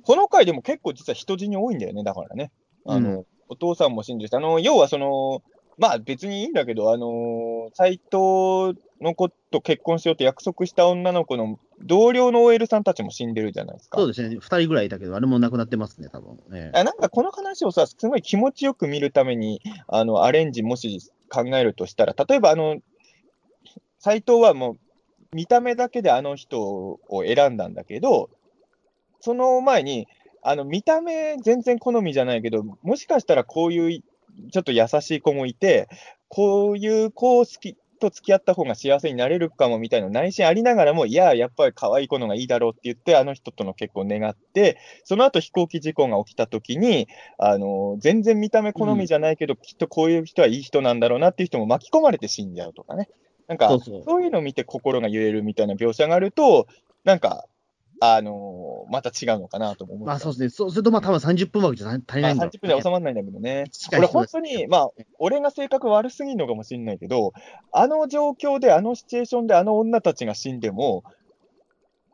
[0.03, 2.51] この回でも結構実は人死に多いんだよね、だからね。
[2.85, 5.43] あの、うお父さんも信じて、あの、要はその、
[5.77, 13.97] まあ別にいいんだけど、あのー、斎藤の子と結婚しようと約束した女の子の同僚の OL さんたちも死んでるじゃないですか。
[13.97, 16.71] そうですね、2人ぐらいいたけど、あれも亡くなってますね、多分ね。
[16.73, 22.77] あなんかこの話をさ、すごい気持ちよく見るために、あの、アレンジもし考えるとしたら、例えばあの、
[23.99, 24.77] 斎藤はもう
[25.35, 28.29] 見た目だけであの人を選んだんだけど、
[29.19, 30.07] その前に、
[30.41, 34.03] あの、見た目全然好みじゃないけど、もしかしたらこういう
[34.51, 35.87] ちょっと優しい子もいて、
[36.27, 47.07] こういう子を好きと付き合った方が幸せになれるかもみたいな内心ありながらも、いや、やっぱり可愛い子のがいいだろうって言って、あの人との結婚を願って、その後飛行機事故が起きた時に、
[47.37, 53.09] あの、全然見た目好みじゃないけど、うん、きっとこういう人はいい人なんだろうなっていう人も巻き込まれて死んじゃうとかね。
[53.47, 56.67] なんか、そういうのを見て心が揺れるみたいな描写があると、
[57.03, 57.45] なんか、
[57.99, 60.49] あのー、また違うのかなと思まあそうですね。
[60.49, 63.65] そうすると、まあ多分30分枠じゃ足りないんだ、まあ、30分では収まらないんだけどね。
[63.97, 64.89] 俺本当に、まあ、
[65.19, 67.33] 俺が性格悪すぎるのかもしれないけど、
[67.71, 71.03] あの状況で、あのシチュエーションであの女たちが死んでも、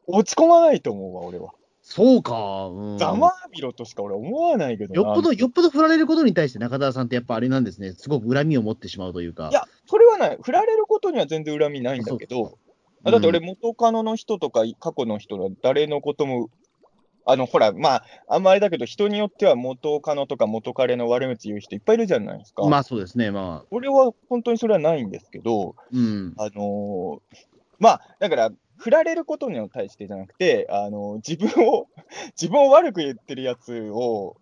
[0.07, 1.53] 落ち込まないと思うわ、俺は。
[1.81, 2.67] そうか。
[2.67, 7.93] うん、ざまあみろとしか俺思わないけどよっぽど、よっぽど振られることに対して中田さんってやっぱあれなんですね。
[7.93, 9.49] すごく恨みを持ってしまうというか。
[9.49, 10.37] いや、それはない。
[10.39, 12.59] 振られることには全然恨みないんだけど、
[13.03, 16.49] だって俺、元カノの人とか過去の人は誰のことも、
[17.25, 22.67] あの、ほら、まあ、あんまりだけど、人によっては元カノとか元彼の悪口言う人いっぱいいるじゃないですか。
[22.67, 23.67] まあそうですね、まあ。
[23.71, 27.19] 俺は本当にそれはないんですけど、うん、あのー、
[27.79, 31.87] まあ、だから、振られることに対してじゃなくて、あの、自分を、
[32.39, 34.37] 自分を悪く言ってるやつを、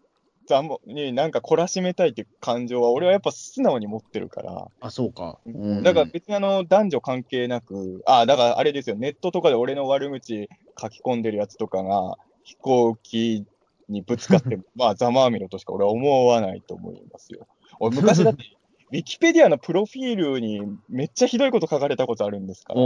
[0.47, 4.67] ざもになんか懲らしめたいっていう感情は、俺はやっぱ素直に持ってるから。
[4.79, 5.37] あ、そうか。
[5.45, 10.49] うん、だから別にあの、男女関係なく、あ、だからあれですよ、ネットとかで俺の悪口
[10.79, 13.45] 書き込んでるやつとかが、飛行機
[13.89, 17.45] にぶつかって、 まあ、ざまあみろとしか俺は思わないと思いますよ。
[17.79, 18.43] 俺昔だって
[18.89, 22.79] ウィキペディアのプロフィールにめっちゃひどいこと書かれたことあるんですから、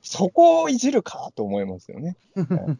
[0.00, 2.16] そこをいじるかと思いますよね。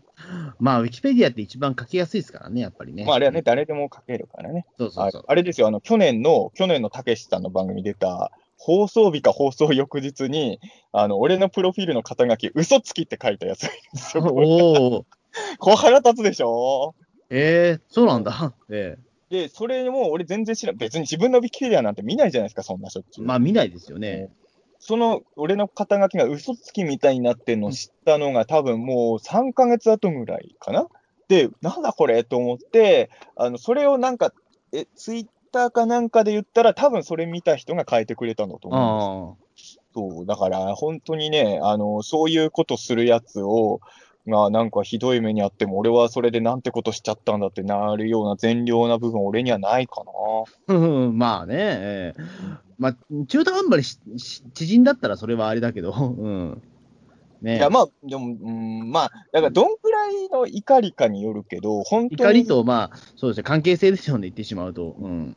[0.61, 3.05] まあ、ウィキペディアって一番書きやすいですからね、やっぱりね。
[3.05, 4.65] まあ、あれはね、誰でも書けるからね。
[4.79, 10.61] そうそうそうあれですよ、あの、去年の、去年のたけしさんの番組出た、放送日か放送翌日に、
[10.93, 14.23] あの、俺のプロフィールの肩書き、嘘つきって書いたやつですよ。
[14.33, 15.07] おお。
[15.59, 16.95] これ腹立つでしょ？
[17.29, 18.55] ええー、そうなんだ。
[18.71, 20.77] ええーで、それも俺全然知らん。
[20.77, 23.25] 別に自分のウィキペディアなんて見ないじゃないですか、そんなしょっちゅう。
[23.25, 24.29] まあ見ないですよね。
[24.79, 30.87] その、俺の肩書きが嘘つきみたいになってんのを知ったのが、多分もう3ヶ月後ぐらいかな。
[31.29, 34.35] で、なんだこれと思って、あの、それをなんか、
[34.71, 39.79] え、ツイッターかなんかで言ったら、多分それ見た人が変えてくれたんだと思うんです。
[39.95, 43.81] そう、だから本当にね、あの、そういうことするやつを、
[44.27, 50.03] がなんかひどい目にあっても、俺はそれでなんてことしちゃったんだってなるような善良な部分、俺にはないか
[50.69, 50.75] な。
[51.13, 52.23] まあね、えー、
[52.79, 52.97] まあ、
[53.27, 56.63] 中途半端に知人だったらそれはあれだけど、 うん。
[57.41, 62.23] ね、いや、まあ、でも、うん、まあ、だからどんくらいの怒りかによるけど、本当に。
[62.23, 64.95] 怒りと、まあ、そうですね、関係性ですよね、言ってしまうと。
[65.01, 65.37] うん。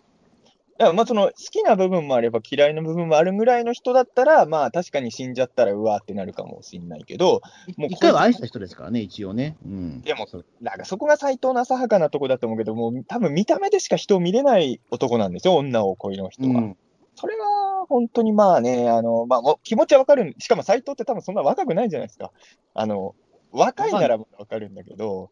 [0.78, 7.42] だからまあその好きな部分もあれば嫌いな部分もあるぐらいの人だったら、まあ確かに死んじゃったらうわーってなるかもしれないけど、
[7.78, 9.56] もう一回は愛した人ですからね、一応ね。
[9.66, 10.28] うん、でも、
[10.62, 16.50] なんかそこが斎藤の浅はかなとこだと思うけど、もう多分見た目でしか人を見れない男なんですよ、女を恋の人は。
[16.50, 16.78] うん、
[17.16, 22.32] それは本当にまあね、あのまあ、気持ちはわかる、しかも斎藤って多分そんな若くないじゃないですか。
[22.74, 23.16] あの
[23.52, 25.30] 若いならわかるんだけど、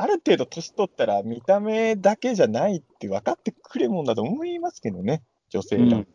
[0.00, 5.84] ある程度年取ったら見た目だけじゃないって分かってくるもんだと思いますけどね、女性が。
[5.84, 6.06] うん、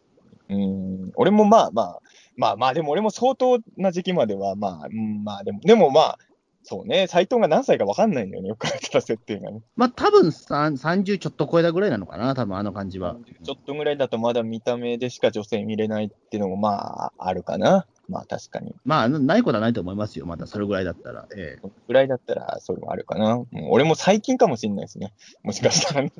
[0.49, 1.99] うん俺もまあまあ、
[2.35, 6.19] まあまあでも俺も相当な時期まではまあ、うん、まあでも、でもまあ、
[6.63, 9.61] そうね、斎藤が何歳か分かんないんだよね、よく考えたら設定がね。
[9.75, 13.17] まあ多分30ちょっと超えたぐらいなのかな、多分あの感じは。
[13.43, 17.85] ちょっとぐらいだとまだ見た目でしか女性見れないっていうのもまああるかな。
[18.07, 18.75] まあ確かに。
[18.85, 21.27] まあ、ないことはないと思いますよ、まだそれぐらいだったら。
[21.35, 23.33] ええぐらいだったら、それもあるかな。
[23.35, 25.13] うん、俺も最近かもしれないですね。
[25.43, 26.11] もしかしたら、ね、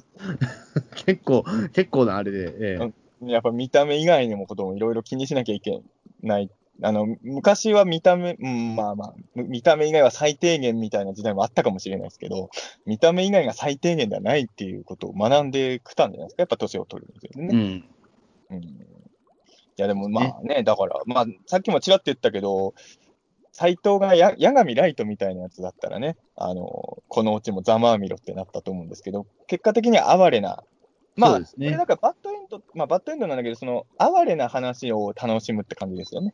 [1.05, 1.43] 結構、
[1.73, 2.55] 結構なあれで。
[2.59, 2.91] え
[3.21, 5.81] え、やっぱ見た目以外にもこともいろいろ気にしなきゃいけ
[6.21, 6.49] ない。
[6.81, 12.49] あの、昔は見た目、うん、まあまあ、見た目以外は最低限みたいな時代もあったかもしれないですけど、
[12.85, 16.41] 見た目以外が最低限ではないっていうことを学んできたんじゃないですか。
[16.41, 17.83] やっぱ年を取るんですよね。
[18.49, 18.94] うん、うん
[19.77, 22.73] いや、でもまあね、だから、まあ、さっきもちらっと言ったけど、
[23.51, 30.63] 斎藤がや八神ライトみたいなやつだったらね、あの、このうちもざまあみろってなったと思うんですけど、結果的には哀れな、
[31.15, 36.33] まあ、ね、これだからバッドエンド、まあバッドエンドなんだけど、その哀れな話を楽しむって感じですよね。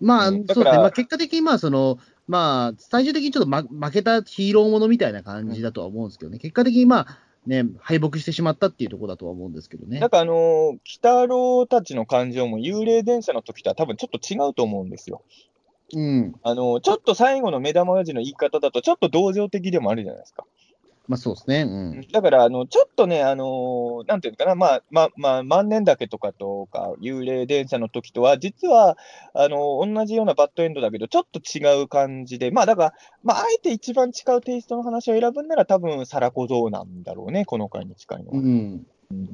[0.00, 0.64] まあ、うん、そうですね。
[0.64, 6.36] まあ、結果的に、まあ、その、まあ、最終的にちょっと、ま、負けたヒーローものみたいな感じだとは思うんですけどね。
[6.36, 9.98] うん、結果的に、まあ、ね、敗北してしまったっていうところだとは思うんですけどね。
[9.98, 15.22] なんかあのー、鬼太郎たちの感情も幽霊電車の時とは多分ちょっと違うと思うんですよ。
[15.94, 16.34] うん。
[16.42, 20.46] あのー、ちょっと最後の目玉親父の言い方だと、ちょっと同情的でもあるじゃないですか。
[21.08, 21.62] まあそうですね。
[21.62, 22.00] うん。
[22.12, 28.96] だから、あの、ちょっとね、あの、なんていうのかな、まあ、まあ、まあ、万年岳とかとか、幽霊電車の時とは、実は、
[29.34, 38.38] あの、同じようなバッドエンドだけど、ちょっと違う感じで、まあ、だから、まあ、あえて一番違うテイストの話を選ぶんなら、多分、サラ小僧なんだろうね、この回に近いのは。
[38.38, 38.86] うん。
[39.10, 39.28] うん、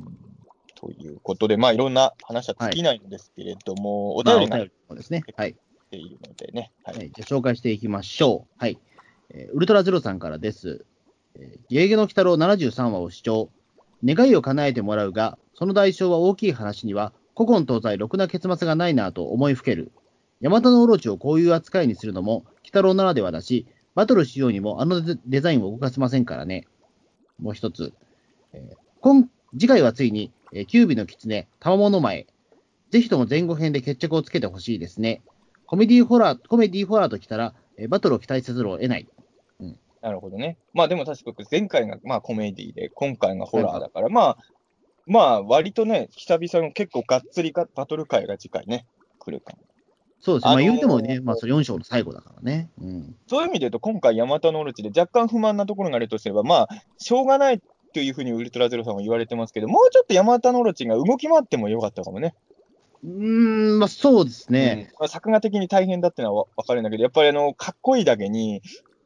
[0.75, 5.23] ということで、まあ、いろんな話は尽きないんですけれども、はい、お便りが、まあ、ですね。
[5.37, 5.55] はい。
[5.91, 6.73] ているのでね。
[6.85, 6.97] はい。
[6.97, 8.55] はい、じゃ紹介していきましょう。
[8.59, 8.79] はい。
[9.31, 10.85] えー、ウルトラゼロさんからです。
[11.39, 13.51] ゲゲゲの鬼太郎73話を視聴。
[14.05, 19.93] 願いを叶えてもらうが、その代償は大きい話には、古今東西ろくな結末がないなと思いふける。
[20.41, 26.67] ヤマタノオロチをこういう扱いにするのも、鬼太郎ならではだし、バトルしようにもあのデザインを動かせませんからね。
[27.41, 27.93] もう一つ。
[28.53, 32.27] えー、今次回はついに、えー、キュービの狐、賜物前。
[32.91, 35.23] ぜひとも前後編で決着をつけてほしいですね。
[35.67, 39.09] コメディーホラー、コメディーホラーときたら、えー、バトルを期待せざるを得ない。
[40.01, 40.59] なるほどね。
[40.73, 44.39] まあでも確か前回がまあコメディで、今回がホラーだから、まあ、
[45.07, 48.87] まあ割とね、久々の結構がっつりバトル会が次回ね、
[49.19, 49.59] 来るかも。
[50.21, 52.71] そうですね、まあ言うてもね、まあそ4章の最後だからね。
[52.81, 56.69] うん、そういう意味で言うと、今回、ヤマタノオロチで若干不満なところがあるとすれば、まあ、
[56.99, 57.61] しょうがない
[57.95, 62.35] というふうにウルトラゼロさんは言われてますけど、もうちょっとヤマタノオロチが動き回ってもよかったかもね。
[63.05, 64.93] うーん、まあそうですね。
[65.01, 68.61] うん、作画的に大変だってのは分かるんだけど、やっぱりあの、かっこいいだけに、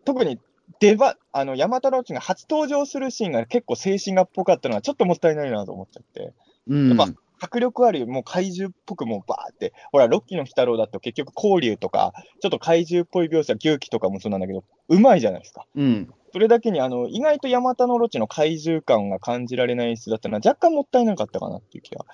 [0.05, 0.39] 特に
[0.83, 6.33] でば、あの、ヤマタノオチが初登場するシーンが結構静止画っぽかったのはちょっともったいないなと思っちゃって。
[6.67, 15.67] うん、やっぱ迫力ある、もう怪獣っぽくもうバーって、ほら、ロッキーの鬼太郎だと結局、交流とか、ちょっと怪獣っぽい描写、牛気とかもそうなんだけど、うまいじゃないですか。
[15.75, 16.13] うん。
[16.33, 22.05] それだけに、あの、意外とヤマタノオロチの怪獣感が感じられない演出だったのは、若干もったいなかったかなっていう気が、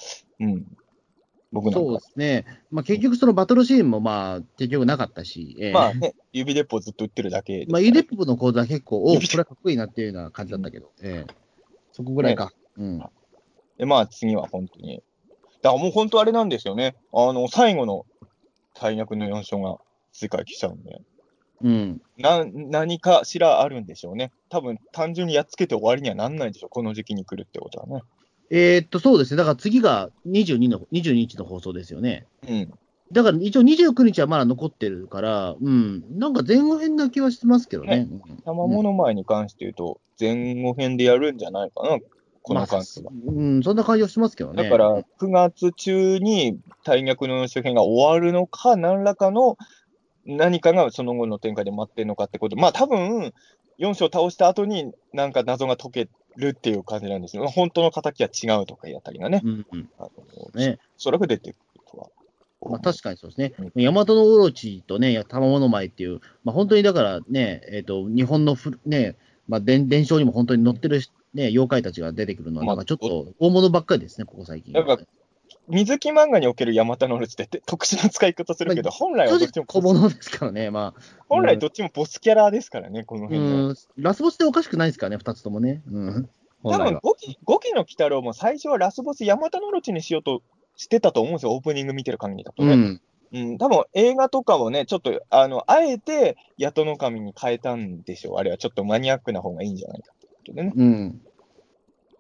[0.41, 0.67] うん、
[1.51, 2.45] 僕そうですね。
[2.71, 5.57] まあ、結局そのバトルシーンもまあ、結局なかったし。
[5.59, 7.67] えー、まあね、指鉄砲ずっと撃ってるだけ。
[7.71, 11.33] まあ、指鉄砲の講座は結構、おこれはかっこいいなっていうような感じだったけど、うん、えー、
[11.93, 12.53] そこぐらいか。
[12.77, 12.99] ね、うん。
[13.79, 15.03] で、まあ、次は本当に。
[15.63, 16.97] だからもう本当あれなんですよね。
[17.13, 18.05] あの、最後の
[18.75, 19.79] 大役の4章が
[20.13, 21.01] 世界来ちゃうんで。
[21.63, 22.03] うん。
[22.19, 24.33] な、何かしらあるんでしょうね。
[24.49, 26.71] 多分、単純にやっつけて終わりにはなんないでしょう。
[26.71, 28.03] この時期に来るってことはね。
[28.51, 29.37] えー、っと、そうですね。
[29.37, 32.27] だから次が22の、22日の放送ですよね。
[32.49, 32.73] うん。
[33.13, 36.05] だから一応29日はまだ残ってるから、うん。
[36.19, 38.05] なんか前後編な気はしてますけどね。
[38.05, 38.09] ね
[38.45, 41.99] 玉物前に関して言うと、前後編でやるんじゃないかな。
[42.43, 44.63] この感じは、まあ、うん、そんな感じはしますけどね。
[44.63, 49.57] だから、9月中に大逆の周辺が終わるのか、何らかの
[50.25, 52.57] 何かがその後の展開で待ってるのかってこと。
[52.57, 53.33] まあ多分、
[53.79, 56.09] 4章倒した後になんか謎が解け
[56.39, 57.47] るっていう感じなんですよ。
[57.49, 59.43] 本当の敵は違うとかいうあたりがね。
[59.45, 60.11] うんうん、あの
[60.55, 62.09] ねそらく出てくるとは。
[62.71, 63.53] まあ、確かにそうですね。
[63.59, 69.17] うん、大和のオロチとね、玉物前っていう、まあ、本当にだからね、えっ、ー、と、日本のふね、
[69.47, 71.01] まあ伝、伝承にも本当に載ってる、
[71.35, 74.75] ね、妖怪たちが出てくるのは、なんかちょっと大物ばっかりですね、ここ最近。
[75.69, 81.01] 水木漫画におけるヤマタノオロチって特殊な使い方するけど、本来はどっちも小物ですからね、まあ。
[81.29, 85.83] 本来どっちもボスキャラですからね、この辺うん、ラスボスっておかしくないですからね、二つともね。
[85.91, 86.31] うん。
[86.65, 90.43] 多分5期、5期の鬼太郎も最初はラスボスヤマタノオロチにしようと
[90.77, 92.73] してたと思うんですよ、オープニング見てる限りだとね。
[92.73, 93.01] うん。
[93.31, 98.37] うん、多分映画とかをね、ちょっと、あの、あえて、ヤトノカミに変えたんでしょう。
[98.39, 100.73] あれはちょっとマニアックな方がいいんじゃないかということでね。
[100.75, 101.21] うん。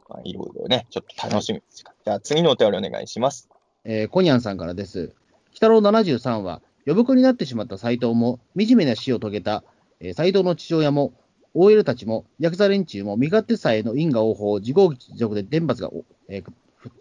[0.09, 1.85] まあ、いろいろね、ちょっと楽しみです。
[2.09, 3.51] じゃあ、次のお便りお願いします。
[3.85, 5.13] えー、コニャンさんからです。
[5.49, 9.63] 鬼太郎73は、呼ぶ子になってしまった斎藤も、惨めな死を遂げた、
[10.01, 11.13] えー、斎藤の父親も、
[11.53, 15.91] OL たちも、ヤクザ連中も、身勝手さえの因果応報、自業自得で天罰が、
[16.31, 16.45] えー、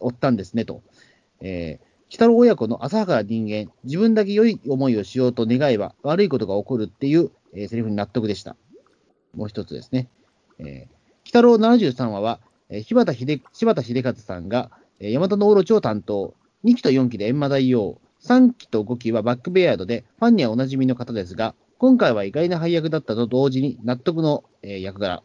[0.01, 0.81] 負ったんですねと。
[1.39, 8.57] えー、鬼太郎親子の浅はかな人間、自分だけ良い思いをしようと願えば悪いことが起こるっていう、えー、セリフに納得でした。
[9.33, 10.09] もう一つですね。
[10.59, 10.89] えー、鬼
[11.27, 14.69] 太郎73話は、えー、柴田秀柴田秀和さんが、
[14.99, 16.33] えー、大和のオロチを担当、
[16.63, 25.21] 2期と4期で閻魔大王、3期と5期はバックベアードで、ファンにはおなじみの方ですが、今回は意外な配役だったと同時に納得の、えー、役柄。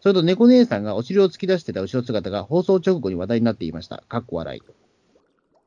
[0.00, 4.02] それと猫姉さんがお尻を突き出してた後ろ姿が放送直後に話題になっていました。
[4.08, 4.62] かっこ笑い。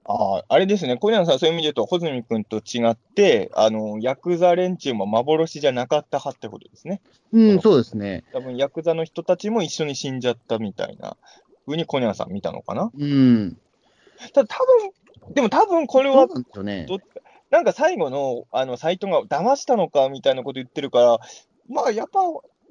[0.07, 7.01] ああ、あれですね、小山さん、そういう意味で言うと、穂積君と違って、あの、ヤクザ連中も幻じゃなかった派ってことですね。
[7.31, 8.23] うん、そうですね。
[8.31, 11.17] 多分、ヤクザの人たちも一緒に死んじゃったみたいな
[11.65, 12.91] ふうに小山さん見たのかな？
[12.97, 13.57] うん。
[14.33, 14.57] ただ、多
[15.25, 16.27] 分でも多分これは、
[16.63, 16.87] ね、
[17.49, 20.09] なんか最後のあのサイトが騙したのか？
[20.09, 21.19] みたいなこと言ってるから、
[21.67, 22.19] まあやっぱ、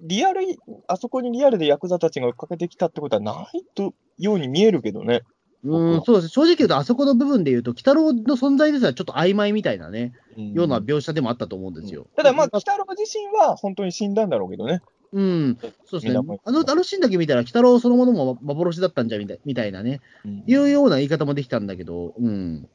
[0.01, 0.41] リアル、
[0.89, 5.23] あそこにリアルでヤクザたちが追っかけてきたってことはないとように見えるけどね。
[5.67, 6.29] うん、そうです。
[6.29, 12.07] 正直言うと、あそこの部分で言うと、鬼太郎の存在ですらちょっと曖昧みたいなね、ような描写でもあったと思うんですよ。
[12.17, 14.83] ただまあ、鬼太郎自身は本当に死んだんだろうけどね。
[15.15, 16.19] うん、そうですね。
[16.45, 20.01] あの、あのシーンだけ見たら、鬼太郎そのものも幻だったんじゃみたいみたいなね、
[20.47, 22.69] いうような言い方もできたんだけど、うん。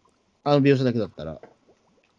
[0.45, 1.41] あの描写だけだったら。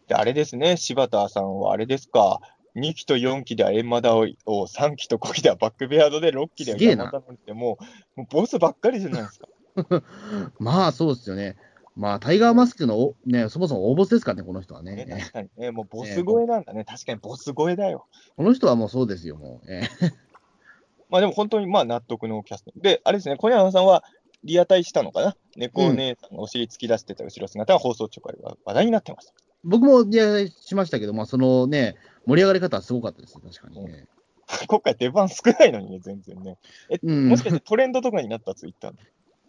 [0.07, 2.39] であれですね、柴田さんはあれですか、
[2.75, 7.79] 2期と4期では閻魔ダを、3期と5期ではバックベアードで、6期では山田のりっても
[8.15, 9.47] う、もうボスばっかりじゃないですか。
[10.59, 11.57] まあ、そうですよね。
[12.01, 15.17] まあ、タイガーマスクのお、ね、そもそも大ボスですからね、この人はね、ね。
[15.19, 18.07] 確かにね、もうボス超えなんだね、確かにボス超えだよ。
[18.35, 19.71] この人はもうそうですよ、もう。
[19.71, 20.11] ええ
[21.11, 22.71] まあでも本当にまあ納得のキャスト。
[22.75, 24.03] で、あれですね、小山さんは
[24.43, 25.37] リアタイしたのかな？
[25.55, 29.33] 猫お姉さんがお尻突き出してた後ろ姿が放送中から話題になってました。
[29.63, 34.07] 僕もいやしましたけど、まあ、そのね、盛り上がり方はすごかったです、確かにね。
[34.67, 36.57] 今回出番少ないのにね、全然ね。
[36.89, 38.97] え、うん もしかしてトレンドとかになったツイッターの？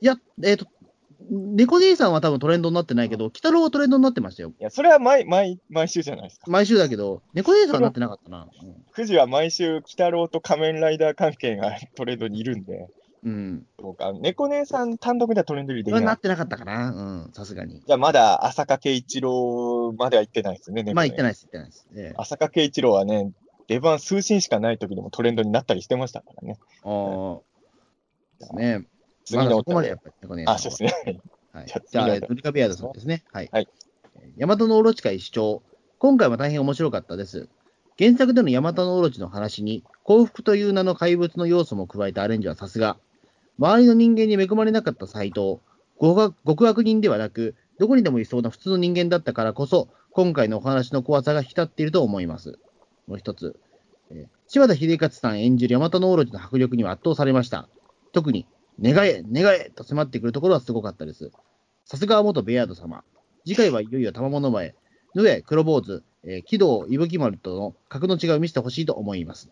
[0.03, 0.67] いや、えっ、と、
[1.31, 4.53] 猫兄さんは多分トレンドになってないけど、鬼太郎はトレンドになってましたよ。
[4.59, 6.51] いや、それは毎、毎、毎週じゃないですか。
[6.51, 8.49] 毎週だけど、猫兄さんはなってなかったな。
[8.95, 12.89] 富士は毎週、鬼太郎と仮面ライダー関係がトレンドにいるんで、
[13.25, 13.67] うん。
[13.79, 16.01] そうか、猫姉さん単独ではトレンド入りできな。
[16.01, 16.91] なってなかったかな。
[16.91, 17.81] うん、さすがに。
[17.87, 21.33] じゃあまだ浅香圭一郎までは行ってないですね、まあ言ってない。
[21.33, 21.87] です、言ってないです。
[21.95, 23.31] ええ浅香圭一郎はね、
[23.69, 26.59] 出番数シーンしかない時でもトレンドになったりしてましたからね。
[26.85, 27.41] ああ。
[28.41, 28.87] ですね。
[29.35, 31.21] まだそこまでやっぱり猫兄さんはあ、そうですね。
[31.53, 33.25] はいじゃあ、じゃあ、次のえっと、リカビアードさんですね。
[33.33, 33.49] はい。
[33.53, 33.69] はい
[34.37, 35.63] ヤマタノオロチ会主張。
[35.99, 37.49] 今回も大変面白かったです。
[37.99, 42.99] 原作でのヤマタノオロチの話に、幸福という名の怪物の要素も加えたアレンジはさすが。
[43.59, 45.59] 周りの人間に恵まれなかった斎藤。
[46.01, 52.59] 極悪極悪人ではなく、どこにでもいそうな普通の人間だったからこそ、今回のお話の怖さが引き立っていると思います。
[53.07, 53.59] もう一つ。
[54.11, 57.71] えー柴田秀勝さん演じるヤマタノオロチの迫力には圧倒されました。
[58.13, 58.47] 特に、
[58.81, 61.31] 願え、願えと迫ってくるところはすごかったです。
[61.85, 63.05] さすがは元ベアード様。
[63.45, 64.75] 次回はいよいよ玉物前、
[65.15, 69.51] ヌエ、黒坊主、えー、木戸、伊吹丸との格の違いを見せてほしいと思います。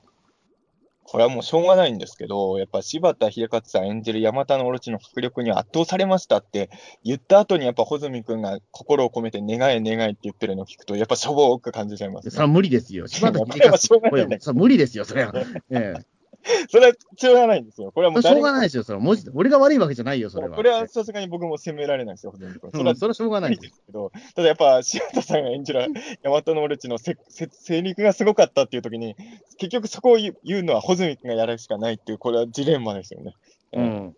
[1.03, 6.71] これはもうしょうがないんですけど、やっぱ柴田秀勝さん演じる山田のオロチの迫力に圧倒されましたって
[7.03, 13.09] 言った後にやっぱ穂積君が心を込めて願え願えって言ってるのを聞くと、やっぱしょぼーく感じちゃいます、それは無理ですよ。
[13.09, 15.33] 柴田秀勝 ないねそれは無理ですよ、それは。
[15.71, 16.20] ええ
[16.69, 17.93] それはしょうがないんですよ。
[17.93, 19.05] これはもうしょう誰がないですよ、それは。
[19.05, 20.57] 文字で俺が悪いわけじゃないよ、それは。
[20.57, 22.71] これはさすがに僕も責められないですよ、穂積君。
[22.71, 25.87] それはうんそれはしょうがないですけど、ただやっぱ柴田さんが演じる
[26.23, 29.17] 山田のオロチのせせ精肉がすごかったっていう時に、
[29.59, 33.35] 結局そこを言うのは穂積君がやるしかないっていう、これはジレンマですよね。
[33.73, 34.15] うん。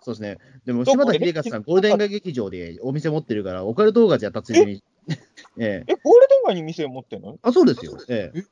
[0.00, 0.38] そうですね。
[0.64, 4.82] でも、柴田で秀勝さん、ゴールデン街劇場でお店持ってるから、オカルトオーガズやったついでに。
[5.58, 5.92] ええ。
[5.92, 7.36] え、ゴールデン街に店を持ってんの？
[7.42, 7.98] あ、そうですよ。
[8.08, 8.42] ええ。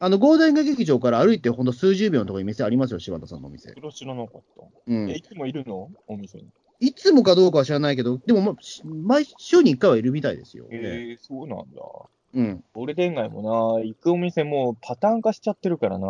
[0.00, 3.70] ええあの、ゴールデン街劇場から歩いてほんと数十秒のところに店ありますよ、柴田さんのお店。
[3.70, 4.62] それは知らなかった。
[4.86, 5.16] うんえ、。
[5.16, 5.90] いつもいるの？
[6.06, 6.48] お店に。
[6.80, 10.66] いつもかどうかは知らないけど、でも、ま、し毎週に1回はいるみたいですよ。
[10.70, 11.64] ええー、そうなんだ。
[12.34, 12.64] えうん。
[12.74, 16.06] ゴールデン街もな、行くお店もうパターン化しちゃってるからな。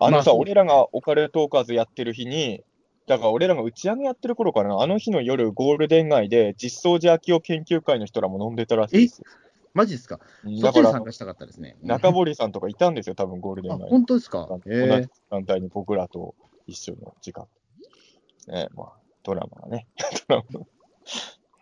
[0.00, 2.62] あのさ、俺らがオカルトーカーズやってる日に、
[3.08, 9.24] だから俺らが打ち上げやってる頃かな、あの日の夜、ゴールデン街で実相寺明夫研究会の人らも飲んでたらしいですよ。
[9.74, 10.18] マジですか？
[10.44, 11.76] うんそだから、っちに参加したかったですね。
[11.82, 13.90] うん中堀さんとかいたんですよ、多分ゴールデあ、ン街。
[13.90, 14.46] 本当ですか？
[14.48, 16.34] 同じえ時間帯に僕らと
[16.66, 17.46] 一緒の時間。
[18.48, 18.92] ねまあ、
[19.22, 19.86] ドラマがね。
[20.28, 20.60] ドラマ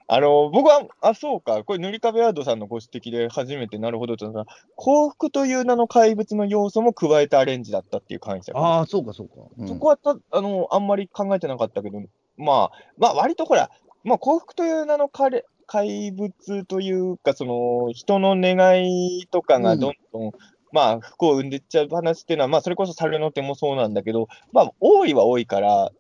[0.09, 4.33] あの、僕は、あ、そうか、これ、塗り壁アードさんのご指摘で初めてなるほどと、
[4.77, 8.53] 幸福という名の怪物の要素も加えたアレンジだったっていう感謝。
[8.55, 9.35] ああ、そうか、そうか。
[9.59, 12.01] うんそこはた、あの、あんまり考えてなかったけど、
[12.37, 13.69] まあ、まあ、割とほら、
[14.05, 20.32] まあ、幸福という名の怪怪物というか、その、人の願いとかがどんどん、
[20.72, 25.90] まあ、不幸を生んでっちゃう話っていうのは、まあ、それこそ猿の手もそうなんだけど、まあ、多いは多いから、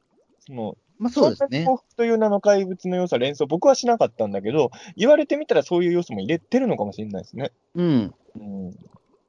[0.46, 1.64] その、まあそうですね。
[1.64, 7.52] 幸福という名の怪物の要素は連想、僕はしなかったんだけど、言われてみたらそういう要素も入れてるのかもしれないですね。
[7.74, 8.14] うん。
[8.36, 8.76] うん。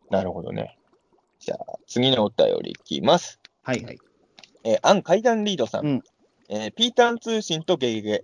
[0.09, 0.77] なるほどね。
[1.39, 3.39] じゃあ、次のお便りいきます。
[3.64, 3.97] はいはい。
[4.64, 5.85] えー、アン階段リードさん。
[5.85, 6.03] うん
[6.49, 8.23] えーピータン通信とゲゲゲ。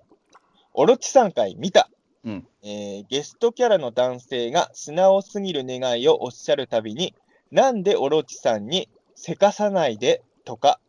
[0.73, 1.89] オロチ3回見た。
[2.25, 7.13] うんえーゲストキャラの男性が素直すぎる願いをおっしゃるたびに、
[7.51, 10.79] なんでオロチさんにせかさないでとか、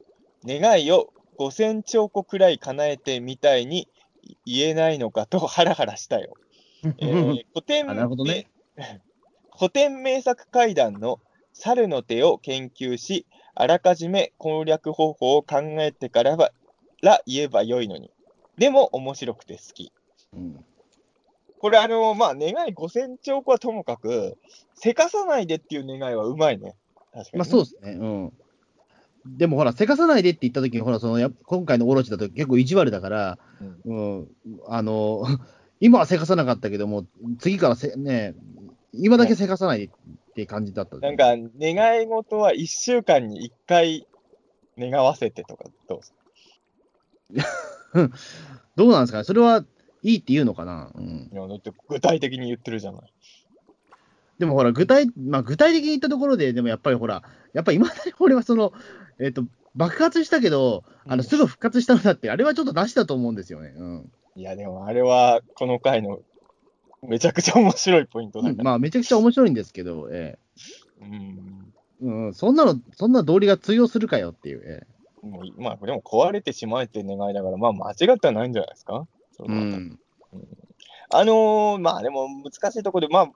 [0.47, 3.89] 願いを5000兆個くらい叶えてみたいに
[4.47, 6.35] 言えないのかとハラハラしたよ。
[9.57, 11.21] 古典名作怪談の
[11.53, 16.53] 猿の手を研究し、あらかじめ攻略方法を考えてからは
[17.03, 18.11] ら言えばよいのに。
[18.59, 19.93] でも面白くて好き。
[20.33, 20.65] うん
[21.65, 24.37] これあの、まあ、願い5000兆個はともかく、
[24.75, 26.77] せかさないでっていう願いはうまいね。
[27.15, 27.31] 確かに、ね。
[27.39, 27.93] まあそうですね。
[27.93, 28.33] うん。
[29.39, 33.39] でもほら、せかさないでって言った時に、ほら、そのや今回のオロチだと結構意地悪だから、
[33.87, 34.29] うん、
[34.69, 35.25] あの、
[35.81, 37.07] 今はせかさなかったけども、
[37.39, 38.35] 次からせ、ね、
[38.93, 39.89] 今だけせかさないでっ
[40.35, 40.99] て感じだった。
[40.99, 44.07] なんか、願い事は1週間に1回
[44.77, 45.99] 願わせてとか、どう
[47.31, 47.49] です
[47.95, 48.11] か？
[48.77, 49.65] どうなんですかね、それは
[50.05, 50.93] いいって言うのかな？
[50.95, 53.13] うん、いや、だって具体的に言ってるじゃない。
[54.39, 57.23] でもほら、具体、まあ、具体的に言ったところで、でもやっぱりほら、
[57.53, 58.73] やっぱり今だに俺はその、
[59.19, 59.45] えっ、と、
[59.75, 63.73] 爆発したけど、あの、すぐ復活したのだって、あれはちょっとなしだと思うんですよね。
[63.77, 64.13] うん。
[64.37, 66.21] いや、でもあれは、この回の
[67.03, 68.65] めちゃくちゃ面白いポイントだから。
[68.65, 70.39] まあ、めちゃくちゃ面白いんですけど、え
[71.01, 71.73] うん。
[72.03, 74.63] えうん、そんなの、そんな道理が通用するかよっていう。
[74.67, 74.87] え
[75.25, 79.07] もうまあ、でも壊れてしまえって願いだから、まあ、間違ってはないんじゃないですか？
[79.41, 79.99] うん。
[81.11, 83.31] あのーまあでも難しいところで、まあ、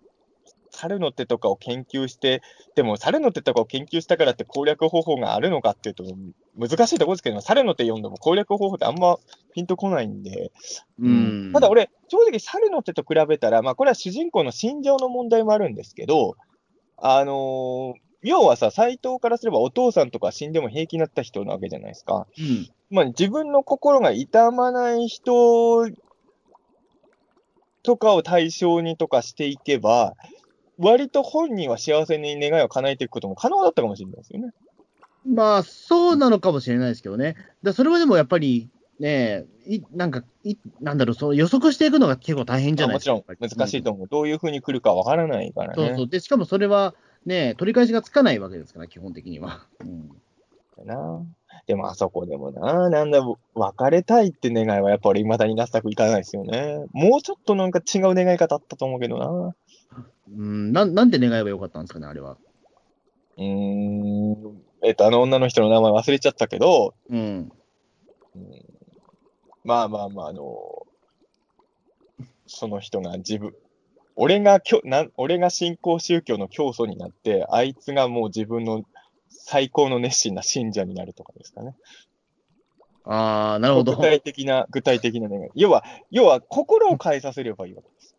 [0.70, 2.42] 猿の手とかを研究して、
[2.74, 6.04] でも猿の手とかを研究したからって攻略方法があるのかっていうと、
[6.56, 9.16] 難しいところですけど、猿の手読んでも攻略方法ってあんま
[9.54, 10.52] ピンとこないんで、
[11.00, 11.52] うん。
[11.52, 16.36] ただ、俺、正直猿の手と比べたら、まあこれは主人公の心情の問題もあるんですけど、
[16.96, 22.26] あのー要はさ、斎藤からすればお父さんとか死んでも平気になった人なわけじゃないですか。
[22.38, 22.68] うん。
[22.90, 25.86] まあ、自分の心が痛まない人
[27.82, 30.14] とかを対象にとかしていけば、
[30.78, 34.52] 割と本人は幸せに願いを叶えていくことも可能だったかもしれないですよね。
[35.26, 37.36] まあ、そうなのかもしれないですけどね。
[37.62, 44.08] だそれはでもやっぱり、ねえ、いなんかい、なんだろう、その予測していくのが結構大変じゃないまあもちろん難しいと思う。
[44.08, 45.74] どういうふうに来るかわからないからね。
[45.76, 46.08] そうそう。
[46.08, 46.94] で、しかもそれは、
[47.26, 49.66] ね、取り返しがつかないわけですから、基本的には。
[49.80, 51.22] うん、な
[51.66, 53.20] でもあそこでもな、なんだ、
[53.54, 56.84] 別れたいって願いはやっぱり未だになしたくいかないですよね。
[56.92, 59.54] もうちょっとなんか違う願い方あったと思うけどな。
[60.30, 62.36] うん、なんなんで願えばよかったんですかね、あれは。
[63.36, 67.18] うーん、えっと、あの女の人の名前忘れちゃったけど、うん。
[68.36, 68.78] うん
[69.64, 70.86] まあまあまあ、あの
[72.46, 73.54] その人が自分、
[74.20, 78.82] 俺がきょなん俺が信仰宗教の教祖になって、あいつがもう自分の
[79.30, 81.76] 最高の熱心な信者になるとかですかね。
[83.04, 84.02] ああ、なるほど具。
[84.02, 85.48] 体的な、具体的な願い。
[85.54, 88.16] 要は、要は心を変えさせればいいわけです。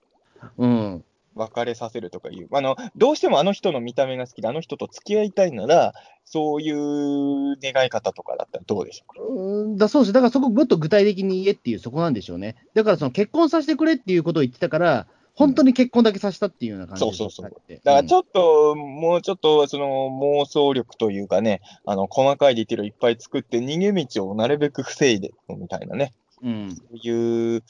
[0.58, 1.04] うん。
[1.36, 2.48] 別れさせるとかいう。
[2.52, 5.94] あの、どうしてもあの人の見た目が好きで、あの人と付き合いたいなら、
[6.24, 9.22] そういう願い方とかだったらどうでしょうか？
[9.22, 10.14] うんだそうです。
[10.14, 12.56] だからそこ、もっと具体的に言えっていう、そこなんでしょうね。
[12.74, 15.08] だから、その結婚させてくれっていうことを言ってたから、
[15.40, 17.74] 本当に結婚だけさせたっていうような感じでそうそうそうう。
[17.86, 26.76] だからちょっょっと、もうちょっと、その妄想力というかね、あの、細かいディテールをいっぱい作って、逃げ道をなるべく防いで、みたいなね、と、うん。
[26.76, 27.64] そういう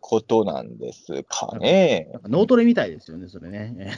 [0.00, 2.10] ことなんですかね。
[2.24, 3.96] 脳トレみたいですよね、それね。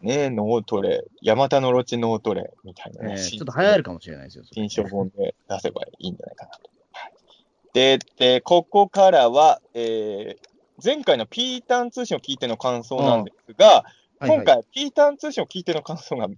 [0.00, 4.44] ね脳トレ、山田のロチ脳トレみたいなね、えーちょっと流行るかもしれないですよ。
[4.44, 6.70] それ新書本で出せばいいんじゃないかなと。
[6.92, 7.12] はい
[7.74, 10.49] で、でここからは、えー
[10.82, 13.90] 前回のピータン通信を聞いての感想なんですが、はいはい
[14.22, 16.28] 今回、ピータン通信を聞いての感想が、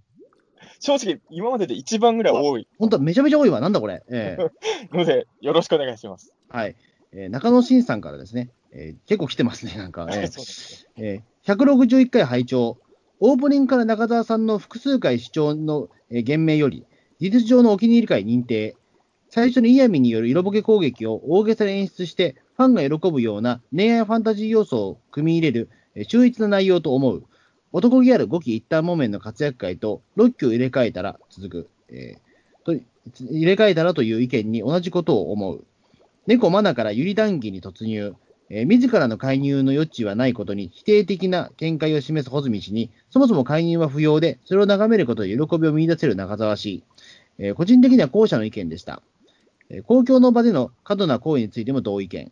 [0.79, 3.59] 正直、今までで一番ぐらい多い本当めちゃめちゃ多いわ。
[3.59, 4.03] なんだこれ。
[4.09, 4.47] ええ
[4.95, 6.33] ので、よろしくお願いします。
[6.47, 6.75] はい。
[7.11, 10.05] えー中野慎さんからですね、えー結構来てますね、なんか。
[10.07, 10.29] ね
[10.97, 12.77] えー161回拝聴
[13.19, 16.85] オープニングから中澤さんの複数回視聴の、えー言明より、
[17.19, 18.77] 事実上のお気に入り回認定。
[19.29, 27.23] 最初にイヤミによる色ボケ攻撃を大げさに演出して、ファンが喜ぶような恋愛ファンタジー要素を組み入れる、え秀逸な内容と思う。
[27.71, 31.69] 男気ある5期一旦木綿の活躍会と6期を入れ替えたら続く。
[31.89, 32.79] えーと
[33.19, 35.65] 入れ替えたらという意見に同じことを思う。
[36.25, 38.15] 猫マナからユリ談義に突入。
[38.49, 46.83] えー自らの介入の余地はないことに否定的な見解を示す穂積氏に、そもそも介入は不要で、それを眺めることで喜びを見出せる中澤氏。
[47.39, 49.01] えー個人的には後者の意見でした。
[49.69, 52.31] えー公共の場での過度な行為についても同意見。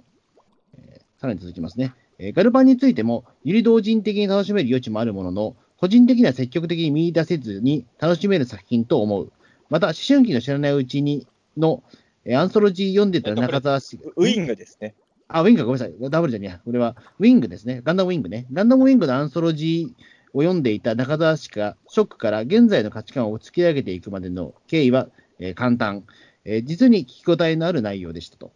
[1.22, 1.94] えーさらに続きますね。
[2.18, 9.32] えーガルパンについても、ユリ同人的に楽しめる余地もあるものの、個人的には積極的に見出せずに楽しめる作品と思う。
[9.70, 11.28] また、思春期の知らないうちに
[11.58, 11.84] の、
[12.26, 14.12] えーアンソロジー読んでた中澤氏が。
[14.16, 14.96] ウィングですね。
[15.28, 16.10] あ、ウィングか、ごめんなさい。
[16.10, 16.62] ダブルじゃねえや。
[16.64, 17.82] これは、ウィングですね。
[17.84, 18.48] ガンダムウィングね。
[18.52, 26.04] ガンダムウィングのアンソロジーを読んでいた中澤氏が、ショックから現在の価値観を突き上げていくまでの経緯は、えー簡単、
[26.46, 28.52] えー実に聞き応えのある内容でしたと。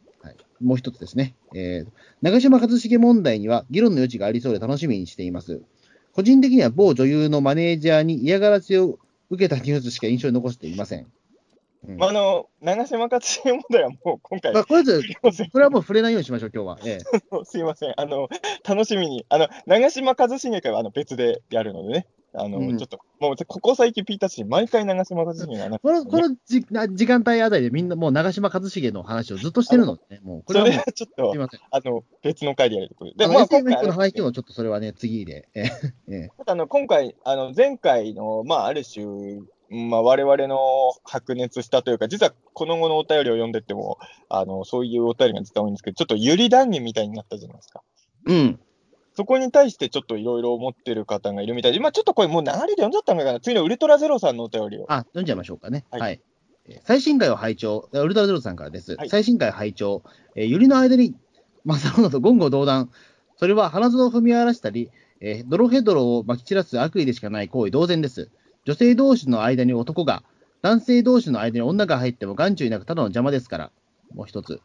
[0.55, 1.35] はい、もう一つですね。
[1.53, 1.91] えー
[2.21, 5.61] 長嶋一茂問題には議論の余地がありそうで楽しみにしています。
[6.13, 8.99] 個人的には某女優のマネージャーに嫌がらせを
[9.29, 11.07] 受けたニュースしか印象に残していません。
[11.87, 16.79] うんまあ、あの、長嶋勝重問題はもう今回、まあ、これこれはもう触れないようにしましょう、今日は。
[16.83, 16.99] ええ
[17.45, 17.93] すいません。
[17.95, 18.27] あの、
[18.67, 22.07] 楽しみに、あの、長嶋一茂会はあの別でやるのでね。
[22.37, 31.59] あの、うんちょっと、もうここ最近ピーター氏、毎回長嶋一茂がなこの、このじな時間帯あたりでみんなもう長嶋一茂の話をずっとしてるのでね、もう、これそれはもう、はちょっとすい、ません。
[31.69, 33.17] あの、別の回でやるところで。
[33.17, 35.49] で、で、まあ、まあ、今回の話もちょっとそれはね、次で。
[35.53, 35.63] え
[36.09, 39.39] ええただあの今回、あの前回の、まあ、ある種、
[39.69, 40.57] まあ、我々の
[41.03, 43.97] 白熱したというか、実はこの後のお便りを読んでっても、
[44.29, 47.81] あのそういうお便りが実は多いんですけど、ちょっとゆり談義みたいになったじゃないですか。
[48.27, 48.59] うん。
[49.15, 53.39] そこに対してちょっといろいろ思ってる方がいるみたいで、まあ、ちょっとこれもう流れで読んじゃったのかな。
[53.39, 54.85] 次のウルトラゼロさんのお便りを。
[54.89, 55.85] あ、読んじゃいましょうかね。
[55.89, 56.21] はいはい。
[56.67, 58.95] えー最新回を拝聴、ウルトラゼロさんからです。
[58.95, 60.03] はい最新回を拝聴、
[60.35, 61.15] えー、ユリの間に、
[61.63, 62.89] マサロナと言語道断。
[63.37, 68.29] それは花園を踏み荒らしたり、えードロヘドロを撒き散らす悪意でしかない行為同然です。
[68.65, 70.23] 女性同士の間に男が、
[70.61, 73.71] 男性同士の間に女が入っても眼中いなくただの邪魔ですから。
[74.13, 74.59] もう一つ。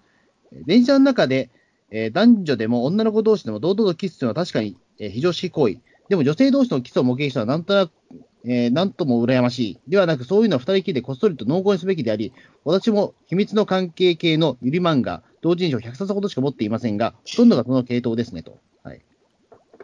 [0.52, 1.50] えー電車の中で、
[1.90, 5.78] えー男女でも女の子同士でも堂々とキスするのは確かに、えー非常識行為。
[6.08, 7.92] でも女性同士のキスを目撃したのはなんとなく、
[8.44, 9.78] えーなんとも羨ましい。
[9.88, 12.32] ではなく、そういうのは二人きりでこっそりと濃厚にすべきであり、
[12.64, 18.58] 私も秘密の関係系のゆり漫画、同人誌を100冊ほどしか持っていませんが、ほとんどがその系統ですねと。
[18.82, 19.02] はい。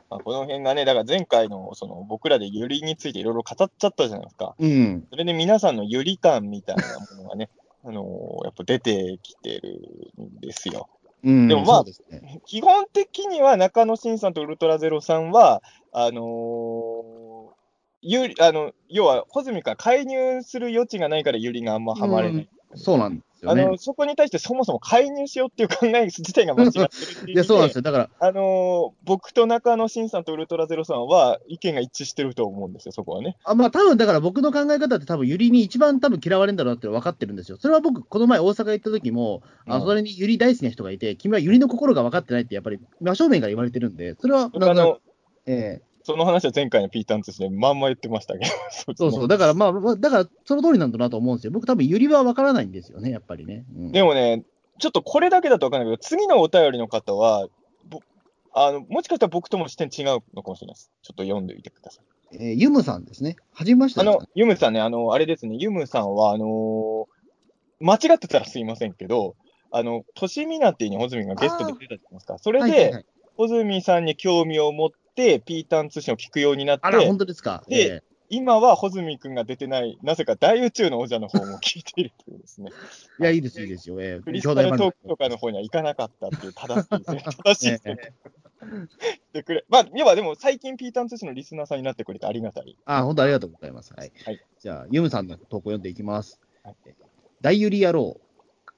[0.08, 4.54] まあ、この辺がね、だから前回のその僕らでゆりについていろいろ語っちゃったじゃないですか。
[4.58, 5.06] うん。
[5.10, 6.82] それで皆さんのゆり感みたいな
[7.16, 7.50] ものがね、
[7.84, 9.80] あのーやっぱ出てきてる
[10.20, 10.88] んですよ。
[11.26, 11.48] うん。
[11.48, 12.40] でもまあね。
[12.46, 15.60] 基本的には中野慎さんとウルトラゼロさんは、
[15.92, 17.16] あのー
[18.08, 22.48] ゆりあの要は、穂積から介入する余地がないから、ゆりがあんまはまれない。
[22.76, 23.62] そうなんですよね。
[23.62, 27.80] あのそこに対してそもそも介入しようっていう考え自体が間違ってるっていういや、そうなんですよ。
[27.80, 27.82] よ。
[27.82, 33.36] だから、あのー僕と中野慎さんとウルトラゼロさんは意見が一致してると思うんですよ、そこはね。
[33.44, 37.58] あまあ、多分だから僕の考え方って多分ゆりに一番多分嫌われるんだろうなって分かってるんですよ。
[37.58, 44.98] それは僕、この前大阪行った時も、あうんそれにゆり大好きな人がいて、君はゆりの心が分かってないってやっぱり真正面から言われてるんで、それは、僕あの
[45.46, 48.46] ええその話は前回のピーターン通信でまんま言ってましたけど。
[48.96, 51.50] そうそう、だからまあ、まあだからその通りなんだなと思うんですよ。
[51.50, 53.64] 僕多分ゆりは分からないんですよね、やっぱりね。
[53.76, 54.44] うんでもね、
[54.78, 57.48] ちょっとこれだけだと分かんないけど、次のお便りの方は、
[57.88, 58.00] ぼ
[58.52, 60.90] あのもしかしたら僕とも視点違うのかもしれないです。
[61.02, 62.36] ちょっと読んでみてください。
[62.38, 63.36] えーユムさんですね。
[63.52, 64.18] はじめましてですか？
[64.18, 67.16] あの、ユムさんね、あの、あれですね、ユムさんは、あのー
[67.78, 69.36] 間違ってたらすいませんけど、
[69.70, 72.38] あの、都市ミナティにホズミがゲストで出たじゃないですか。
[72.38, 73.04] それで、はいはいはい
[73.36, 77.62] ホズミさんに興味を持って、ピーターン通信を聞くようになっあら、て本、当ですか？
[77.68, 82.72] でえ今はホズミ君が出てない、なぜか大宇宙の王者の方も聞いているというですね。
[83.20, 84.00] えいや、いいです、いいですよ。
[84.00, 87.22] えー、クリスタルトークとかの方には行かなかったっていう正しいですね。
[87.44, 87.96] 正しいですね。
[88.00, 88.12] え
[88.64, 89.64] してくれ。
[89.68, 92.76] まあ、要はでも最近ピーターン通信のリスナーさんになってくれてありがたい。
[92.84, 93.92] あ、本当ありがとうございます。
[93.96, 94.10] はい。
[94.24, 96.40] はいじゃあ、ユムさんの投稿読んでいきます。
[96.64, 96.74] はい
[97.42, 98.18] 大ゆり野郎、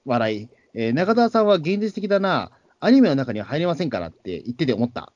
[0.05, 5.13] 笑い、えー中澤さんは現実的だな、アニメの中には入れませんからって言ってて思った。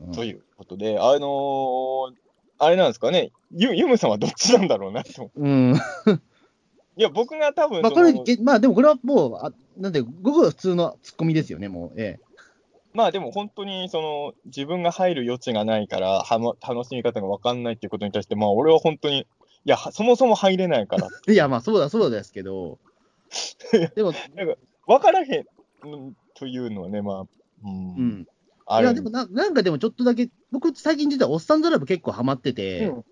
[0.00, 2.14] うんということで、あのー
[2.62, 5.30] あれなんですかね、ユユムさんはどっちなんだろうなと。
[5.34, 5.74] うん。
[6.96, 11.92] いや、僕が多分まあ、これ、げまあ、でもこれはもう、あなんで、ごく普通のツッコミですよね、もう。
[11.96, 12.20] え
[12.92, 19.26] まあでも本当にその自分が入る余地がないからはま楽しみ方が分かんないっていうことに対して、まあ俺は本当に、い
[19.64, 22.78] や、はそもそも入れないから、え いや、まあ、そうだ、そうですけど、
[23.94, 24.12] でも、
[24.86, 25.46] 分からへん
[26.34, 27.24] というのはね、まあ、
[27.64, 28.26] うん、うん。
[28.66, 33.04] あるいや、でもな、なんかでもちょっとだけ、僕、最近実はおっさんドラブ結構ハマってて、うん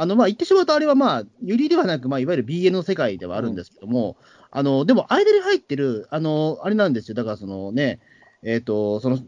[0.00, 4.16] あの、まあ、言ってしまうと、あれはまあ、ユリではなく、まあ、いわゆる BN の世界ではあるんですけども、
[4.52, 7.16] あの、でも、間に入ってる、あの、あれなんですよ。
[7.16, 7.98] だから、そのね、
[8.44, 9.18] えっ、と、その、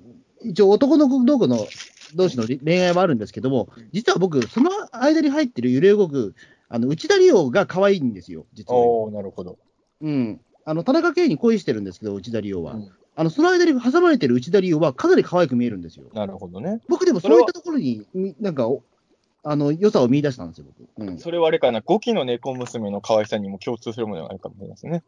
[0.45, 1.67] 一応男の子同士の
[2.15, 6.37] 同士の恋愛はあるんですけども、実は僕、その間に入ってる揺れ動く、
[6.69, 8.81] あの、内田理央が可愛いんですよ、実は。
[8.81, 9.59] おおなるほど。
[10.03, 10.41] うん。
[10.65, 12.75] あの、田中圭に恋してるんですけど、内田理央は。
[12.75, 16.07] うんあの、その間に挟まれてる内田理央はかなり可愛く見えるんですよ。
[16.15, 16.81] なるほどね。
[16.89, 18.83] 僕でもそういったところに、みなんかお、
[19.43, 20.67] あの、良さを見出したんですよ、
[20.97, 21.07] 僕。
[21.07, 21.19] うん。
[21.19, 25.03] それはあれかな、5期の猫娘の可愛さにも共通するものがあるかもしれないですね。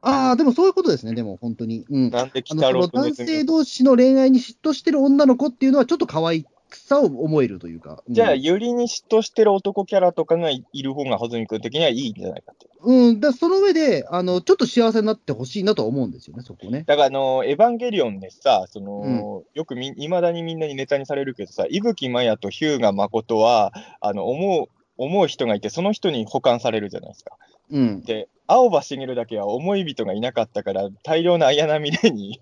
[0.00, 1.84] ああ、でもそういうことですね、でも本当に。
[1.88, 2.10] うん。
[2.10, 6.46] なんであの、そ北郎の男性同士の恋愛に嫉妬してる女の子っていうのは、ちょっと可愛
[6.76, 8.02] さを思えるというか。
[8.06, 12.66] うんじゃあ、ゆりに嫉妬してる男キャラとかがいる方が、穂積君的にはいいんじゃないかって。
[12.84, 16.84] うん、だその上で、あの、ちょっと幸せになってほしいなとは思うんですよね、そこね。
[16.86, 24.68] だから、あの、エヴァンゲリオンでさ、その、よくみ、いまだにみんなにネタにされるけどさ、伊吹マヤと日向誠は、あの、思う、
[24.98, 27.36] 思う人がいて、その人に保管されるじゃないですか。
[27.70, 28.02] うん。
[28.02, 32.40] で、青葉茂だけは思い人がいなかったから、大量の綾波レイに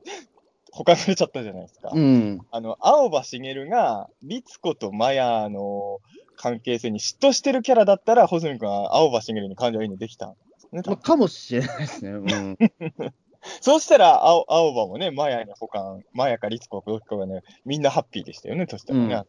[0.73, 1.91] 保管されちゃったじゃないですか。
[1.93, 2.41] うん。
[2.51, 6.01] あの、青葉茂が、律子とマヤの
[6.37, 10.83] 関係性に嫉妬してるキャラだったら、穂積君は青葉茂に感情移入できたんですね。
[10.83, 12.11] 多まあ、分かもしれないですね。
[12.11, 12.59] うん。
[13.61, 19.09] そうしたら青、青葉もね、マヤに保管、マヤか律子かどっちかがね、みんなハッピーでしたよね、としたらね。
[19.09, 19.27] な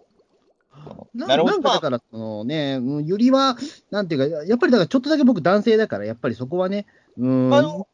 [1.14, 3.58] なるほどなんかだから、そのね、うんゆりは、
[3.90, 6.86] なんていうか、やっぱりだからちょっとだけ僕男性だから、やっぱりそこはね、
[7.18, 7.88] うん、あの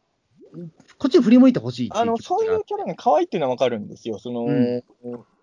[0.97, 4.19] こっちに振り向いてほしいあの、そういうキャラが可愛いっていうのはわかるんですよ。
[4.19, 4.83] その、うん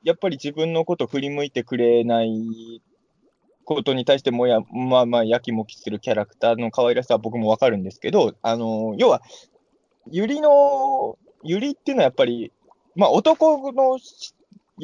[0.05, 2.83] やっぱり自分のこと振り向いてくれない
[3.65, 9.23] ことに対してもや、まあまあ、やきもきするキャラクターの可愛らしさは僕もわかるんですけど、あの、要は、
[10.11, 12.53] ゆりの、ゆりっていうのはやっぱり、
[12.95, 14.35] まあ男のし、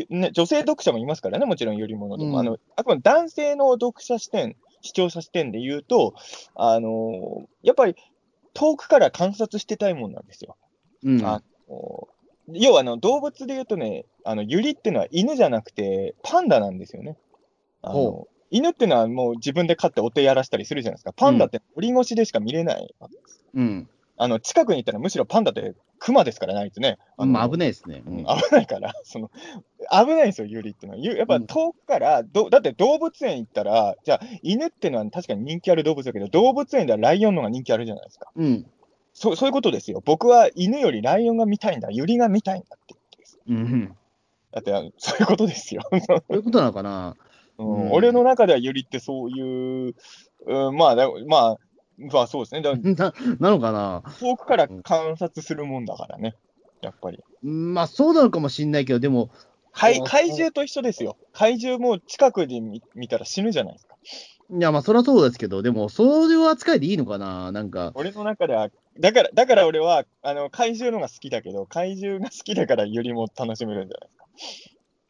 [0.09, 2.31] ね、女性読者もいますからね、もちろんゆりものでも。
[2.31, 6.15] うんあの、あくまで男性の読者視点、視聴者視点で言うと、
[6.55, 7.95] あの、やっぱり
[8.55, 10.57] 遠くから観察してたいもんなんですよ。
[11.05, 12.09] うん、あの
[12.53, 17.17] 要はあの動物で言うとね、あのユリっていうのは犬じゃなくてパンダなんですよね。
[17.83, 21.13] あのほ犬っていうのはもう自分で飼ってお手やらしたりするじゃないですか。
[21.13, 23.45] パンダって檻越しでしか見れないわけです。
[23.55, 23.89] うん。
[24.23, 26.99] あの近くに行ったらむしろパンダってクマですからね、あいつね。
[27.17, 28.03] あのまあ危ないですね。
[28.07, 29.31] うん危ないから、その
[29.91, 31.03] 危ないんですよ、ユリっていうのは。
[31.03, 38.31] ゆやっぱ遠くから、どだって動物園行ったら、じゃあ、犬っていうのは確かに人気ある動物だけど、動物園ではライオンの方が人気あるじゃないですか。
[38.37, 38.67] うん。
[39.15, 40.03] そうそういうことですよ。
[40.05, 43.39] 僕は犬よりライオンが見たいんだ、ユリが見たいんだってことです。
[43.49, 43.97] うん。
[44.53, 45.81] だって、そういうことですよ。
[46.07, 47.17] そういうことなのかな。
[47.57, 49.95] うんうん俺の中ではユリってそういう、
[50.47, 51.59] うん、まあ、だまあ、
[52.01, 52.63] まあそうですね。
[52.63, 54.03] だ ななのかな？
[54.19, 56.35] 遠くから観察するもんだからね、
[56.81, 57.23] やっぱり。
[57.43, 59.31] まあそうなのかもしんないけど、でも、
[59.73, 61.17] 怪怪獣と一緒ですよ。
[61.33, 63.97] 怪獣も近くで見見たら死ぬじゃないですか。
[64.53, 67.53] いやまあそりゃそうですけど、でもそういう扱いでいいのかな？
[67.53, 68.69] なんか、俺の中では、
[68.99, 74.27] だから、だから俺は、あの、怪獣の方が好きだけど、怪獣が好きだからユリも楽しめるんじゃないですか。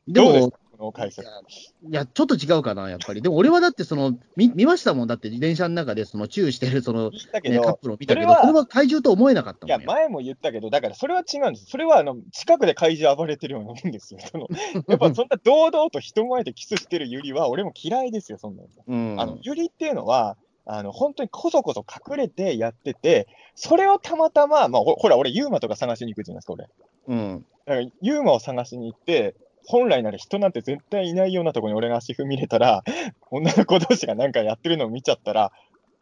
[0.09, 1.29] でもどうですか、この解説。
[1.29, 3.23] いや、ちょっと違うかな、やっぱり。
[3.23, 11.67] でも俺はだってその、見見ましたもん、だって電車の中でそのチューしてるその、ね、カップルを見たけど、それはこれは怪獣と思えなかったいや、もん前も言ったけど、だからそれは違うんです。
[11.67, 14.21] それはあの近くで怪獣暴れてるようなもんですよ。
[14.21, 14.49] その
[14.89, 18.69] やっぱそんな堂々と人前でキスしてるユリは、俺も嫌いですよ、そんなの。
[18.87, 19.21] うん。
[19.21, 20.37] あのユリっていうのは、
[20.67, 26.69] あの本当にこそこそ隠れてやってて、それをたまたま、まあ、ほほら、俺、ユーマとか探しに行くじゃないですか、俺。
[27.09, 27.47] うん。
[27.67, 29.35] だからユーマを探しに行って、
[29.67, 32.83] 本来なら人なんて絶対いないようなところに俺が足踏み入れたら、
[33.31, 35.53] 女の子同士がなんかやってるのを見ちゃったら、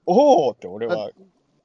[0.07, 1.11] おーって俺は。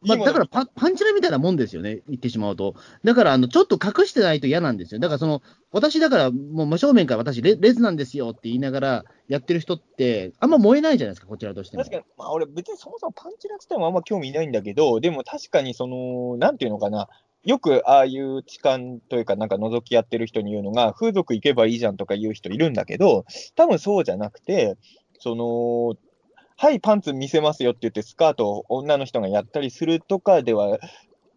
[0.05, 2.75] まあ、だからパパンチラみたいなもんですよね、言ってしまうと。
[3.05, 4.99] だから、あの、ちょっと隠してないと嫌なんですよ。
[4.99, 5.41] だから、その、
[5.71, 11.83] 私だから、もう真正面から私レ、レズなんですよって言いながらやってる人って、あんま燃えないじゃないですか、こちらとしても。
[11.83, 17.07] 確かに、まあ、俺、別にそもそもパンチラ自体もあんま興味ないんだけど、でも確かに、その、なんていうのかな、
[17.43, 18.79] よくああいう痴漢
[19.09, 23.25] というか、なんか覗きやってる人に言うのが、風俗行けばいいじゃんとか言う人いるんだけど、
[23.55, 24.77] 多分そうじゃなくて、
[25.19, 25.95] その、
[26.55, 30.79] はい、パンツ見せますよって言って、スカートを女の人がやったりするとかでは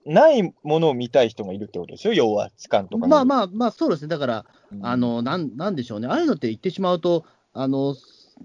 [0.04, 3.06] ないものを見たい人がいるってことでしょ、要は痴漢とか。
[3.08, 4.08] まあまあまあ、そうですね。
[4.08, 6.06] だから、うんあ、の、なん、なんでしょうね。
[6.06, 7.96] ああいうのって言ってしまうと、あの、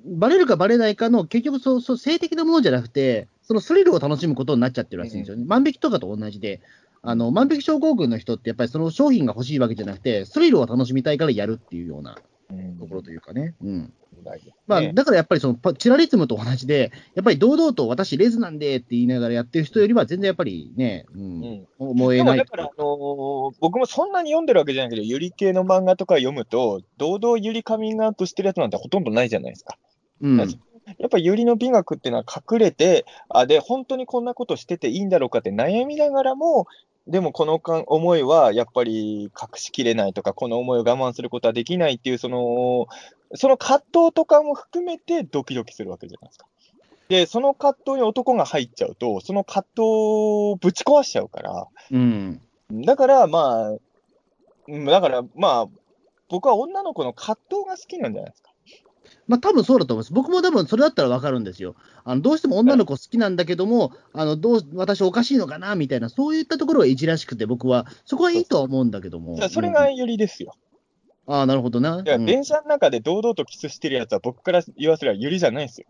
[0.05, 5.43] バレるかバレないかの、結局そう、そう、性的なものじゃなくて、そのスリルを楽しむことになっちゃってるらしいんですよね。
[5.45, 6.61] 万引きとかと同じで、
[7.03, 12.17] あの、万引き症候群の人って、やっぱりその商品が欲しいわけじゃなくて、スリルを楽しみたいからやるっていうような
[12.51, 12.77] うん。
[12.77, 13.55] ところというかね。
[13.63, 13.93] うん。
[14.23, 14.51] 大事。
[14.67, 14.93] まあ、ね。
[14.93, 21.97] だからやっぱりそのパチラリズムと同じで、やっぱり堂々と私レズなんでって言いながらやってる人よりは全然やっぱりね、うん、うん。
[21.97, 22.37] 燃えない。
[22.37, 29.77] だから、あのー僕もそんなに読んでるわけじゃないけど、ゆり系の漫画とか読むと、堂々ゆりカミングアウトしてるやつなんてほとんどないじゃないですか。
[30.21, 30.45] うん、や
[31.07, 36.67] っぱゆりの美学っていうのは隠れて、あ、で、本当にこんなことしてていいんだろうかって悩みながらも、
[37.07, 42.87] でもこのか思いはやっぱり隠しきれないとか、この思いを我慢することはできないっていう、その、
[43.35, 46.45] その葛藤とかも含めてドキドキするわけじゃないですか。
[47.09, 52.41] で、その葛藤に男が入っちゃうと、その葛藤をぶち壊しちゃうから、うん、
[52.71, 53.77] だからまあ、
[54.67, 55.67] うんだからまあ、
[56.29, 58.50] 僕は女の子の葛藤が好きなんじゃないですか。
[59.31, 60.13] まあ多分そうだと思います。
[60.13, 61.75] 僕も多分それだったら分かるんですよ。
[62.03, 69.35] あのどうしても女の子好きなんだけども、あのどう私おかしいのかなみたいな、そういったところがいじらしくて、僕は、そこはいいとは思うんだけども。
[69.37, 70.53] じゃあそれうんがゆりですよ。
[71.27, 72.01] ああ、なるほどな。
[72.05, 75.87] いや、うん電車の中で堂々とキスしてるやつは僕から言わせればゆりじゃないですよ。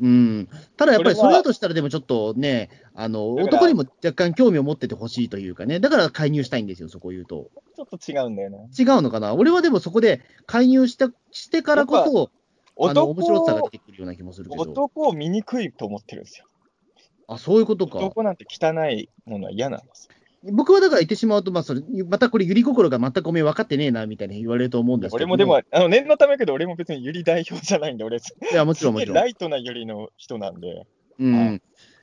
[0.00, 7.48] うん、ただやっぱりそれだとしたら、でもちょっとね、あの男にも若干興味を持っててほしいというかね、だから介入したいんですよ、そこ言うと。
[7.76, 8.58] ちょっと違うんだよな。
[8.58, 12.30] 違うのかな、俺はでもそこで介入したしてからこそ、
[12.76, 16.46] 男面白さがを出てくるような気もするけど、男を醜いと思ってるんですよ。
[17.26, 17.98] あそういうことか。
[17.98, 20.14] 男なんて汚いものは嫌なんですよ。
[20.52, 29.14] 僕はだから言ってしまうと、まあ、それまたこれ、ゆり心が全くおめえ分かってねえなみたいに言われると思うんですけど俺もでも、あの念のためやけど、俺も別にゆり代表じゃないんで、俺、すいや、もちろん、もちろん。
[29.14, 30.86] ライトなゆりの人なんで。
[31.18, 31.62] うん、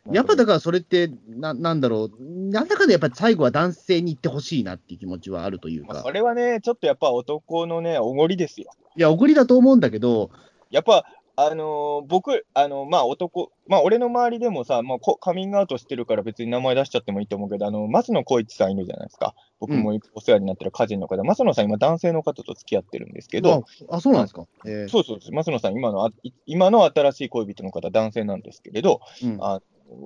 [0.09, 8.71] やっぱだかからそれってな、なんだろう、なんだかでやっぱり最後は男性に行ってほしいなっていう気持ちはあるというか、それはね、ちょっとやっぱ男のね、おごりですよ。
[8.95, 10.31] いや、おごりだと思うんだけど、
[10.71, 19.33] やっぱあのー僕、あのまあ、男、まあ、俺の周りでもさ、まあ、こカミングアウトしてるから別に名前出しちゃってもいいと思うけど、あの、松野光一さんいるじゃないですか。
[19.59, 24.45] 僕もお世話になってる歌人の方、松野さん今男性の方と付き合ってるんですけど、あ、あそうなんですか。
[24.65, 25.31] えーそうそうです。
[25.31, 26.09] 松野さん今の
[26.45, 29.61] 今の新しい恋人の方、男性なんですけれど、うんあ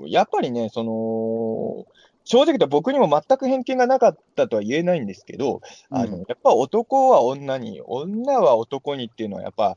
[0.07, 1.85] やっぱりね、その、
[2.23, 5.61] 正直と僕にも全く偏見がなかったとは言えないんですけど、
[5.91, 9.75] あのうんやっぱ男は女に、女は男にっていうのは、やっぱ、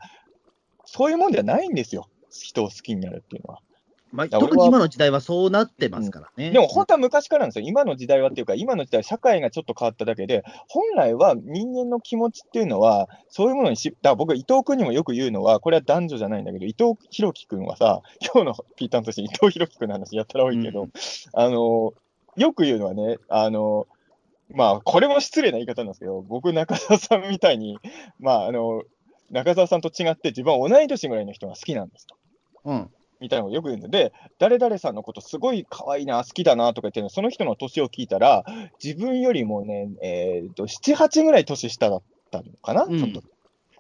[0.91, 2.09] そういうもんじゃないんですよ。
[2.31, 3.61] 人を好きになるっていうのは。
[4.11, 6.51] まあ、特に今の時代はそうなってますからね。
[6.51, 7.67] でも本当は昔からなんですよ。
[7.69, 18.01] 今の時代はっていうか、今の時代は社会がちょっと変わっただけで、本来は人間の気持ちっていうのは、そういうものにし、だ僕、伊藤君にもよく言うのは、これは男女じゃないんだけど、伊藤博樹君はさ、
[18.35, 20.91] 今日のピーターンとして伊藤博樹君の話やったら多いけど、うん
[21.35, 21.93] あの、
[22.37, 23.87] よく言うのはね、あの、
[24.51, 27.79] まあ、これも失礼な言い方なんですけど、僕、中澤さんみたいに、
[28.19, 28.85] まあ、あの、
[29.31, 32.17] 中澤さんと違って自分は同い年ぐらいの人が好きなんですと。
[32.65, 32.91] うん。
[33.21, 38.45] みたいなのをよく言うんで、で、誰々さんのことすごい可愛いな、好きだなとか言ってね、その人の年を聞いたら、
[38.83, 43.23] 自分よりもね、えー、と7、8ぐらい年下だったのかな、うんちょっと。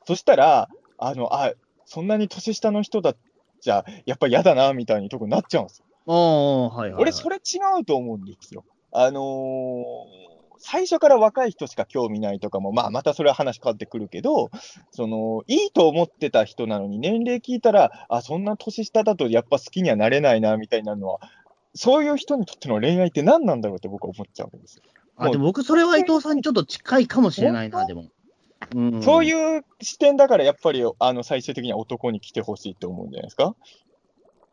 [0.06, 0.68] そしたら、
[0.98, 1.52] あの、あ、
[1.84, 3.16] そんなに年下の人だっ
[3.60, 5.84] ちゃ、やっぱ嫌だな、みたいにとこになっちゃうんですよ。
[6.06, 7.02] ああ、はいはい、はい。
[7.02, 8.64] 俺、それ違うと思うんですよ。
[8.90, 14.50] あのー最初から若い人しか興味ないとかも、まあ、またそれは話変わってくるけど、
[14.90, 21.20] その、いいと思ってた人なのに、年齢聞いたら、あ、そんな年下だとやっぱ好きにはなれないな、みたいなのは、
[21.74, 24.82] そういう人にとっての恋愛って何なんだろうって僕は思っちゃうわけですよ。
[25.16, 28.04] あ、でも僕、それは伊藤さんにちょっと近いかもしれないな、本でも。
[28.74, 33.54] うん、そういう視点だから、やっぱり、あの、最終的には男に来てほしいって思うんじゃないですか？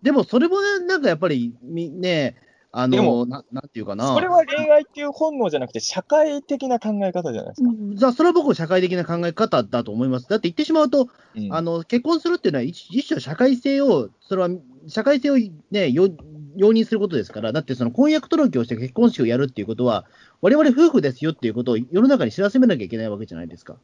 [0.04, 2.36] でも、それもね、なんかやっぱり、みね、
[2.78, 4.14] あでもの、ななんていうかな。
[4.14, 7.70] それは恋愛っていう本能じゃなくて、社会的な考え方じゃないですか。
[7.70, 10.28] うんじゃあ、それは僕、社会的な考え方だと思います。
[10.28, 14.50] だって言ってしまうと、うんあの結婚するっていうのは一、一種社会性を、それは
[14.88, 15.38] 社会性を、
[15.72, 16.10] ね、よ
[16.58, 20.06] 容認することですから、だってその婚約届をして結婚式をやるっていうことは、
[20.42, 23.78] 我々夫婦ですよっていうことを世の中に知らせめなきゃいけないわけじゃないですか。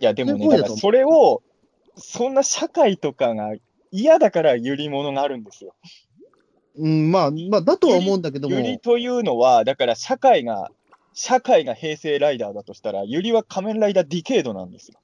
[0.00, 1.42] いや、でもね、それを、
[1.96, 3.54] そんな社会とかが
[3.90, 5.74] 嫌だから揺り物があるんですよ。
[6.80, 10.70] うん、まあ、まあ、だとは思うんだけども揺、りというのは、だから社会が、
[11.12, 14.98] 社会が平成ライダーだとしたら、揺りは仮面ライダーディケードなんですよ。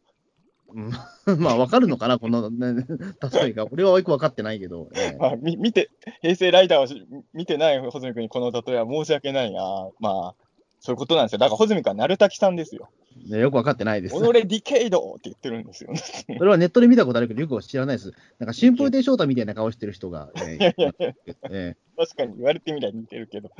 [0.74, 0.90] うん
[1.40, 2.84] まあ、わかるのかな、この、ね、
[3.32, 3.66] 例えが。
[3.70, 4.88] 俺はよくわかってないけど。
[4.94, 5.90] ええまあ、み見て、
[6.22, 9.90] 平成ライダーをし見てない穂積君にこの例えは申し訳ないな。
[10.00, 10.45] まあ、
[10.86, 11.38] そういうことなんですよ。
[11.38, 12.88] だから穂積君は鳴滝さんですよ。
[13.28, 14.14] ねよくわかってないです。
[14.14, 15.90] 己ディケイドって言ってるんですよ。
[16.38, 18.12] それはネットで見たことあるけど、よく知らないです。
[18.38, 21.14] なんか、春風亭昇太みたいな顔してる人が、 えいやいやいや、
[21.50, 23.50] ええ確かに言われてみりゃ似てるけど。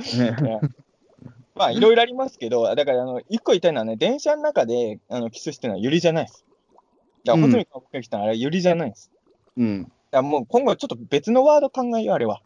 [1.57, 6.45] まあ、いろいろありますけど、だから、あの、一個言いたいのはね、電車の中で、あの、キスしてるのはユリじゃないです。
[7.25, 9.11] だから、うん穂積君が来たのはあれユリじゃないです。
[9.57, 9.83] うん。
[9.83, 12.41] だからもう今後ちょっと別のワード考えよう、あれは。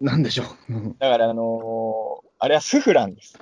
[0.00, 0.96] なんでしょう。
[0.98, 3.38] だから、あのーあれはスフランです。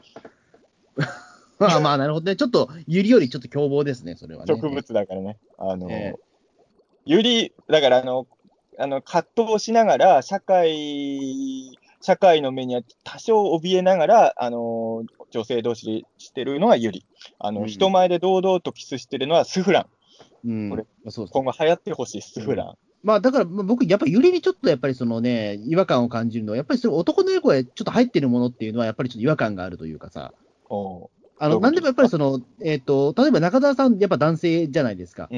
[1.59, 2.37] まあまあ、なるほどね。
[2.37, 4.55] ちょっと、ユリよりちょっと凶暴ですね、それはね。
[4.55, 5.39] 植物だからね。
[5.57, 5.89] あの
[7.05, 8.27] ユリ、だから、あの、
[8.79, 17.05] あの、葛藤しながら、社会、社会の目には多少怯えながら、あのー女性同士でしてるのがユリ。
[17.39, 19.81] あの、うん人前で堂々とキスしてるのはスフラ
[20.45, 20.49] ン。
[20.49, 20.70] うん。
[20.70, 22.79] これまあそう今後流行ってほしい、スフラン。
[23.03, 30.33] まあだから、まあ僕、やっぱりユリにちょっとやっぱりそのね、違和感を感じるのは、やっぱりその男のエゴがちょっと入ってるものっていうのは、やっぱりちょっと違和感があるというかさ、
[30.69, 35.29] おあの、なんでもやっぱりその、えっ、と、例えば中澤さん、やっぱ男性じゃないですか。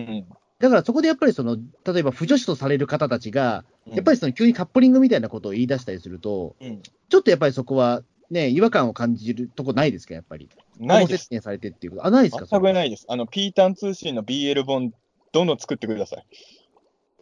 [0.59, 10.49] だからそこでやっぱりその、例えば不女子とされる方たちが、うんやっぱりその急にカップリングみたいなことを言い出したりすると、うんちょっとやっぱりそこはね、違和感を感じるとこないですか、やっぱり。
[10.78, 11.24] ないです。
[11.24, 12.07] 説明されてっていうこと。
[12.07, 13.05] あ、ないですか、全くないです。
[13.09, 14.93] あの、ピータン通信の BL 本、
[15.32, 16.27] どんどん作ってください。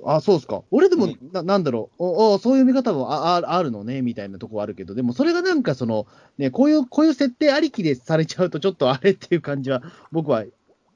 [0.04, 0.62] あ、そうですか。
[0.70, 1.18] 俺でも、うん。
[1.32, 2.04] ななんだろう。
[2.04, 6.06] おお、そういう見方もあああるのね、みたいなとこはあるけど、でもそれがなんかその、
[6.38, 10.44] ね、こういう、こういう設定ありきでされちゃうと、ちょっとあれっていう感じは、僕は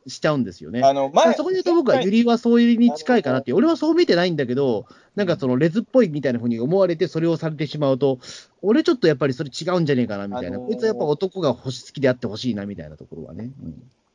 [0.07, 0.83] しちゃうんですよね。
[0.83, 8.19] あの、前、そこで言うと僕はユリはそういうに近いかなって俺はそう見てないんだけど、なんかそのレズっぽいみたいなふうに思われて、それをされてしまうと、
[8.63, 13.51] 俺ちょっとやっぱりそれ違うんじゃねえかなみたいな、あのーこいつはやっぱ男が星好きであってほしいなみたいなところはね。
[13.63, 13.75] うん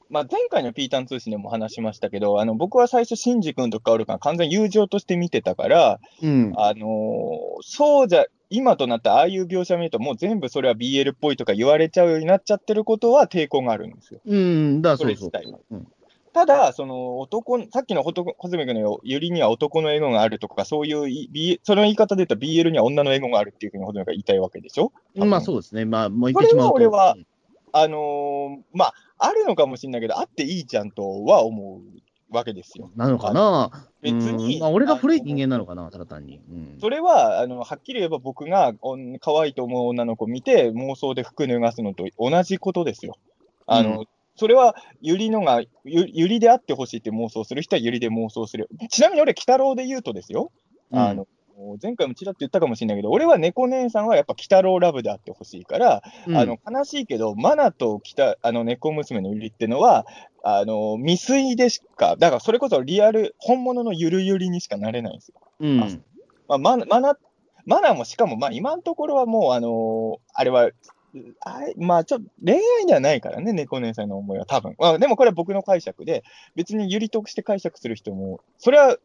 [0.10, 6.54] まあ、前回のピータン通信でも話しましたけど、あの僕は最初、シンジ君とカオル君完全に友情として見てたから、うん。
[6.58, 14.22] あのーそうじゃ、今となったああいう描写見ると、もう全部それは BL っぽいとか言われちゃうようになっちゃってることは抵抗があるんですよ。
[14.26, 15.04] うん、だそ
[16.34, 24.92] ただ、その男、さっきのホズミ君のユリには男のエゴがあるとか、そういうい、B、その言い方で言ったら BL には女のエゴがあるっていうふうにホトミ君が言いたいわけでしょ？
[25.16, 25.86] まあそうですね。
[25.86, 26.74] まあ、もう言ってしまうと。
[26.76, 27.16] それは俺は
[27.74, 31.82] あのーまあ、あるのかもしれないけど、あっていいじゃんとは思
[32.32, 32.92] うわけですよ。
[32.96, 33.88] なのかな？
[34.02, 36.40] 別にうんまあ、俺が古い人間なのかな、ただ単に。
[36.50, 36.78] うん。
[36.80, 38.74] それは、あの、はっきり言えば僕が
[39.20, 43.18] 可愛いと思う女の子を見て妄想で服脱がすのと同じことですよ。
[43.66, 44.04] あの、う
[44.36, 48.70] それは、ゆりのが、ゆゆりであってほしいって妄想する人はゆりで妄想する。
[48.90, 50.52] ちなみに俺、鬼太郎で言うとですよ。
[50.92, 51.28] あの、
[51.82, 60.06] 前回もちらっと言ったかもしれないけど、俺は猫姉さんはやっぱ鬼太郎ラブであってほしいから、うんあの、悲しいけど、マナと北、あの、猫娘のゆりってのは、
[60.44, 65.36] あの、未遂でしか、だからそれこそリアル、本物のゆるゆりにしかなれないんですよ。
[65.60, 65.78] うん。
[65.78, 65.88] ま
[66.56, 67.18] あ、マナ、マナ、
[67.66, 70.70] マナもしかも、まあ、今のところはもう、あのーあれは、
[71.42, 74.76] あれまあ、ちょっと恋愛ではないからね、猫姉さんの思いは多分。
[74.78, 76.24] まあ、でもこれは僕の解釈で、
[76.56, 78.98] 別にゆりとして解釈する人も、それは、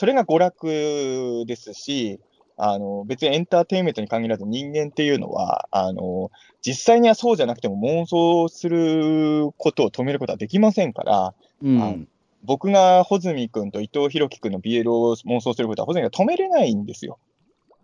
[0.00, 2.20] それが娯楽ですし、
[2.56, 6.30] あの、別にエンターテインメントに限らず人間っていうのは、あの、
[6.62, 12.08] 実際にはそうじゃなくても妄想することを止めることはできませんから、うん。
[12.44, 17.18] 僕が穂積君と伊藤博樹君の BL を妄想することは穂積が止めれないんですよ。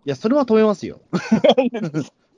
[0.03, 1.01] いや、それは止めますよ。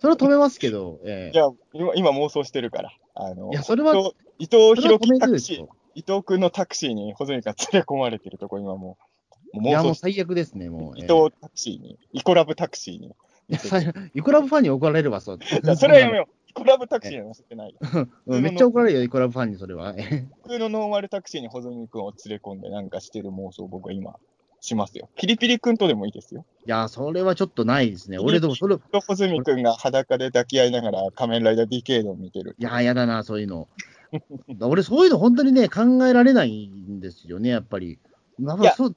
[0.02, 2.92] それは止めますけど、えいや、今今妄想してるから。
[3.14, 5.70] あの、いやそれは伊藤伊藤それは止め博樹タクシーずですよ、。
[5.96, 9.09] 伊藤君のタクシーに穂積が連れ込まれてるとこ、今もう、
[9.54, 10.98] もいうや、もう最悪ですね、もう。
[10.98, 13.08] 伊ええ藤タクシーに、イコラブタクシーに。
[13.08, 13.80] いやさ
[14.14, 15.40] イコラブファンに怒られるわ、そう。
[15.76, 16.34] それはやめよう。
[16.50, 17.76] イコラブタクシーには乗せてない。
[18.28, 19.96] うんめっちゃ怒られるよ、イコラブファンにそれは。
[19.98, 24.16] え普通のノーマルタクシーに穂積君を連れ込んでなんかしてる妄想を僕は今、
[24.62, 25.10] しますよ。
[25.16, 26.46] ピリピリ君とでもいいですよ。
[26.66, 28.20] いや、それはちょっとないですね。
[28.20, 32.56] 俺でもそれ、い穂積君が裸で抱き合いながら仮面ライダーディケイドを見てる。
[32.60, 33.68] や、やだな、そういうの。
[34.62, 38.00] 俺、そういうの本当にね、考えられないんですよね、やっぱり。
[38.40, 38.96] やっぱいやそう、うん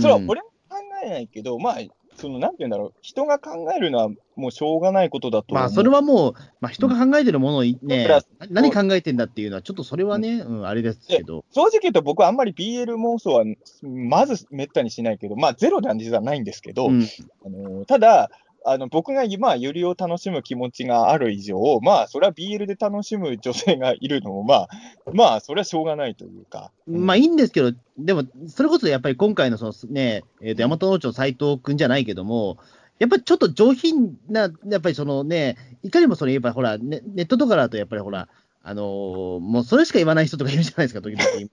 [0.00, 1.76] それは俺も考えないけど、まあ、
[2.18, 5.54] その、なんて言うんだろう、人が考えるのはもうしょうがないことだと。
[5.54, 8.28] まあ、それはもう、まあ、人が考えてるものをいね、プラス。
[8.50, 11.44] な何考えてんだっていうのは、ちょっとそれはね、うん、あれですけど。
[11.52, 13.44] 正直言うと僕はあんまり BL 妄想は
[13.82, 17.06] まずめったにしないけど、まあゼロでは実はないんですけど、うん、
[17.46, 18.30] あのただ、
[18.64, 24.68] あの僕が今、ゆりを楽しむ気持ちがある以上、まあ、それは BL で楽しむ女性がいるのも、まあ、
[25.12, 26.70] まあ、それはしょうがないというか。
[26.86, 32.58] まあいいんですけど、でも、それこそやっぱり今回のそのね、えー、と大和農町斎藤君じゃないけども、
[32.98, 38.28] やっぱりちょっと上品な、やっぱりそのね、いかにもそれ、やっぱりほら、ネネットとかだと、やっぱりほら、
[38.62, 41.48] あのーもうそれしか言わない人とかいるじゃないですか、時々。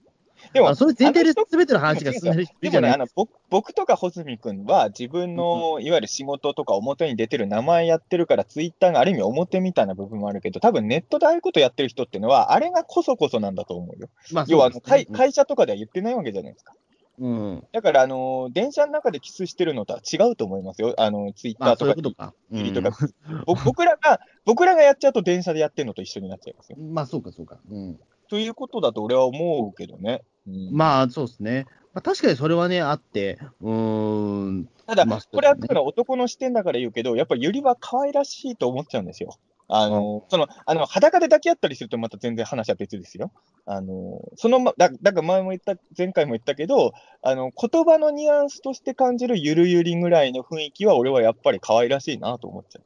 [0.55, 14.07] でもあそれ前提で全ての話が進める人いでもね、るじゃないあの僕僕とか穂積君は、自分のいわゆる仕事とか表に出てる名前やってるから、ツイッターがある意味表みたいな部分もあるけど、多分ネットでああいうことやってる人っていうのは、あれがこそこそなんだと思うよ。
[14.31, 16.73] まあ、要はあの会、会社とかでは言ってないわけじゃないですか。
[17.19, 17.67] うん。
[17.73, 20.95] だから、あの電車の中でキスしてるのとは違うと思いますよ。
[20.97, 22.33] あのツイッタまあ、ーとかとか。
[22.51, 26.77] うツイートとん、か、ぼ僕らが、僕らがやっちゃうと電車でやってるのと一緒になっちゃいますよ。
[26.77, 27.59] まあ、そうか、そうか。
[27.69, 27.99] うん。
[28.29, 30.21] ということだと俺は思うけどね。
[30.47, 31.65] うんまあ、そうですね。
[31.93, 39.35] まあ、確かにそれはね、あって、うーん、ただ、まあこれは男の視点だから言うけど、やっぱゆりは可愛らしいと思っちゃうんですよ。
[39.67, 43.31] あの、その、あの、裸で抱き合ったりするとまた全然話は別ですよ。
[43.65, 46.91] あの、そのま、だ、だから前も言った、前回も言ったけど、
[47.23, 52.83] あの、言葉のニュアンスとして感じるゆるゆりぐらいの雰囲気は俺はやっぱり可愛らしいなと思っちゃう。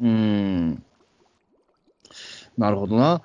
[0.00, 0.84] うーん。
[2.56, 3.22] なるほどな。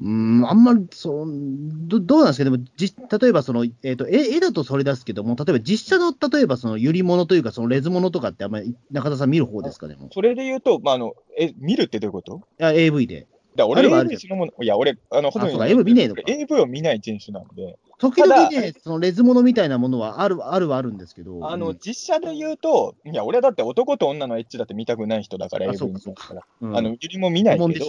[0.00, 9.88] うーん、あんまり、そう、どどうなんですか、でも、じ例えばその、えっ、と絵、絵だとそれ出すけども、例えば実写の、例えばその、ゆり物というか、そのレズ物とかって、あんまり中田さん見る方ですか？
[9.88, 10.06] ね、もう。
[10.06, 12.40] いそれで言うと、まあ、あの、え、見るってどういうこと？
[12.58, 13.26] や、AV で。
[13.56, 21.46] だ俺は AV そのもの、いや、俺、あの、ほとんど AV 見ねえのか俺 AV を見ない人種なんで、時々たね、そのレズ物みたいなものはある、あるはあるんですけど。
[21.46, 26.42] あの、うん実写で言うと、いや、俺はだって男と女のエッチだって見たくない人だから、あ AV そうか見たから。
[26.62, 27.86] うんあの、ゆりも見ないけど。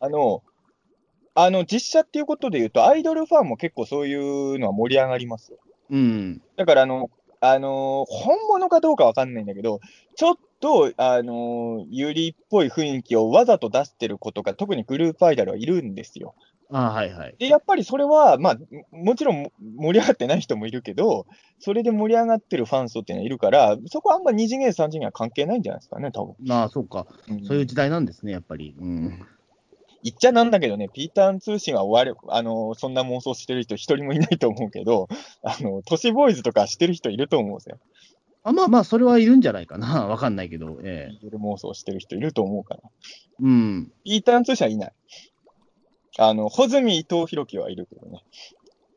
[0.00, 0.42] あの、
[1.34, 5.58] あの、実写っていうことで言うと、アイドルファンも結構そういうのは盛り上がりますよ。
[5.90, 6.42] うん。
[6.56, 7.10] だから、あの、
[7.40, 9.80] あの本物かどうかわかんないんだけど、
[10.16, 16.34] ちょっと、あのゆりっぽい雰囲気をわざと出してる子とか、特にグループアイドルはいるんですよ。
[16.70, 17.36] あはいはい。
[17.38, 18.56] で、やっぱりそれは、まあ、
[18.90, 21.26] もちろん盛り上がってない人もいるけど、
[21.60, 26.34] それで盛り上がってるファン層っていうのはいるから、そこはあんま二次元、三次元は関係ないんじゃないですかね、多分。
[26.40, 27.06] まあ、そうか。
[27.28, 28.74] うんそういう時代なんですね、やっぱり。
[28.78, 29.26] うん。
[30.08, 35.08] 言っちゃなんだけどね、ピーターン通信は終わる、あの、そんな妄想してる人一人もいないと思うけど、
[35.42, 37.78] あの、都市ボーイズとかしてる人いると思うんですよ。
[38.44, 40.06] あまあまあ、それはいるんじゃないかな。
[40.08, 40.78] わかんないけど。
[40.82, 41.26] ええ。
[41.36, 42.80] 妄想してる人いると思うから。
[43.40, 43.92] うん。
[44.04, 44.92] ピーターン通信はいない。
[46.18, 48.24] あの、穂積伊藤弘樹はいるけどね。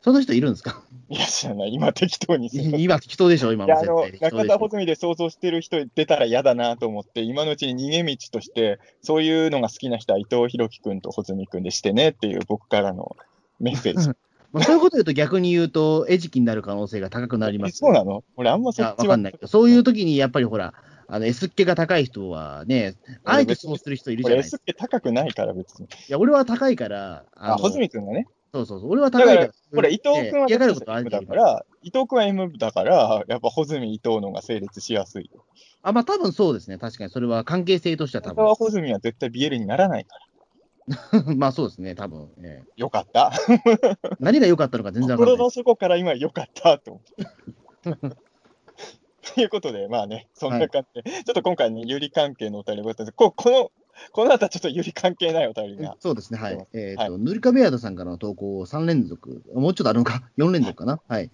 [0.01, 0.83] その人いるんですか？
[1.09, 1.73] いや、知らない。
[1.73, 4.47] 今適当に今、適当でしょ、今も絶対、適当中。
[4.47, 13.15] 田穂積で想像してる人出たら嫌だなと思って、今のうちに逃げ道として、そういうのが好きな人は伊藤弘樹君と穂積君でしてねっていう僕からの
[13.59, 14.09] メッセージ。
[14.51, 17.77] まあ、そういうこと言うと逆に言うと、餌食になる可能性が高くなります。
[17.77, 20.73] そうなの俺あんまそっちわかんないけど、そういう時にやっぱりほら、
[21.07, 24.61] あの、S っ気が高い人はね、あえてそうする人いるじゃ俺ないです S か。
[24.61, 25.85] って高くないから別に。
[25.85, 28.27] いや、俺は高いから、あ、の穂積君がね。
[28.53, 35.45] そうそうそう、俺はだか高いからら、ほら、伊藤君は嫌がることあるけどから、伊藤君は M だから、やっぱ穂積伊藤の方が成立しやすいよ。
[35.83, 36.77] あ、まあ多分そうですね。
[36.77, 41.21] 確かに、それは関係性としては多本当は穂積は絶対 BL にならないから。
[41.23, 41.37] 分。
[41.39, 43.31] まあそうですね、多分、ええよかった。
[44.19, 45.49] 何が良かったのか全然わかんない心の。
[45.49, 48.15] 底から今よかったと思って。
[49.33, 53.71] ということで、まあね、そんな感じで、ちょっと今回ね、有利関係のお便りがあったんですここの、
[54.11, 55.95] この後はちょっと有利関係ないお便りが。
[55.99, 56.67] そうですね、はい。
[56.73, 61.01] えっ、はと、塗り壁ヤードさんからの投稿を3連続、もうちょっとあるのか、 4連続かな？
[61.07, 61.31] はい。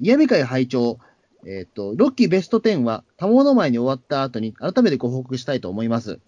[0.00, 0.98] 嫌味会拝聴
[1.44, 6.20] えっ、と、ロッキーベスト10は、多物の前に終わった後に改めてご報告したいと思います。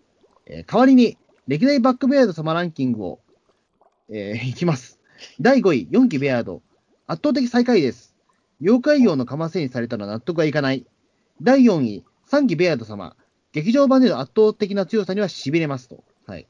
[0.47, 1.17] えー代わりに、
[1.47, 3.21] 歴代バックベアード様ランキングを、
[4.09, 4.99] えー いきます。
[5.41, 6.63] 第5位、4期ベアード。
[7.07, 8.17] 圧倒的最下位です。
[8.61, 10.85] 妖怪王のかませにされたのは納得がいかない。
[11.43, 13.17] 第4位、3期ベアード様。
[13.55, 16.03] 劇場版での圧倒的な強さには痺れますと。
[16.27, 16.49] はい。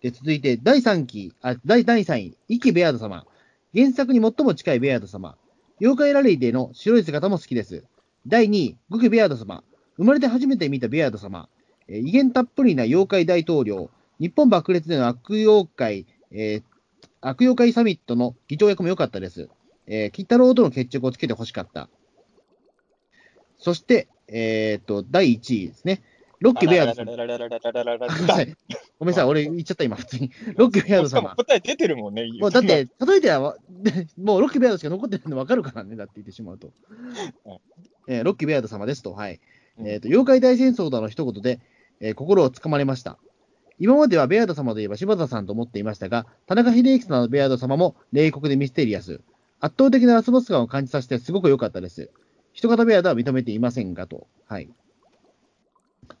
[0.00, 3.26] で、続いて、第3期、あ、第3位、イキベアード様。
[3.74, 5.36] 原作に最も近いベアード様。
[5.80, 7.82] 妖怪ラリーでの白い姿も好きです。
[8.28, 9.64] 第2位、グクベアード様。
[9.96, 11.48] 生まれて初めて見たベアード様。
[11.88, 13.90] えー威厳たっぷりな妖怪大統領。
[14.20, 16.62] 日本爆裂での悪妖怪、えー
[17.20, 19.48] 悪妖怪サミットの議長役も良かったです。
[19.88, 21.88] えー、キ太郎との決着をつけて欲しかった。
[23.58, 26.02] そして、えっ、と、第1位ですね。
[26.40, 27.12] ロッキーベアード様。
[28.32, 28.56] はい
[28.98, 30.30] ごめんなさい、俺言っちゃった、今、普通に。
[30.56, 31.34] ロッキーベアード様。
[31.36, 32.26] 答え出てるもんね。
[32.40, 33.56] もうだって、例えては、
[34.16, 36.70] もうロッキーベアードしか残ってないの分かるからね、だって言ってしまうと。
[38.06, 39.40] えーロッキーベアード様ですと、はい。
[39.84, 41.60] えっ、と、妖怪大戦争だの一言で、
[42.00, 43.18] えー心をつかまれました。
[43.78, 49.20] 今まではベアード様といえば柴田さんと思っていましたが、田中秀之さんのベアード様も冷酷でミステリアス。
[49.60, 52.10] 圧倒的なラスボス感を感じさせてすごく良かったです。
[52.52, 54.28] 人型ベアードは認めていませんがと。
[54.46, 54.68] はい。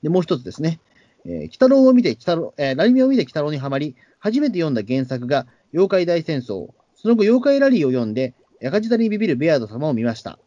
[0.02, 0.80] で、もう一つですね。
[1.24, 6.68] えー、鬼太郎を見て、鬼太郎、えー、ラリミを見て鬼太郎にはまり、初めて読んだ原作が、妖怪大戦争。
[6.94, 8.34] その後、妖怪ラリーを読んで、
[8.64, 10.38] 赤字座にビビるベアード様を見ました。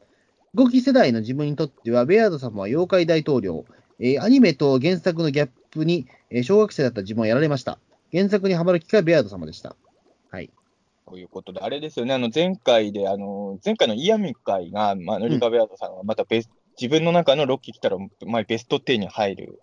[0.56, 3.66] 5期世代の自分にとっては、ベアード様は妖怪大統領。
[4.00, 7.80] えーアニメと原作のギャップに、えー小学生だった自分はやられました。
[8.12, 9.76] 原作にはまる機会はベアード様でした。
[10.30, 10.50] はい。
[11.08, 19.62] ということで、あれですよね、あの前回で、あの前回のイヤミ会が、まあ、ノリカベアードさんがまたベス、自分の中のロッキー来たら、まあ、ベスト10に入る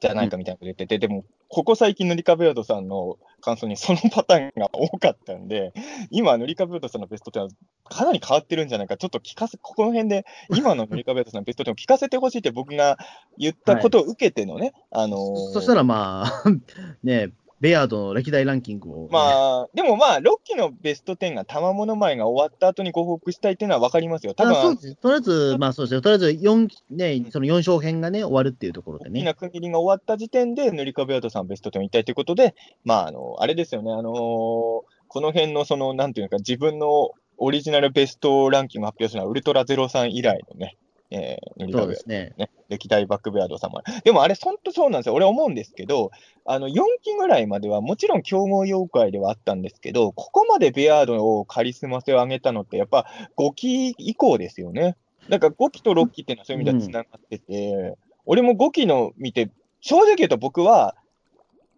[0.00, 5.72] じゃないかみたいなこと言ってて、でも、ここ最近のリカベアードさんの感想にそのパターンが多かったんで、
[6.10, 7.48] 今、ノリカベアードさんのベスト10は
[7.84, 10.24] かなり変わってるんじゃないか、ちょっと聞かせ、ここの辺で、
[10.56, 12.98] 今のノリカベアードさんのベスト10を聞かせてほしいって僕が
[13.36, 16.44] 言ったことを受けてのね、あのーそしたらまあ、
[17.04, 17.30] ね、
[17.60, 24.34] ベアードの歴代ランキングを、まあ、でもまあ、6期のベスト10が賜物前が終わった後にご報告したいっていうのは分かりますよ。
[24.34, 24.96] 多分あそうです。
[24.96, 26.00] とりあえず、まあそうですよ。
[26.00, 29.20] とりあえず4、ね、その4勝編がね、終わるっていうところでね。
[29.20, 32.54] 大きな区切りが終わった時点で、塗り壁アートさんベスト10を言いたいということで、
[32.84, 40.76] まあ、あの、あれですよね、あのーこの辺のその、なんていうか、自分のオリジナルベストランキングを発表するのは、ウルトラ03以来のね、
[41.10, 42.34] えー、ですね。
[42.38, 43.82] ね、歴代バックベアード様。
[44.04, 45.14] でもあれ、本当そうなんですよ。
[45.14, 46.12] 俺思うんですけど、
[46.44, 53.06] あの、4期ぐらいまではもちろん競合妖怪ではあったんですけど、ここまでベアードをカリスマ性を上げたのって、やっぱ
[53.36, 54.96] 5期以降ですよね。
[55.28, 59.50] だから5期と6期っていうのはそういう意味では繋がってて、俺も5期の見て、
[59.80, 60.94] 正直言うと僕は、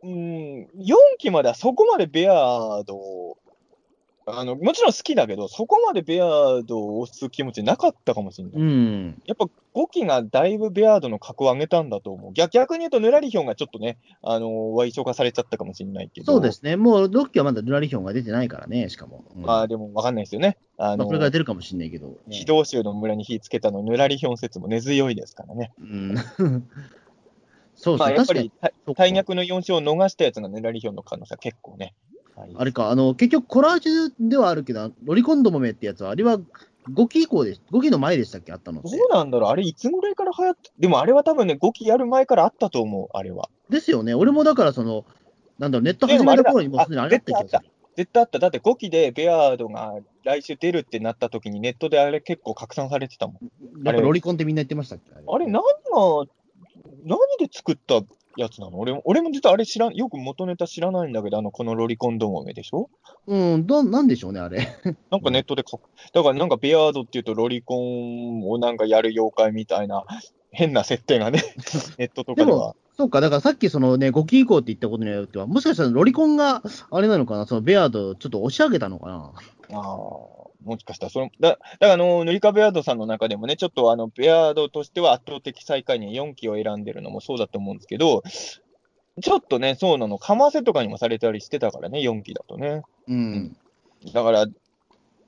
[0.03, 3.39] うん、4期まではそこまでベアードを、
[4.27, 8.61] あの、もちろん好きだけど、そこまでベアードを押す気持ちなかったかもしれない。
[8.61, 9.23] うん。
[9.27, 12.33] やっぱ5期がだいぶベアードの格を上げたんだと思う。
[12.33, 14.51] 逆逆に言うと、ヌラリヒョンがちょっとね、あのー、
[14.87, 16.33] 賠償化されちゃったかもしれないけど。
[16.33, 16.53] そうで。
[16.53, 16.77] すね。
[16.77, 19.25] もう6期はまだルラリヒョンが出てないからね、しかも。
[19.37, 20.57] うんまあでもわかんないですよね。
[20.79, 22.17] あまあのこれから出るかもしれないけど。
[22.31, 25.73] 非道州の村に火つけたの、ヌラリヒョン説も根強いですからね。
[25.81, 26.15] うん。
[27.75, 28.51] そうまですね。
[28.61, 31.95] あやっぱり、大逆の4勝を逃したやつがヌラリヒョンの可能性は結構ね。
[32.55, 36.39] あれか、あの、結局コラージュではあるけど、ロリコンドモメってやつは、あれは
[36.91, 38.53] 5期以降で、5期の前でしたっけ？
[38.53, 38.89] あったのど。
[38.89, 39.51] うなんだろう？
[39.51, 43.49] あれいつぐらいから流行って、でもあれは多分ね、5期やる前からあったと思う、あれは。
[43.69, 44.15] ですよね。
[44.15, 45.05] 俺もだから、その、
[45.59, 47.71] なんだろう、ネット始めた頃にもうすでにあれだった気がする。
[47.95, 48.39] 絶対あった。
[48.39, 49.93] だって5期でベアードが
[50.25, 53.37] 来週出るってなった時にネットであれ結構拡散されてたもん。
[53.85, 55.13] やっぱロリコンってみんな言ってましたっけ？
[55.15, 55.63] あれ、何が、
[57.05, 58.01] 何で作った
[58.37, 58.79] やつなの？
[58.79, 62.89] 俺も、俺も実はあれ知らん、よく元ネタ知らないんだけど、あの、このロリコンドモメでしょ？
[63.27, 64.67] うん、ど、なんでしょうね、あれ。
[65.11, 65.79] なんかネットでか、
[66.13, 70.05] だからなんかベアードっていうとロリコンをなんかやる妖怪みたいな
[70.51, 71.43] 変な設定がね、
[71.99, 72.75] ネットとかででは。
[72.97, 79.33] そうか、だからさっきそのね、5期以降って言ったことによっては、もしかしたらロリコンがあれなのかな、そのベアードちょっと押し上げたのかな？
[79.75, 88.23] ああ、もしかしたら、その、だ、だからあの、塗り壁アードさんの中でもね、ちょっとあの、ベアードとしては圧倒的最下位に4期を選んでるのもそうだと思うんですけど、
[89.21, 92.83] ちょっとね、そうなの、かませとかにもされたりしてたからね、4期だとね。
[93.09, 93.57] うん。
[94.13, 94.47] だから、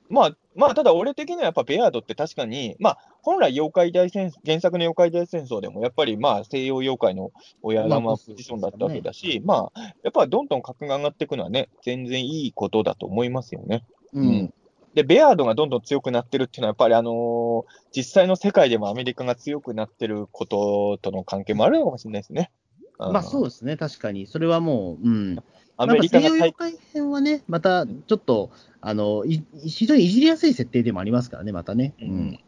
[0.09, 7.31] まあ、まあ、ただ俺的にはやっぱベアードって確かに、まあ、本来妖怪大戦、原作の妖怪大戦争でも、やっぱりまあ、西洋妖怪の
[7.61, 13.83] 親玉まあポジションだったわけだし、まあ、やっぱどんどん格が上がっていくのはね、全然いいことだと思いますよね。
[14.13, 14.53] うん。
[14.95, 17.63] で、ベアードがどんどん強くなってるっていうのは、やっぱりあのー
[17.95, 22.51] 実際の世界でもアメリカが強くなってることとの関係もあるのかもしれないですね。
[22.97, 24.25] まあそううですね、確かに。
[24.25, 25.43] それはもう、うん。
[25.77, 26.53] アメリカが西洋
[26.93, 28.51] 編はね、またちょっと、
[28.81, 31.93] あの、い非常にいじりやすい設定でもありますからね、またね。
[32.01, 32.39] ううんん。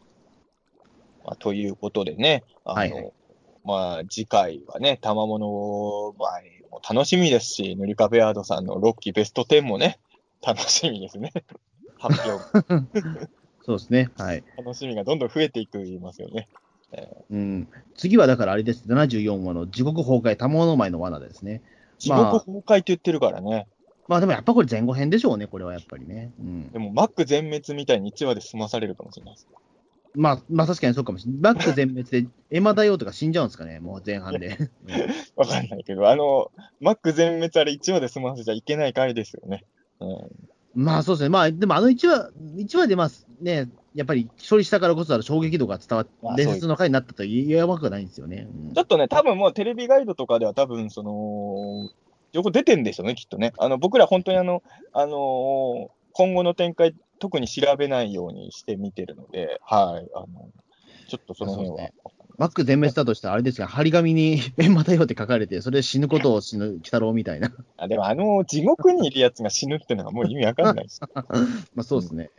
[1.24, 3.12] まあ、ということでね、あの、はいはい
[3.64, 9.98] まあ、次回はね、賜物まあ、も楽しみですし、塗り壁アードさんの6期ベスト10もね、
[10.46, 11.32] 楽しみですね。
[11.98, 12.44] 発表、
[13.64, 14.10] そうですね。
[14.16, 14.44] はい。
[14.56, 16.48] 楽しみがどんどん増えていく言いますよね。
[17.30, 17.68] うん。
[17.96, 18.84] 次はだからあれです。
[18.88, 21.62] 74話の地獄崩壊、賜物前の罠ですね。
[21.98, 23.66] 地獄崩壊って言ってるからね。
[24.06, 26.32] まあでもやっぱこれ前後編でしょうね、これはやっぱりね。
[26.40, 26.78] うんで。
[26.78, 29.48] も、マック全滅みたいに1話で済まされるかもしれないです。
[30.14, 31.40] まあ、まあ確かにそうかもしれない。
[31.42, 34.56] バック全滅で エマ大王とか死んじゃうんですかね、もう前半で。
[35.36, 36.50] わかんないけど、あの、
[36.80, 39.64] マック全滅あれ1話で済ませちゃいけない回ですよね。
[40.00, 40.48] うん。
[40.78, 41.28] まあそうですね。
[41.28, 43.08] まあでもあの1話、1話でまあ
[43.40, 48.46] ね、やっぱり処理したからこそ衝撃度が伝わってまあ、伝説の回になったと言えばくはないんですよね。
[48.68, 51.90] うんちょっとね、多分もうテレビガイドとかでは多分、その、
[52.32, 53.54] 情報出てんでしょうね、きっとね。
[53.58, 60.10] あの、僕ら本当にあの、あのー今後の展開、特に調べないようにして見てるので、はい。
[60.14, 60.50] あの、
[61.08, 61.90] ちょっとその辺は
[62.38, 62.48] そうで。
[62.48, 67.52] バック全滅だとしたらあれですが、張り紙にエンマ大王って書かれて、それで死ぬことを死ぬ鬼太郎みたいな。
[67.76, 71.00] あでも、あの、地獄にいるやつが死ぬってのがもう意味わかんないです。
[71.74, 72.30] まあそうですね。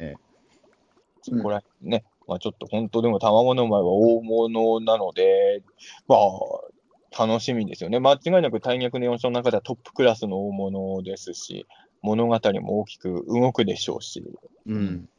[1.42, 2.04] こら辺ね。
[2.28, 5.64] まあちょっと本当でも卵の前は大物なので、
[6.08, 8.00] まあ、楽しみですよね。
[8.00, 11.66] 間違いなく大逆の4章の中ではトップクラスの大物ですし、
[12.02, 15.10] 物語も大きく動くでしょうし、えうん。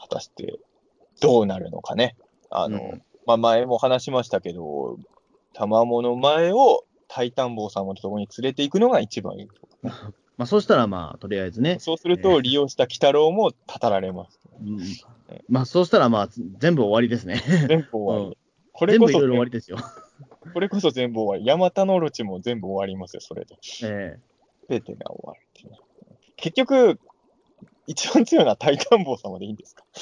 [0.00, 0.58] 果たして
[1.20, 2.16] どうなるのかね。
[2.50, 4.98] あの、うんまあ前も話しましたけど、
[5.52, 9.48] 卵の前をタイタン坊さんのところに連れて行くのが一番いい。
[10.36, 11.78] まあそうしたらまあ、とりあえずね。
[11.80, 14.40] そうすると利用した鬼太郎も語られます。
[14.60, 14.78] うん
[15.48, 16.28] まあそうしたらまあ、
[16.58, 17.42] 全部終わりですね。
[17.68, 18.26] 全部終わり。
[18.28, 18.36] うん
[18.78, 19.78] これこそ全部いろいろ終わりですよ。
[20.52, 21.46] これこそ全部終わり。
[21.46, 23.56] ヤマタノオロチも全部終わりますよ、それで。
[23.62, 24.18] すえ
[24.68, 25.78] べてが終わるっていうね
[26.36, 27.00] 結局、
[27.86, 29.84] 一番強いのはタイタン坊様でいいんですか？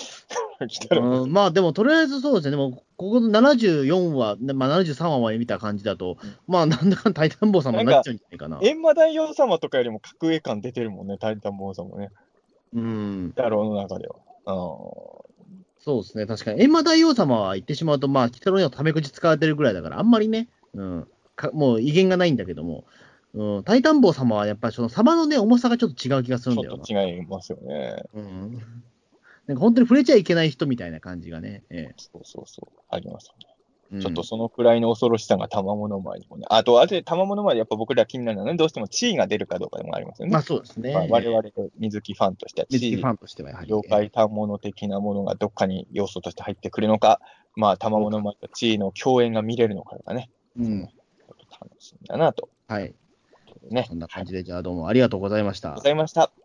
[0.97, 2.52] うんまあでも、とりあえずそうですね。
[2.52, 6.16] でも、ここの74話、まあ73話まで見た感じだと、
[6.47, 8.59] まあなんだかんだタイタン坊様になっちゃうんじゃないかな。
[8.59, 12.11] 閻魔大王様とかよりも格上感出てるもんね、タイタン坊様ね。
[12.73, 13.35] うん。
[13.36, 14.16] 野郎の中では。
[14.47, 14.55] あ
[15.81, 16.27] そうですね。
[16.27, 16.62] 確かに。
[16.62, 21.09] 閻魔大王様は言ってしまうと、まあ、鬼太郎にはタメ口使われてるぐらいだから、あんまりね、うん。
[21.36, 22.85] かもう威厳がないんだけども、
[23.35, 26.78] うん、タイタン坊様はやっぱりその様のね、重さがちょっと違う気がするんだよな。
[26.78, 28.02] ょっと違いますよね。
[28.15, 28.62] うん。
[29.47, 31.65] なんか本当に触れちゃいけない人みたいな感じがね。
[31.69, 32.81] えそうそうそう。
[32.89, 33.98] ありますよね。
[33.98, 36.44] えちょっとそのくらいの恐ろしさが卵の前にもね。
[36.48, 40.32] あと、あと、卵の前でやっぱ僕ら気になるのはね、どうしても地位が出るかどうかでもありますよね。
[40.32, 40.94] まあそうですね。
[40.94, 41.43] まあ我々
[41.78, 43.73] 水木ファンとしては地位水木ファンとしてはやはり。
[43.73, 47.20] 妖怪反物的なものがどっかに要素として入ってくるのか、
[47.56, 50.86] まあ、玉物前と地位の共演が見れるのかがね、うん。
[50.86, 52.48] ちょっと楽しみだなと。
[52.69, 52.94] はい。
[53.70, 53.89] ね。
[53.89, 55.85] そんな感じで、じゃあどうもありがとうございましたありがとうご。
[55.85, 56.43] ざいました。